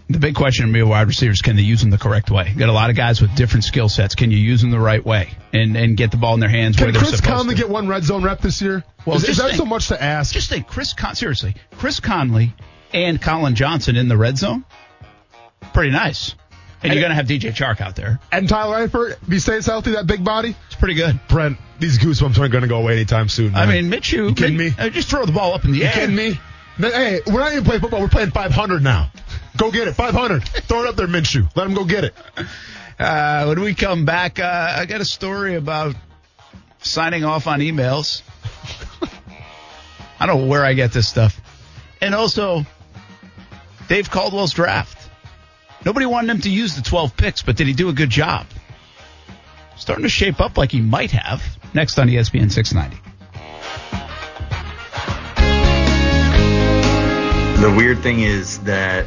The 0.09 0.19
big 0.19 0.35
question 0.35 0.65
to 0.67 0.71
me 0.71 0.83
wide 0.83 1.07
receivers, 1.07 1.41
can 1.41 1.55
they 1.55 1.61
use 1.61 1.81
them 1.81 1.89
the 1.89 1.97
correct 1.97 2.29
way? 2.29 2.53
Got 2.57 2.69
a 2.69 2.73
lot 2.73 2.89
of 2.89 2.95
guys 2.95 3.21
with 3.21 3.33
different 3.35 3.63
skill 3.63 3.87
sets. 3.89 4.15
Can 4.15 4.31
you 4.31 4.37
use 4.37 4.61
them 4.61 4.69
the 4.69 4.79
right 4.79 5.03
way 5.03 5.29
and, 5.53 5.75
and 5.77 5.95
get 5.97 6.11
the 6.11 6.17
ball 6.17 6.33
in 6.33 6.39
their 6.39 6.49
hands 6.49 6.79
where 6.79 6.91
Can 6.91 6.99
Chris 6.99 7.21
Conley 7.21 7.55
to? 7.55 7.61
get 7.61 7.69
one 7.69 7.87
red 7.87 8.03
zone 8.03 8.21
rep 8.23 8.41
this 8.41 8.61
year? 8.61 8.83
Well, 9.05 9.15
is, 9.17 9.23
is 9.29 9.37
that 9.37 9.47
think- 9.47 9.57
so 9.57 9.65
much 9.65 9.87
to 9.87 10.01
ask? 10.01 10.33
Just 10.33 10.49
think, 10.49 10.67
Chris 10.67 10.93
Con- 10.93 11.15
seriously, 11.15 11.55
Chris 11.77 11.99
Conley 11.99 12.53
and 12.93 13.19
Collin 13.21 13.55
Johnson 13.55 13.95
in 13.95 14.07
the 14.07 14.17
red 14.17 14.37
zone, 14.37 14.65
pretty 15.73 15.91
nice. 15.91 16.35
And 16.83 16.91
you're 16.91 17.01
going 17.01 17.11
to 17.11 17.15
have 17.15 17.27
DJ 17.27 17.55
Chark 17.55 17.79
out 17.79 17.95
there. 17.95 18.19
and 18.29 18.47
Tyler 18.49 18.85
Eifert, 18.85 19.11
if 19.21 19.27
he 19.29 19.39
stays 19.39 19.65
healthy, 19.65 19.91
that 19.93 20.05
big 20.05 20.21
body. 20.21 20.53
It's 20.67 20.75
pretty 20.75 20.95
good. 20.95 21.17
Brent, 21.29 21.57
these 21.79 21.97
goosebumps 21.97 22.37
aren't 22.37 22.51
going 22.51 22.63
to 22.63 22.67
go 22.67 22.79
away 22.79 22.95
anytime 22.97 23.29
soon. 23.29 23.55
I 23.55 23.65
mean, 23.65 23.89
Minshew, 23.89 24.27
You 24.29 24.35
kidding 24.35 24.57
me? 24.57 24.73
uh, 24.77 24.89
just 24.89 25.09
throw 25.09 25.25
the 25.25 25.31
ball 25.31 25.53
up 25.53 25.63
in 25.63 25.71
the 25.71 25.77
you 25.77 25.85
air. 25.85 25.93
kidding 25.93 26.13
me? 26.15 26.37
Hey, 26.77 27.21
we're 27.27 27.39
not 27.39 27.51
even 27.51 27.63
playing 27.63 27.81
football. 27.81 28.01
We're 28.01 28.07
playing 28.07 28.31
500 28.31 28.83
now. 28.83 29.11
Go 29.57 29.71
get 29.71 29.87
it. 29.87 29.93
500. 29.93 30.43
Throw 30.43 30.83
it 30.83 30.89
up 30.89 30.95
there, 30.95 31.07
Minshew. 31.07 31.47
Let 31.55 31.67
him 31.67 31.75
go 31.75 31.85
get 31.85 32.05
it. 32.05 32.15
Uh, 32.99 33.45
when 33.45 33.61
we 33.61 33.75
come 33.75 34.05
back, 34.05 34.39
uh, 34.39 34.73
I 34.77 34.85
got 34.85 35.01
a 35.01 35.05
story 35.05 35.55
about 35.55 35.95
signing 36.79 37.23
off 37.23 37.47
on 37.47 37.59
emails. 37.59 38.21
I 40.19 40.25
don't 40.25 40.41
know 40.41 40.47
where 40.47 40.65
I 40.65 40.73
get 40.73 40.93
this 40.93 41.07
stuff. 41.07 41.39
And 42.01 42.15
also, 42.15 42.65
Dave 43.87 44.09
Caldwell's 44.09 44.53
draft. 44.53 44.97
Nobody 45.85 46.05
wanted 46.05 46.31
him 46.31 46.41
to 46.41 46.49
use 46.49 46.75
the 46.75 46.81
12 46.81 47.17
picks, 47.17 47.41
but 47.41 47.55
did 47.55 47.67
he 47.67 47.73
do 47.73 47.89
a 47.89 47.93
good 47.93 48.09
job? 48.09 48.47
Starting 49.75 50.03
to 50.03 50.09
shape 50.09 50.39
up 50.39 50.57
like 50.57 50.71
he 50.71 50.81
might 50.81 51.11
have. 51.11 51.43
Next 51.73 51.99
on 51.99 52.07
ESPN 52.07 52.51
690. 52.51 53.01
The 57.63 57.71
weird 57.71 57.99
thing 57.99 58.19
is 58.19 58.59
that 58.63 59.05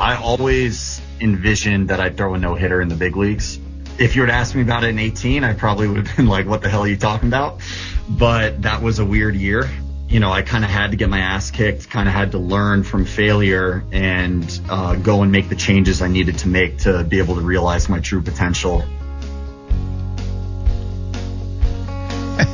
I 0.00 0.16
always 0.16 1.00
envisioned 1.20 1.90
that 1.90 2.00
I'd 2.00 2.16
throw 2.16 2.34
a 2.34 2.38
no 2.38 2.56
hitter 2.56 2.82
in 2.82 2.88
the 2.88 2.96
big 2.96 3.14
leagues. 3.14 3.60
If 4.00 4.16
you 4.16 4.22
were 4.22 4.26
to 4.26 4.32
ask 4.32 4.52
me 4.52 4.62
about 4.62 4.82
it 4.82 4.88
in 4.88 4.98
18, 4.98 5.44
I 5.44 5.52
probably 5.52 5.86
would 5.86 6.04
have 6.04 6.16
been 6.16 6.26
like, 6.26 6.48
what 6.48 6.60
the 6.60 6.68
hell 6.68 6.80
are 6.80 6.88
you 6.88 6.96
talking 6.96 7.28
about? 7.28 7.60
But 8.08 8.62
that 8.62 8.82
was 8.82 8.98
a 8.98 9.04
weird 9.04 9.36
year. 9.36 9.70
You 10.08 10.18
know, 10.18 10.32
I 10.32 10.42
kind 10.42 10.64
of 10.64 10.70
had 10.70 10.90
to 10.90 10.96
get 10.96 11.08
my 11.08 11.20
ass 11.20 11.52
kicked, 11.52 11.88
kind 11.88 12.08
of 12.08 12.14
had 12.16 12.32
to 12.32 12.38
learn 12.38 12.82
from 12.82 13.04
failure 13.04 13.84
and 13.92 14.60
uh, 14.68 14.96
go 14.96 15.22
and 15.22 15.30
make 15.30 15.48
the 15.48 15.54
changes 15.54 16.02
I 16.02 16.08
needed 16.08 16.38
to 16.38 16.48
make 16.48 16.78
to 16.78 17.04
be 17.04 17.18
able 17.18 17.36
to 17.36 17.42
realize 17.42 17.88
my 17.88 18.00
true 18.00 18.22
potential. 18.22 18.80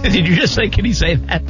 Did 0.03 0.29
you 0.29 0.37
just 0.37 0.55
say, 0.55 0.69
can 0.69 0.85
he 0.85 0.93
say 0.93 1.15
that? 1.15 1.43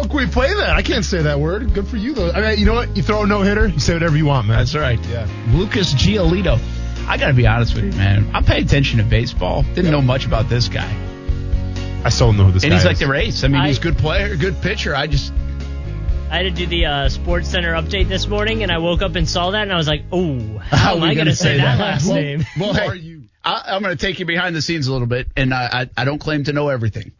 Well, 0.00 0.08
can 0.08 0.16
we 0.16 0.26
play 0.26 0.48
that? 0.54 0.70
I 0.70 0.82
can't 0.82 1.04
say 1.04 1.22
that 1.22 1.38
word. 1.40 1.74
Good 1.74 1.86
for 1.86 1.96
you, 1.96 2.14
though. 2.14 2.30
I 2.30 2.40
mean, 2.40 2.58
you 2.58 2.64
know 2.66 2.74
what? 2.74 2.96
You 2.96 3.02
throw 3.02 3.22
a 3.24 3.26
no 3.26 3.42
hitter, 3.42 3.66
you 3.68 3.78
say 3.80 3.92
whatever 3.94 4.16
you 4.16 4.24
want, 4.26 4.46
man. 4.48 4.56
That's 4.58 4.74
right. 4.74 4.98
Yeah. 5.06 5.26
Lucas 5.52 5.92
Giolito. 5.94 6.58
I 7.06 7.16
got 7.18 7.28
to 7.28 7.34
be 7.34 7.46
honest 7.46 7.74
with 7.74 7.84
you, 7.84 7.92
man. 7.92 8.30
I 8.34 8.40
pay 8.42 8.60
attention 8.62 8.98
to 8.98 9.04
baseball. 9.04 9.62
Didn't 9.74 9.90
know 9.90 10.00
much 10.00 10.24
about 10.26 10.48
this 10.48 10.68
guy. 10.68 10.88
I 12.04 12.08
still 12.08 12.28
don't 12.28 12.38
know 12.38 12.44
who 12.44 12.52
this 12.52 12.62
And 12.62 12.70
guy 12.70 12.76
he's 12.76 12.84
like 12.86 12.98
the 12.98 13.08
race. 13.08 13.44
I 13.44 13.48
mean, 13.48 13.60
I- 13.60 13.68
he's 13.68 13.78
a 13.78 13.82
good 13.82 13.98
player, 13.98 14.34
good 14.36 14.60
pitcher. 14.62 14.94
I 14.96 15.06
just, 15.06 15.32
I 16.30 16.36
had 16.36 16.42
to 16.44 16.50
do 16.50 16.66
the 16.66 16.86
uh, 16.86 17.08
Sports 17.10 17.48
Center 17.48 17.74
update 17.74 18.08
this 18.08 18.26
morning, 18.26 18.62
and 18.62 18.70
I 18.72 18.78
woke 18.78 19.02
up 19.02 19.16
and 19.16 19.28
saw 19.28 19.50
that, 19.50 19.62
and 19.62 19.72
I 19.72 19.76
was 19.76 19.88
like, 19.88 20.04
"Oh, 20.12 20.38
How 20.58 20.76
how 20.76 20.96
am 20.96 21.02
I 21.02 21.06
going 21.14 21.18
gonna 21.18 21.30
to 21.32 21.36
say 21.36 21.56
say 21.56 21.56
that, 21.58 21.76
that? 21.76 21.82
last 21.84 22.06
Well- 22.06 22.14
name?" 22.16 22.46
well, 22.58 22.72
Who 22.72 22.80
hey, 22.80 22.86
are 22.86 22.94
you? 22.94 23.22
I, 23.44 23.62
I'm 23.68 23.82
going 23.82 23.96
to 23.96 24.00
take 24.06 24.18
you 24.20 24.26
behind 24.26 24.54
the 24.54 24.62
scenes 24.62 24.86
a 24.86 24.92
little 24.92 25.08
bit, 25.08 25.26
and 25.36 25.52
I, 25.52 25.68
I, 25.96 26.02
I 26.02 26.04
don't 26.04 26.18
claim 26.20 26.44
to 26.44 26.52
know 26.52 26.68
everything. 26.68 27.12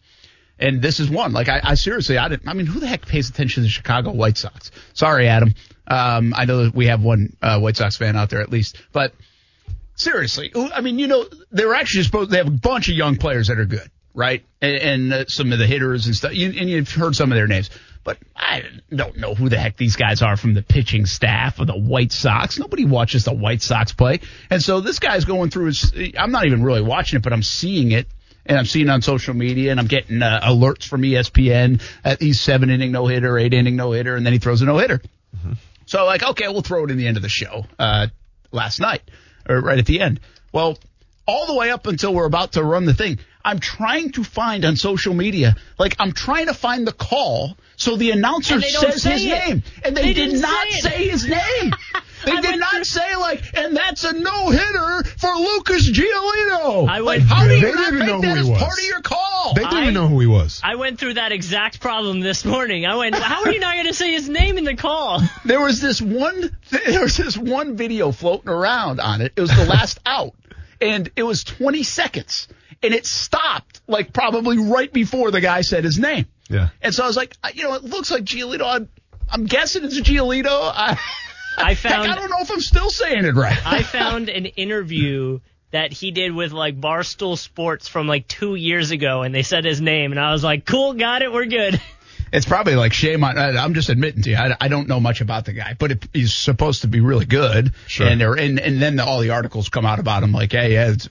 And 0.61 0.82
this 0.82 1.00
is 1.00 1.08
one. 1.08 1.32
Like 1.32 1.48
I, 1.48 1.61
I 1.64 1.74
seriously, 1.74 2.18
I 2.18 2.28
didn't. 2.28 2.46
I 2.46 2.52
mean, 2.52 2.66
who 2.66 2.80
the 2.80 2.86
heck 2.86 3.06
pays 3.06 3.30
attention 3.30 3.62
to 3.62 3.66
the 3.66 3.70
Chicago 3.70 4.12
White 4.12 4.36
Sox? 4.36 4.70
Sorry, 4.92 5.26
Adam. 5.26 5.54
Um, 5.86 6.34
I 6.36 6.44
know 6.44 6.64
that 6.64 6.74
we 6.74 6.86
have 6.86 7.02
one 7.02 7.36
uh, 7.42 7.58
White 7.58 7.76
Sox 7.76 7.96
fan 7.96 8.14
out 8.14 8.30
there 8.30 8.42
at 8.42 8.50
least, 8.50 8.80
but 8.92 9.12
seriously, 9.96 10.52
I 10.54 10.82
mean, 10.82 10.98
you 10.98 11.08
know, 11.08 11.26
they're 11.50 11.74
actually 11.74 12.04
supposed. 12.04 12.30
They 12.30 12.36
have 12.36 12.46
a 12.46 12.52
bunch 12.52 12.88
of 12.88 12.94
young 12.94 13.16
players 13.16 13.48
that 13.48 13.58
are 13.58 13.64
good, 13.64 13.90
right? 14.14 14.44
And, 14.61 14.76
and 14.76 15.12
uh, 15.12 15.24
some 15.26 15.52
of 15.52 15.58
the 15.58 15.66
hitters 15.66 16.06
and 16.06 16.14
stuff. 16.14 16.34
You, 16.34 16.48
and 16.48 16.68
you've 16.68 16.92
heard 16.92 17.16
some 17.16 17.32
of 17.32 17.36
their 17.36 17.46
names, 17.46 17.70
but 18.04 18.18
I 18.36 18.64
don't 18.94 19.16
know 19.16 19.34
who 19.34 19.48
the 19.48 19.58
heck 19.58 19.78
these 19.78 19.96
guys 19.96 20.22
are 20.22 20.36
from 20.36 20.54
the 20.54 20.62
pitching 20.62 21.06
staff 21.06 21.58
of 21.58 21.66
the 21.66 21.78
White 21.78 22.12
Sox. 22.12 22.58
Nobody 22.58 22.84
watches 22.84 23.24
the 23.24 23.34
White 23.34 23.62
Sox 23.62 23.92
play, 23.92 24.20
and 24.50 24.62
so 24.62 24.80
this 24.80 24.98
guy's 24.98 25.24
going 25.24 25.50
through 25.50 25.66
his. 25.66 25.92
I'm 26.18 26.32
not 26.32 26.46
even 26.46 26.62
really 26.62 26.82
watching 26.82 27.16
it, 27.16 27.22
but 27.22 27.32
I'm 27.32 27.42
seeing 27.42 27.92
it. 27.92 28.06
And 28.51 28.59
I'm 28.59 28.66
seeing 28.66 28.88
on 28.90 29.01
social 29.01 29.32
media, 29.32 29.70
and 29.70 29.78
I'm 29.78 29.86
getting 29.86 30.20
uh, 30.22 30.40
alerts 30.42 30.82
from 30.82 31.03
ESPN 31.03 31.80
that 32.03 32.20
he's 32.20 32.40
seven 32.40 32.68
inning 32.68 32.90
no 32.90 33.07
hitter, 33.07 33.38
eight 33.38 33.55
inning 33.55 33.76
no 33.76 33.92
hitter, 33.92 34.16
and 34.16 34.26
then 34.26 34.32
he 34.32 34.40
throws 34.40 34.61
a 34.61 34.66
no 34.66 34.76
hitter. 34.76 35.01
So 35.86 36.05
like, 36.05 36.22
okay, 36.22 36.48
we'll 36.48 36.62
throw 36.62 36.84
it 36.84 36.90
in 36.90 36.98
the 36.98 37.07
end 37.07 37.16
of 37.16 37.22
the 37.22 37.28
show 37.28 37.64
uh, 37.78 38.09
last 38.53 38.80
night 38.80 39.03
or 39.48 39.61
right 39.61 39.78
at 39.78 39.86
the 39.86 40.01
end. 40.01 40.20
Well, 40.53 40.78
all 41.26 41.46
the 41.46 41.55
way 41.55 41.70
up 41.70 41.86
until 41.86 42.12
we're 42.12 42.26
about 42.26 42.53
to 42.53 42.64
run 42.64 42.86
the 42.86 42.94
thing, 42.94 43.20
I'm 43.45 43.59
trying 43.59 44.12
to 44.12 44.24
find 44.24 44.64
on 44.64 44.76
social 44.76 45.14
media, 45.14 45.57
like 45.78 45.97
I'm 45.99 46.12
trying 46.12 46.47
to 46.47 46.55
find 46.55 46.86
the 46.86 46.93
call 46.93 47.57
so 47.76 47.97
the 47.97 48.11
announcer 48.11 48.55
And 48.55 48.62
they 48.62 48.70
don't 48.70 48.93
says 48.93 49.03
say 49.03 49.12
his 49.12 49.24
it. 49.24 49.28
name, 49.30 49.62
and 49.84 49.97
they, 49.97 50.03
They 50.03 50.12
did 50.12 50.30
didn't 50.30 50.38
say 50.41 50.70
say 50.80 51.09
his 51.09 51.26
name. 51.26 51.72
They 52.22 52.32
I 52.32 52.41
did 52.43 52.61
not 52.61 52.70
through- 52.72 52.84
say 52.84 53.16
like, 53.16 53.43
and 53.57 53.74
that's 53.74 54.05
a 54.05 54.12
no 54.12 54.51
hitter 54.51 55.05
for 55.16 55.30
Lucas 55.36 55.91
Giolito. 55.91 56.86
I 56.86 56.99
like, 56.99 57.20
went 57.20 57.22
how 57.30 57.47
do 57.49 57.55
you 57.55 57.61
They 57.62 57.72
not 57.72 57.84
didn't 57.93 57.99
make 58.01 58.09
know 58.09 58.20
that 58.20 58.36
as 58.36 58.47
was. 58.47 58.59
part 58.59 58.78
of 58.78 58.84
your 58.84 59.01
call? 59.01 59.55
They 59.55 59.62
didn't 59.62 59.74
I- 59.78 59.82
even 59.84 59.95
know 59.95 60.07
who 60.07 60.20
he 60.20 60.26
was. 60.26 60.61
I 60.62 60.74
went 60.74 60.99
through 61.01 61.14
that 61.14 61.32
exact 61.32 61.80
problem 61.80 62.20
this 62.20 62.45
morning. 62.45 62.84
I 62.84 62.97
went, 62.97 63.14
"How 63.14 63.45
are 63.45 63.51
you 63.51 63.59
not 63.59 63.72
going 63.72 63.86
to 63.86 63.95
say 63.95 64.12
his 64.12 64.28
name 64.28 64.59
in 64.59 64.64
the 64.64 64.76
call?" 64.76 65.22
there 65.47 65.62
was 65.62 65.80
this 65.80 66.03
one 66.03 66.55
there 66.68 67.01
was 67.01 67.16
this 67.16 67.38
one 67.38 67.78
video 67.78 68.12
floating 68.12 68.51
around 68.51 69.01
on 69.01 69.22
it. 69.22 69.32
It 69.34 69.41
was 69.41 69.57
the 69.57 69.64
last 69.64 69.99
out. 70.05 70.34
And 70.78 71.11
it 71.16 71.22
was 71.22 71.43
20 71.45 71.82
seconds. 71.84 72.49
And 72.83 72.95
it 72.95 73.05
stopped 73.07 73.81
like 73.87 74.12
probably 74.12 74.59
right 74.59 74.93
before 74.93 75.31
the 75.31 75.41
guy 75.41 75.61
said 75.61 75.85
his 75.85 75.99
name. 75.99 76.26
Yeah. 76.49 76.70
And 76.81 76.95
so 76.95 77.05
I 77.05 77.07
was 77.07 77.16
like, 77.16 77.37
you 77.55 77.64
know, 77.64 77.74
it 77.74 77.85
looks 77.85 78.11
like 78.11 78.24
Giolito. 78.24 78.64
I'm, 78.64 78.89
I'm 79.31 79.45
guessing 79.45 79.85
it's 79.85 80.01
Giolito. 80.01 80.49
I, 80.49 80.99
I 81.59 81.74
found- 81.76 82.07
Heck, 82.09 82.16
I 82.16 82.20
don't 82.20 82.31
know 82.31 82.41
if 82.41 82.51
I'm 82.51 82.61
still 82.61 82.91
saying 82.91 83.24
it 83.24 83.35
right. 83.35 83.59
I 83.66 83.83
found 83.83 84.28
an 84.31 84.47
interview 84.47 85.41
that 85.72 85.93
he 85.93 86.11
did 86.11 86.35
with 86.35 86.53
like 86.53 86.81
Barstool 86.81 87.37
Sports 87.39 87.87
from 87.87 88.09
like 88.09 88.26
two 88.26 88.55
years 88.55 88.91
ago, 88.91 89.22
and 89.22 89.35
they 89.35 89.43
said 89.43 89.64
his 89.64 89.81
name, 89.81 90.11
and 90.11 90.18
I 90.18 90.33
was 90.33 90.43
like, 90.43 90.64
"Cool, 90.66 90.95
got 90.95 91.22
it, 91.22 91.33
we're 91.33 91.47
good." 91.47 91.81
It's 92.33 92.47
probably 92.47 92.74
like 92.76 92.93
shame 92.93 93.22
on. 93.22 93.39
I- 93.39 93.57
I'm 93.62 93.74
just 93.74 93.89
admitting 93.89 94.22
to 94.22 94.31
you, 94.31 94.37
I, 94.37 94.57
I 94.61 94.66
don't 94.68 94.89
know 94.89 94.99
much 94.99 95.20
about 95.20 95.45
the 95.45 95.53
guy, 95.53 95.76
but 95.78 95.93
it, 95.93 96.09
he's 96.12 96.35
supposed 96.35 96.81
to 96.83 96.89
be 96.89 96.99
really 97.01 97.24
good. 97.26 97.72
Sure. 97.87 98.09
And 98.09 98.20
there, 98.20 98.35
and 98.35 98.59
and 98.59 98.81
then 98.83 98.97
the, 98.97 99.05
all 99.05 99.20
the 99.20 99.31
articles 99.31 99.68
come 99.68 99.87
out 99.87 100.01
about 100.01 100.24
him, 100.24 100.33
like, 100.33 100.51
hey, 100.51 100.72
yeah, 100.72 100.91
it's, 100.91 101.09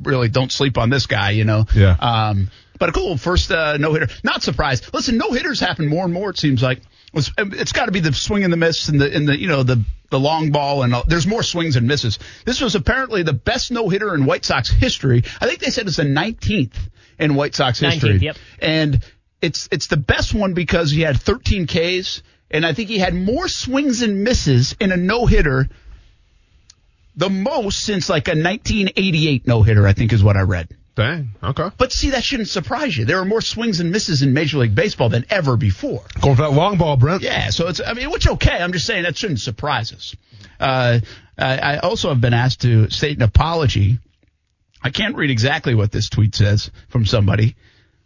really 0.00 0.28
don't 0.28 0.52
sleep 0.52 0.78
on 0.78 0.90
this 0.90 1.06
guy, 1.06 1.30
you 1.30 1.44
know. 1.44 1.66
Yeah. 1.74 1.96
Um, 1.98 2.50
but 2.78 2.88
a 2.88 2.92
cool 2.92 3.16
first 3.16 3.50
uh, 3.50 3.76
no 3.76 3.92
hitter. 3.92 4.08
Not 4.24 4.42
surprised. 4.42 4.92
Listen, 4.92 5.16
no 5.16 5.32
hitters 5.32 5.60
happen 5.60 5.86
more 5.86 6.04
and 6.04 6.12
more. 6.12 6.30
It 6.30 6.38
seems 6.38 6.62
like 6.62 6.80
it's, 7.14 7.30
it's 7.38 7.72
got 7.72 7.86
to 7.86 7.92
be 7.92 8.00
the 8.00 8.12
swing 8.12 8.44
and 8.44 8.52
the 8.52 8.56
miss 8.56 8.88
and 8.88 9.00
the 9.00 9.14
and 9.14 9.28
the 9.28 9.38
you 9.38 9.48
know 9.48 9.62
the 9.62 9.84
the 10.10 10.20
long 10.20 10.50
ball 10.50 10.82
and 10.82 10.94
all, 10.94 11.04
there's 11.06 11.26
more 11.26 11.42
swings 11.42 11.76
and 11.76 11.86
misses. 11.86 12.18
This 12.44 12.60
was 12.60 12.74
apparently 12.74 13.22
the 13.22 13.32
best 13.32 13.70
no 13.70 13.88
hitter 13.88 14.14
in 14.14 14.26
White 14.26 14.44
Sox 14.44 14.70
history. 14.70 15.24
I 15.40 15.46
think 15.46 15.60
they 15.60 15.70
said 15.70 15.86
it's 15.86 15.96
the 15.96 16.04
19th 16.04 16.76
in 17.18 17.34
White 17.34 17.54
Sox 17.54 17.80
history. 17.80 18.18
19th, 18.18 18.22
yep. 18.22 18.36
And 18.60 19.04
it's 19.40 19.68
it's 19.72 19.86
the 19.88 19.96
best 19.96 20.34
one 20.34 20.54
because 20.54 20.90
he 20.90 21.00
had 21.00 21.20
13 21.20 21.66
Ks, 21.66 22.22
and 22.50 22.64
I 22.64 22.72
think 22.74 22.88
he 22.88 22.98
had 22.98 23.14
more 23.14 23.48
swings 23.48 24.02
and 24.02 24.22
misses 24.22 24.74
in 24.80 24.92
a 24.92 24.96
no 24.96 25.26
hitter, 25.26 25.68
the 27.16 27.30
most 27.30 27.82
since 27.82 28.08
like 28.08 28.28
a 28.28 28.32
1988 28.32 29.46
no 29.46 29.62
hitter. 29.62 29.86
I 29.86 29.92
think 29.92 30.12
is 30.12 30.22
what 30.22 30.36
I 30.36 30.42
read. 30.42 30.68
Dang. 30.94 31.30
Okay. 31.42 31.70
But 31.78 31.90
see, 31.90 32.10
that 32.10 32.22
shouldn't 32.22 32.50
surprise 32.50 32.96
you. 32.96 33.06
There 33.06 33.18
are 33.18 33.24
more 33.24 33.40
swings 33.40 33.80
and 33.80 33.90
misses 33.90 34.20
in 34.20 34.34
Major 34.34 34.58
League 34.58 34.74
Baseball 34.74 35.08
than 35.08 35.24
ever 35.30 35.56
before. 35.56 36.02
Going 36.20 36.36
for 36.36 36.42
that 36.42 36.52
long 36.52 36.76
ball, 36.76 36.98
Brent. 36.98 37.22
Yeah, 37.22 37.48
so 37.48 37.68
it's 37.68 37.80
I 37.80 37.94
mean, 37.94 38.10
which 38.10 38.28
okay. 38.28 38.58
I'm 38.58 38.72
just 38.72 38.86
saying 38.86 39.04
that 39.04 39.16
shouldn't 39.16 39.40
surprise 39.40 39.92
us. 39.92 40.14
Uh, 40.60 41.00
I, 41.38 41.58
I 41.58 41.78
also 41.78 42.10
have 42.10 42.20
been 42.20 42.34
asked 42.34 42.60
to 42.62 42.90
state 42.90 43.16
an 43.16 43.22
apology. 43.22 43.98
I 44.82 44.90
can't 44.90 45.16
read 45.16 45.30
exactly 45.30 45.74
what 45.74 45.92
this 45.92 46.10
tweet 46.10 46.34
says 46.34 46.70
from 46.88 47.06
somebody, 47.06 47.56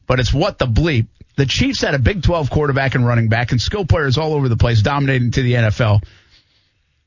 but 0.07 0.21
it's 0.21 0.33
what 0.33 0.59
the 0.59 0.67
bleep. 0.67 1.09
The 1.37 1.47
Chiefs 1.47 1.83
had 1.83 1.95
a 1.95 1.99
Big 1.99 2.23
12 2.23 2.51
quarterback 2.51 2.95
and 2.95 3.07
running 3.07 3.29
back 3.29 3.53
and 3.53 3.61
skill 3.61 3.85
players 3.85 4.17
all 4.17 4.33
over 4.33 4.49
the 4.49 4.57
place 4.57 4.81
dominating 4.81 5.33
to 5.33 5.43
the 5.43 5.55
NFL. 5.55 6.03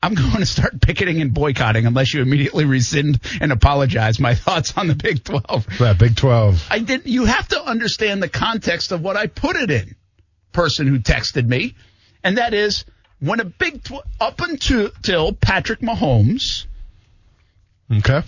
I'm 0.02 0.14
going 0.14 0.38
to 0.38 0.46
start 0.46 0.80
picketing 0.80 1.20
and 1.20 1.34
boycotting 1.34 1.86
unless 1.86 2.14
you 2.14 2.22
immediately 2.22 2.64
rescind 2.64 3.20
and 3.40 3.52
apologize. 3.52 4.18
My 4.18 4.34
thoughts 4.34 4.72
on 4.76 4.86
the 4.86 4.94
Big 4.94 5.22
12. 5.24 5.66
That 5.78 5.98
Big 5.98 6.16
12. 6.16 6.68
I 6.70 6.78
didn't. 6.78 7.06
You 7.06 7.26
have 7.26 7.48
to 7.48 7.62
understand 7.62 8.22
the 8.22 8.28
context 8.28 8.92
of 8.92 9.02
what 9.02 9.16
I 9.16 9.26
put 9.26 9.56
it 9.56 9.70
in. 9.70 9.94
Person 10.52 10.86
who 10.88 10.98
texted 10.98 11.46
me, 11.46 11.76
and 12.24 12.38
that 12.38 12.54
is 12.54 12.84
when 13.20 13.38
a 13.38 13.44
big 13.44 13.84
12 13.84 14.02
up 14.20 14.40
until 14.40 15.32
Patrick 15.34 15.80
Mahomes, 15.80 16.66
Okay. 17.92 18.22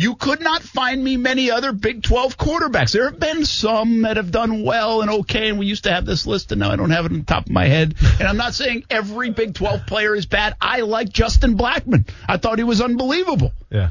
You 0.00 0.14
could 0.14 0.40
not 0.40 0.62
find 0.62 1.02
me 1.02 1.16
many 1.16 1.50
other 1.50 1.72
Big 1.72 2.04
12 2.04 2.38
quarterbacks. 2.38 2.92
There 2.92 3.10
have 3.10 3.18
been 3.18 3.44
some 3.44 4.02
that 4.02 4.16
have 4.16 4.30
done 4.30 4.62
well 4.62 5.02
and 5.02 5.10
okay, 5.10 5.48
and 5.48 5.58
we 5.58 5.66
used 5.66 5.84
to 5.84 5.92
have 5.92 6.06
this 6.06 6.24
list, 6.24 6.52
and 6.52 6.60
now 6.60 6.70
I 6.70 6.76
don't 6.76 6.90
have 6.90 7.04
it 7.04 7.10
on 7.10 7.18
the 7.18 7.24
top 7.24 7.46
of 7.46 7.50
my 7.50 7.66
head. 7.66 7.96
And 8.20 8.28
I'm 8.28 8.36
not 8.36 8.54
saying 8.54 8.84
every 8.90 9.30
Big 9.30 9.54
12 9.54 9.86
player 9.86 10.14
is 10.14 10.24
bad. 10.24 10.54
I 10.60 10.82
like 10.82 11.08
Justin 11.08 11.58
Blackmon. 11.58 12.08
I 12.28 12.36
thought 12.36 12.58
he 12.58 12.64
was 12.64 12.80
unbelievable. 12.80 13.50
Yeah. 13.70 13.90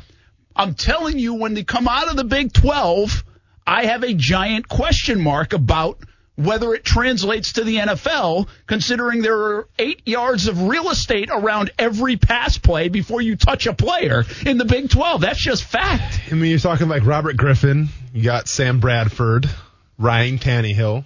I'm 0.55 0.75
telling 0.75 1.19
you, 1.19 1.33
when 1.33 1.55
they 1.55 1.65
come 1.65 1.89
out 1.89 2.09
of 2.09 2.15
the 2.15 2.23
Big 2.23 2.53
12, 2.53 3.25
I 3.65 3.87
have 3.87 4.03
a 4.03 4.13
giant 4.13 4.69
question 4.69 5.19
mark 5.19 5.51
about 5.51 5.99
whether 6.37 6.73
it 6.73 6.85
translates 6.85 7.53
to 7.53 7.63
the 7.63 7.77
NFL, 7.77 8.47
considering 8.67 9.21
there 9.23 9.37
are 9.37 9.67
eight 9.79 10.01
yards 10.07 10.47
of 10.47 10.61
real 10.67 10.89
estate 10.89 11.29
around 11.31 11.71
every 11.77 12.15
pass 12.15 12.57
play 12.57 12.87
before 12.89 13.21
you 13.21 13.35
touch 13.35 13.65
a 13.65 13.73
player 13.73 14.23
in 14.45 14.57
the 14.57 14.65
Big 14.65 14.89
12. 14.89 15.19
That's 15.21 15.39
just 15.39 15.63
fact. 15.63 16.21
I 16.31 16.35
mean, 16.35 16.51
you're 16.51 16.59
talking 16.59 16.87
like 16.87 17.05
Robert 17.05 17.35
Griffin. 17.37 17.87
You 18.13 18.23
got 18.23 18.47
Sam 18.47 18.79
Bradford, 18.79 19.49
Ryan 19.97 20.37
Tannehill. 20.37 21.05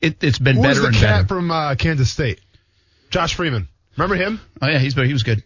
It, 0.00 0.22
it's 0.24 0.40
been 0.40 0.56
Who 0.56 0.62
was 0.62 0.78
better 0.78 0.80
the 0.80 0.86
and 0.88 0.96
cat 0.96 1.14
better. 1.14 1.28
from 1.28 1.50
uh, 1.52 1.76
Kansas 1.76 2.10
State? 2.10 2.40
Josh 3.10 3.34
Freeman. 3.34 3.68
Remember 3.96 4.16
him? 4.16 4.40
oh 4.60 4.66
yeah, 4.68 4.78
he's 4.78 4.94
he 4.94 5.12
was 5.12 5.22
good. 5.22 5.44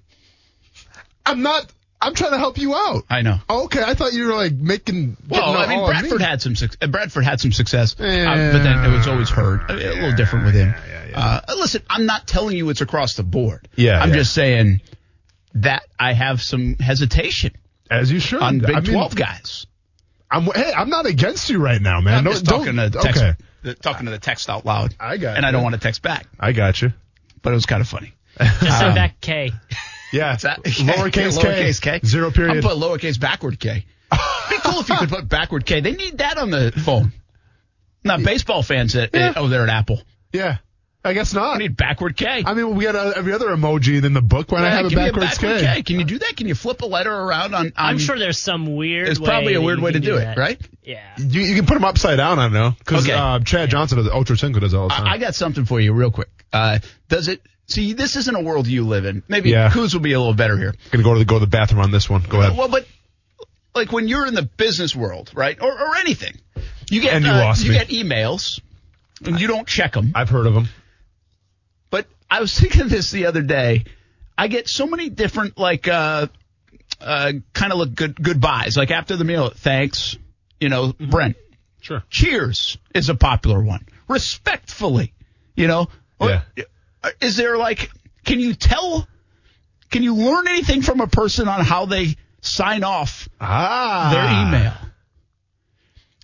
I'm 1.27 1.43
not. 1.43 1.71
I'm 2.01 2.15
trying 2.15 2.33
to 2.33 2.39
help 2.39 2.59
you 2.59 2.75
out. 2.75 3.05
I 3.09 3.23
know. 3.23 3.39
Oh, 3.49 3.65
okay, 3.65 3.83
I 3.83 3.95
thought 3.95 4.13
you 4.13 4.27
were 4.27 4.35
like 4.35 4.53
making. 4.53 5.17
Well, 5.29 5.57
I 5.57 5.67
mean, 5.67 5.85
Bradford 5.87 6.19
me. 6.19 6.25
had 6.25 6.43
some 6.43 6.55
suc- 6.55 6.77
uh, 6.83 6.87
Bradford 6.89 7.25
had 7.25 7.41
some 7.41 7.53
success, 7.53 7.95
uh, 7.95 8.03
but 8.03 8.63
then 8.63 8.85
it 8.85 8.97
was 8.97 9.07
always 9.09 9.31
hurt. 9.31 9.71
A, 9.71 9.75
a 9.75 9.95
little 9.95 10.13
different 10.15 10.45
with 10.45 10.55
him. 10.55 10.75
yeah, 10.89 11.07
yeah. 11.11 11.19
Uh, 11.49 11.55
listen, 11.57 11.83
I'm 11.89 12.05
not 12.07 12.27
telling 12.27 12.57
you 12.57 12.69
it's 12.71 12.81
across 12.83 13.15
the 13.15 13.23
board. 13.23 13.69
Yeah, 13.77 13.99
I'm 14.01 14.11
yeah. 14.11 14.17
just 14.17 14.35
saying 14.35 14.83
that 15.55 15.85
I 15.99 16.13
have 16.13 16.43
some 16.43 16.75
hesitation 16.77 17.53
as 17.91 18.13
you 18.13 18.21
should 18.21 18.43
on 18.43 18.59
Big 18.59 18.71
I 18.71 18.81
mean, 18.81 18.93
12 18.93 19.15
guys. 19.17 19.67
I'm. 20.31 20.43
Hey, 20.45 20.73
I'm 20.73 20.91
not 20.91 21.07
against 21.07 21.49
you 21.49 21.59
right 21.63 21.81
now, 21.81 22.01
man. 22.01 22.19
I'm 22.19 22.25
Don't- 22.25 22.33
just 22.35 22.45
talking 22.45 22.77
to 22.77 22.91
don't- 22.91 23.03
text, 23.03 23.23
Okay, 23.23 23.35
the, 23.63 23.75
talking 23.75 24.05
to 24.05 24.13
the 24.13 24.19
text 24.19 24.51
out 24.51 24.67
loud. 24.67 24.95
I 25.01 25.17
got 25.17 25.37
and 25.39 25.47
I 25.47 25.51
don't 25.51 25.63
want 25.63 25.75
to 25.75 25.81
text 25.81 26.03
back. 26.03 26.27
I 26.39 26.53
got 26.53 26.83
you. 26.83 26.93
but 27.43 27.53
it 27.53 27.55
was 27.55 27.65
kind 27.67 27.81
of 27.81 27.89
funny. 27.89 28.13
Just 28.39 28.63
Um, 28.65 28.69
send 28.81 28.95
back 28.97 29.21
K. 29.23 29.51
Yeah. 30.13 30.31
What's 30.33 30.43
that? 30.45 30.63
Lowercase, 30.65 31.39
lowercase 31.39 31.81
K. 31.81 32.01
K. 32.01 32.07
Zero 32.07 32.31
period. 32.31 32.57
I'm 32.57 32.63
put 32.63 32.73
lowercase 32.79 33.19
backward 33.21 33.59
K. 33.61 33.85
It'd 34.13 34.51
be 34.51 34.57
cool 34.59 34.81
if 34.81 34.89
you 34.89 34.97
could 34.97 35.09
put 35.09 35.29
backward 35.29 35.67
K. 35.67 35.81
They 35.81 35.93
need 35.93 36.19
that 36.19 36.39
on 36.39 36.51
the 36.51 36.73
phone. 36.73 37.13
Not 38.05 38.23
baseball 38.23 38.63
fans 38.63 38.95
at, 38.95 39.15
Yeah. 39.15 39.33
oh, 39.37 39.49
they're 39.49 39.65
at 39.65 39.69
Apple. 39.69 40.01
yeah. 40.33 40.59
I 41.05 41.13
guess 41.13 41.33
not. 41.33 41.55
I 41.55 41.59
need 41.59 41.77
backward 41.77 42.17
K. 42.17 42.43
I 42.45 42.55
mean, 42.55 42.75
we 42.75 42.83
got 42.83 42.97
uh, 42.97 43.13
every 43.15 43.33
other 43.33 43.47
emoji 43.51 44.05
in 44.05 44.13
the 44.13 44.21
book. 44.21 44.51
Why 44.51 44.59
not 44.63 44.65
Yeah, 44.67 44.75
have 44.75 44.87
a 44.87 44.89
give 44.91 44.99
me 44.99 45.05
backwards 45.05 45.39
backward 45.39 45.61
K? 45.61 45.83
Can 45.85 46.01
you 46.01 46.05
do 46.05 46.19
that? 46.19 46.35
Can 46.37 46.49
you 46.49 46.57
flip 46.57 46.83
a 46.83 46.87
letter 46.87 47.15
around 47.15 47.55
on? 47.55 47.67
on 47.67 47.73
I'm 47.77 47.99
sure 47.99 48.19
there's 48.19 48.41
some 48.41 48.75
weird. 48.75 49.07
It's 49.07 49.21
probably 49.21 49.55
a 49.55 49.63
weird 49.63 49.79
way 49.79 49.93
to 49.93 50.01
can 50.01 50.05
do 50.05 50.17
it, 50.17 50.37
right? 50.37 50.61
Yeah. 50.83 51.01
You, 51.17 51.43
you 51.43 51.55
can 51.55 51.65
put 51.65 51.75
them 51.75 51.85
upside 51.85 52.17
down. 52.17 52.41
I 52.41 52.47
don't 52.47 52.55
know 52.55 52.75
because 52.81 53.05
Okay. 53.05 53.13
uh, 53.17 53.39
Chad 53.39 53.71
Johnson 53.71 53.99
does 53.99 54.09
Ochocinco 54.09 54.61
does 54.61 54.75
all 54.75 54.89
the 54.89 54.95
time. 54.95 55.07
I, 55.07 55.13
I 55.13 55.19
got 55.19 55.37
something 55.37 55.65
for 55.65 55.79
you, 55.79 55.93
real 55.93 56.11
quick. 56.11 56.29
Uh, 56.53 56.81
does 57.09 57.29
it? 57.29 57.41
See, 57.67 57.95
this 57.95 58.17
isn't 58.17 58.35
a 58.35 58.41
world 58.41 58.67
you 58.67 58.87
live 58.87 59.05
in. 59.05 59.23
Maybe 59.29 59.51
Yeah. 59.51 59.71
Kuz 59.71 59.93
will 59.93 60.01
be 60.01 60.13
a 60.13 60.19
little 60.19 60.35
better 60.35 60.57
here. 60.57 60.75
gonna 60.91 61.03
go 61.03 61.15
to 61.15 61.19
the 61.19 61.25
go 61.25 61.35
to 61.35 61.41
the 61.41 61.51
bathroom 61.51 61.83
on 61.83 61.91
this 61.91 62.09
one. 62.09 62.23
Go 62.23 62.41
ahead. 62.41 62.57
Well, 62.57 62.69
but 62.69 62.87
like 63.75 63.93
when 63.93 64.09
you're 64.09 64.27
in 64.27 64.35
the 64.35 64.43
business 64.43 64.95
world, 64.95 65.31
right, 65.35 65.61
or, 65.61 65.73
or 65.73 65.97
anything, 65.97 66.35
you 66.91 67.01
get 67.01 67.21
you 67.23 67.29
uh, 67.29 67.55
you 67.59 67.73
get 67.73 67.89
emails, 67.89 68.61
and 69.25 69.41
you 69.41 69.49
don't 69.49 69.67
check 69.67 69.93
them. 69.93 70.13
I've 70.15 70.29
heard 70.29 70.47
of 70.47 70.55
them. 70.55 70.69
But 71.91 72.07
I 72.31 72.41
was 72.41 72.53
thinking 72.59 72.83
of 72.83 72.91
this 72.91 73.11
the 73.11 73.27
other 73.27 73.43
day. 73.43 73.85
I 74.39 74.49
get 74.49 74.69
so 74.69 74.87
many 74.87 75.09
different 75.09 75.59
like 75.59 75.89
uh 75.89 76.29
uh 77.01 77.33
kind 77.53 77.73
of 77.73 77.79
look 77.79 77.95
good 77.95 78.23
goodbyes. 78.23 78.77
Like 78.77 78.91
after 78.91 79.17
the 79.17 79.25
meal, 79.25 79.51
thanks. 79.51 80.17
You 80.61 80.69
know, 80.69 80.95
Brent. 80.99 81.37
Sure. 81.81 82.03
Cheers 82.11 82.79
is 82.95 83.09
a 83.09 83.15
popular 83.15 83.63
one. 83.63 83.87
Respectfully, 84.09 85.15
you 85.55 85.67
know. 85.67 85.89
Yeah. 86.21 86.43
Is 87.21 87.37
there 87.37 87.57
like 87.57 87.91
can 88.25 88.41
you 88.41 88.55
tell 88.55 89.07
can 89.91 90.03
you 90.03 90.15
learn 90.15 90.49
anything 90.49 90.83
from 90.83 91.01
a 91.01 91.07
person 91.07 91.49
on 91.49 91.65
how 91.65 91.87
they 91.87 92.17
sign 92.41 92.85
off 92.85 93.29
Ah. 93.41 94.11
their 94.13 94.25
email? 94.61 94.73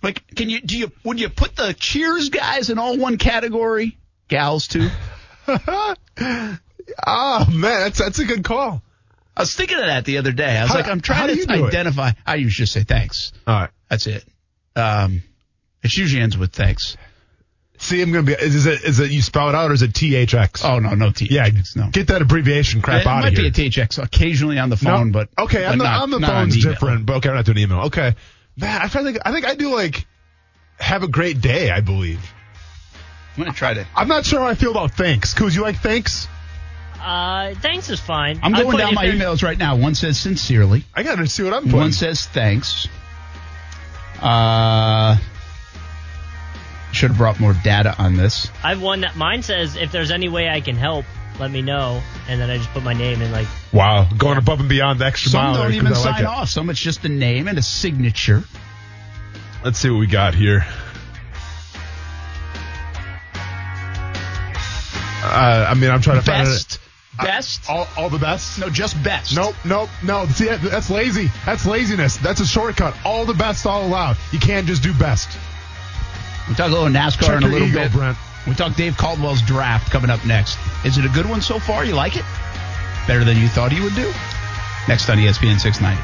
Like 0.01 0.23
can 0.35 0.49
you 0.49 0.61
do 0.61 0.77
you 0.77 0.91
would 1.03 1.19
you 1.19 1.29
put 1.29 1.55
the 1.55 1.73
cheers 1.73 2.29
guys 2.29 2.69
in 2.69 2.77
all 2.77 2.97
one 2.97 3.17
category? 3.17 3.97
Gals 4.27 4.67
too? 4.67 4.89
Oh 5.47 5.95
man, 7.49 7.81
that's 7.81 7.99
that's 7.99 8.19
a 8.19 8.25
good 8.25 8.43
call. 8.43 8.81
I 9.35 9.41
was 9.41 9.55
thinking 9.55 9.79
of 9.79 9.85
that 9.87 10.05
the 10.05 10.17
other 10.19 10.31
day. 10.31 10.57
I 10.57 10.63
was 10.63 10.71
How- 10.71 10.77
like, 10.77 10.87
I'm 10.87 11.01
trying 11.01 11.29
to 11.35 11.45
do 11.45 11.53
it? 11.65 11.67
identify. 11.67 12.11
I 12.25 12.35
usually 12.35 12.65
just 12.65 12.73
say 12.73 12.83
thanks. 12.83 13.31
All 13.47 13.61
right. 13.61 13.69
That's 13.89 14.05
it. 14.05 14.23
Um, 14.75 15.23
it 15.81 15.95
usually 15.97 16.21
ends 16.21 16.37
with 16.37 16.51
thanks. 16.53 16.97
See, 17.83 18.01
I'm 18.01 18.13
gonna 18.13 18.23
be. 18.23 18.31
Is 18.33 18.65
it 18.65 18.81
is 18.83 19.01
it 19.01 19.11
you 19.11 19.21
spell 19.21 19.49
it 19.49 19.55
out 19.55 19.69
or 19.69 19.73
is 19.73 19.81
it 19.81 19.91
THX? 19.91 20.63
Oh 20.63 20.79
no, 20.79 20.91
no 20.95 21.09
THX. 21.09 21.29
yeah. 21.29 21.49
no. 21.75 21.89
Get 21.91 22.07
that 22.07 22.21
abbreviation 22.21 22.81
crap 22.81 23.01
it 23.01 23.07
out 23.07 23.23
might 23.23 23.27
of 23.27 23.33
here. 23.37 23.41
It 23.41 23.49
might 23.49 23.55
be 23.57 23.65
a 23.65 23.69
THX 23.69 24.01
occasionally 24.01 24.57
on 24.57 24.69
the 24.69 24.77
phone, 24.77 25.11
no, 25.11 25.13
but 25.13 25.29
okay, 25.43 25.63
but 25.63 25.73
on 25.73 25.77
the, 25.79 25.83
not- 25.83 26.01
on 26.03 26.09
the 26.09 26.19
phone's 26.21 26.57
email. 26.57 26.71
different. 26.71 27.05
But 27.05 27.17
okay, 27.17 27.29
I'm 27.29 27.35
not 27.35 27.45
doing 27.45 27.57
email. 27.57 27.81
Okay, 27.87 28.15
man, 28.55 28.81
I 28.81 28.87
feel 28.87 29.03
like 29.03 29.17
I 29.25 29.33
think 29.33 29.45
I 29.45 29.55
do 29.55 29.75
like 29.75 30.05
have 30.79 31.03
a 31.03 31.09
great 31.09 31.41
day. 31.41 31.71
I 31.71 31.81
believe. 31.81 32.33
I'm 33.35 33.43
gonna 33.43 33.53
try 33.53 33.73
to. 33.73 33.85
I'm 33.95 34.07
not 34.07 34.25
sure 34.25 34.39
how 34.39 34.47
I 34.47 34.55
feel 34.55 34.71
about 34.71 34.91
thanks. 34.91 35.33
Cause 35.33 35.53
you 35.53 35.61
like 35.61 35.75
thanks? 35.77 36.29
Uh, 37.01 37.53
thanks 37.55 37.89
is 37.89 37.99
fine. 37.99 38.39
I'm 38.43 38.53
going 38.53 38.71
put 38.71 38.77
down 38.77 38.93
my 38.93 39.07
emails 39.07 39.43
right 39.43 39.57
now. 39.57 39.75
One 39.75 39.93
says 39.93 40.17
sincerely. 40.17 40.85
I 40.95 41.03
gotta 41.03 41.27
see 41.27 41.43
what 41.43 41.53
I'm 41.53 41.63
putting. 41.63 41.77
One 41.77 41.91
says 41.91 42.25
thanks. 42.27 42.87
Uh, 44.21 45.17
should 46.93 47.09
have 47.11 47.17
brought 47.17 47.39
more 47.39 47.53
data 47.63 47.95
on 47.97 48.15
this. 48.15 48.49
I 48.63 48.69
have 48.69 48.81
one 48.81 49.01
that 49.01 49.15
mine 49.15 49.43
says 49.43 49.75
if 49.75 49.91
there's 49.91 50.11
any 50.11 50.29
way 50.29 50.47
I 50.49 50.61
can 50.61 50.75
help, 50.75 51.05
let 51.39 51.49
me 51.51 51.61
know, 51.61 52.01
and 52.29 52.39
then 52.39 52.49
I 52.49 52.57
just 52.57 52.69
put 52.71 52.83
my 52.83 52.93
name 52.93 53.21
in 53.21 53.31
like 53.31 53.47
wow, 53.73 54.07
going 54.17 54.37
above 54.37 54.59
and 54.59 54.69
beyond 54.69 54.99
the 54.99 55.05
extra 55.05 55.31
Some 55.31 55.41
mile. 55.43 55.53
don't 55.55 55.63
there, 55.69 55.71
even 55.77 55.87
'cause 55.91 56.05
I 56.05 56.09
like 56.09 56.15
sign 56.17 56.25
it. 56.25 56.27
off. 56.27 56.49
Some 56.49 56.69
it's 56.69 56.79
just 56.79 57.03
a 57.05 57.09
name 57.09 57.47
and 57.47 57.57
a 57.57 57.61
signature. 57.63 58.43
Let's 59.63 59.79
see 59.79 59.89
what 59.89 59.97
we 59.99 60.07
got 60.07 60.35
here. 60.35 60.65
Uh, 65.25 65.67
I 65.69 65.73
mean, 65.75 65.89
I'm 65.89 66.01
trying 66.01 66.17
to 66.19 66.25
find 66.25 66.45
Best, 66.45 66.75
it. 66.75 66.79
best. 67.25 67.69
All, 67.69 67.87
all 67.97 68.09
the 68.09 68.17
best. 68.19 68.59
no, 68.59 68.69
just 68.69 69.01
best. 69.03 69.35
Nope, 69.35 69.55
nope, 69.65 69.89
no. 70.03 70.25
See, 70.27 70.45
that- 70.45 70.61
that's 70.61 70.89
lazy. 70.89 71.31
That's 71.45 71.65
laziness. 71.65 72.17
That's 72.17 72.41
a 72.41 72.45
shortcut. 72.45 72.93
All 73.05 73.25
the 73.25 73.33
best, 73.33 73.65
all 73.65 73.85
allowed. 73.87 74.17
You 74.31 74.39
can't 74.39 74.67
just 74.67 74.83
do 74.83 74.93
best. 74.93 75.29
We 76.47 76.55
talk 76.55 76.67
a 76.67 76.73
little 76.73 76.87
NASCAR 76.87 77.21
Check 77.21 77.37
in 77.37 77.43
a 77.43 77.47
little 77.47 77.67
ego, 77.67 77.83
bit. 77.83 77.91
Brent. 77.93 78.17
We 78.47 78.53
talk 78.53 78.75
Dave 78.75 78.97
Caldwell's 78.97 79.41
draft 79.41 79.91
coming 79.91 80.09
up 80.09 80.25
next. 80.25 80.57
Is 80.85 80.97
it 80.97 81.05
a 81.05 81.09
good 81.09 81.25
one 81.25 81.41
so 81.41 81.59
far? 81.59 81.85
You 81.85 81.93
like 81.93 82.17
it? 82.17 82.25
Better 83.07 83.23
than 83.23 83.37
you 83.37 83.47
thought 83.47 83.71
he 83.71 83.81
would 83.81 83.95
do? 83.95 84.11
Next 84.87 85.09
on 85.09 85.17
ESPN 85.17 85.59
690. 85.59 86.01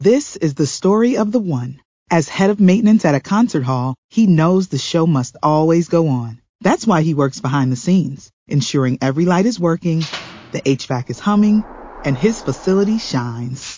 This 0.00 0.36
is 0.36 0.54
the 0.54 0.66
story 0.66 1.16
of 1.16 1.32
the 1.32 1.40
one. 1.40 1.80
As 2.10 2.28
head 2.28 2.50
of 2.50 2.60
maintenance 2.60 3.04
at 3.04 3.14
a 3.14 3.20
concert 3.20 3.64
hall, 3.64 3.94
he 4.10 4.26
knows 4.26 4.68
the 4.68 4.78
show 4.78 5.06
must 5.06 5.36
always 5.42 5.88
go 5.88 6.08
on. 6.08 6.40
That's 6.60 6.86
why 6.86 7.02
he 7.02 7.14
works 7.14 7.40
behind 7.40 7.72
the 7.72 7.76
scenes, 7.76 8.30
ensuring 8.46 8.98
every 9.00 9.24
light 9.24 9.46
is 9.46 9.58
working, 9.58 10.00
the 10.52 10.60
HVAC 10.60 11.10
is 11.10 11.18
humming, 11.18 11.64
and 12.04 12.16
his 12.16 12.40
facility 12.40 12.98
shines. 12.98 13.77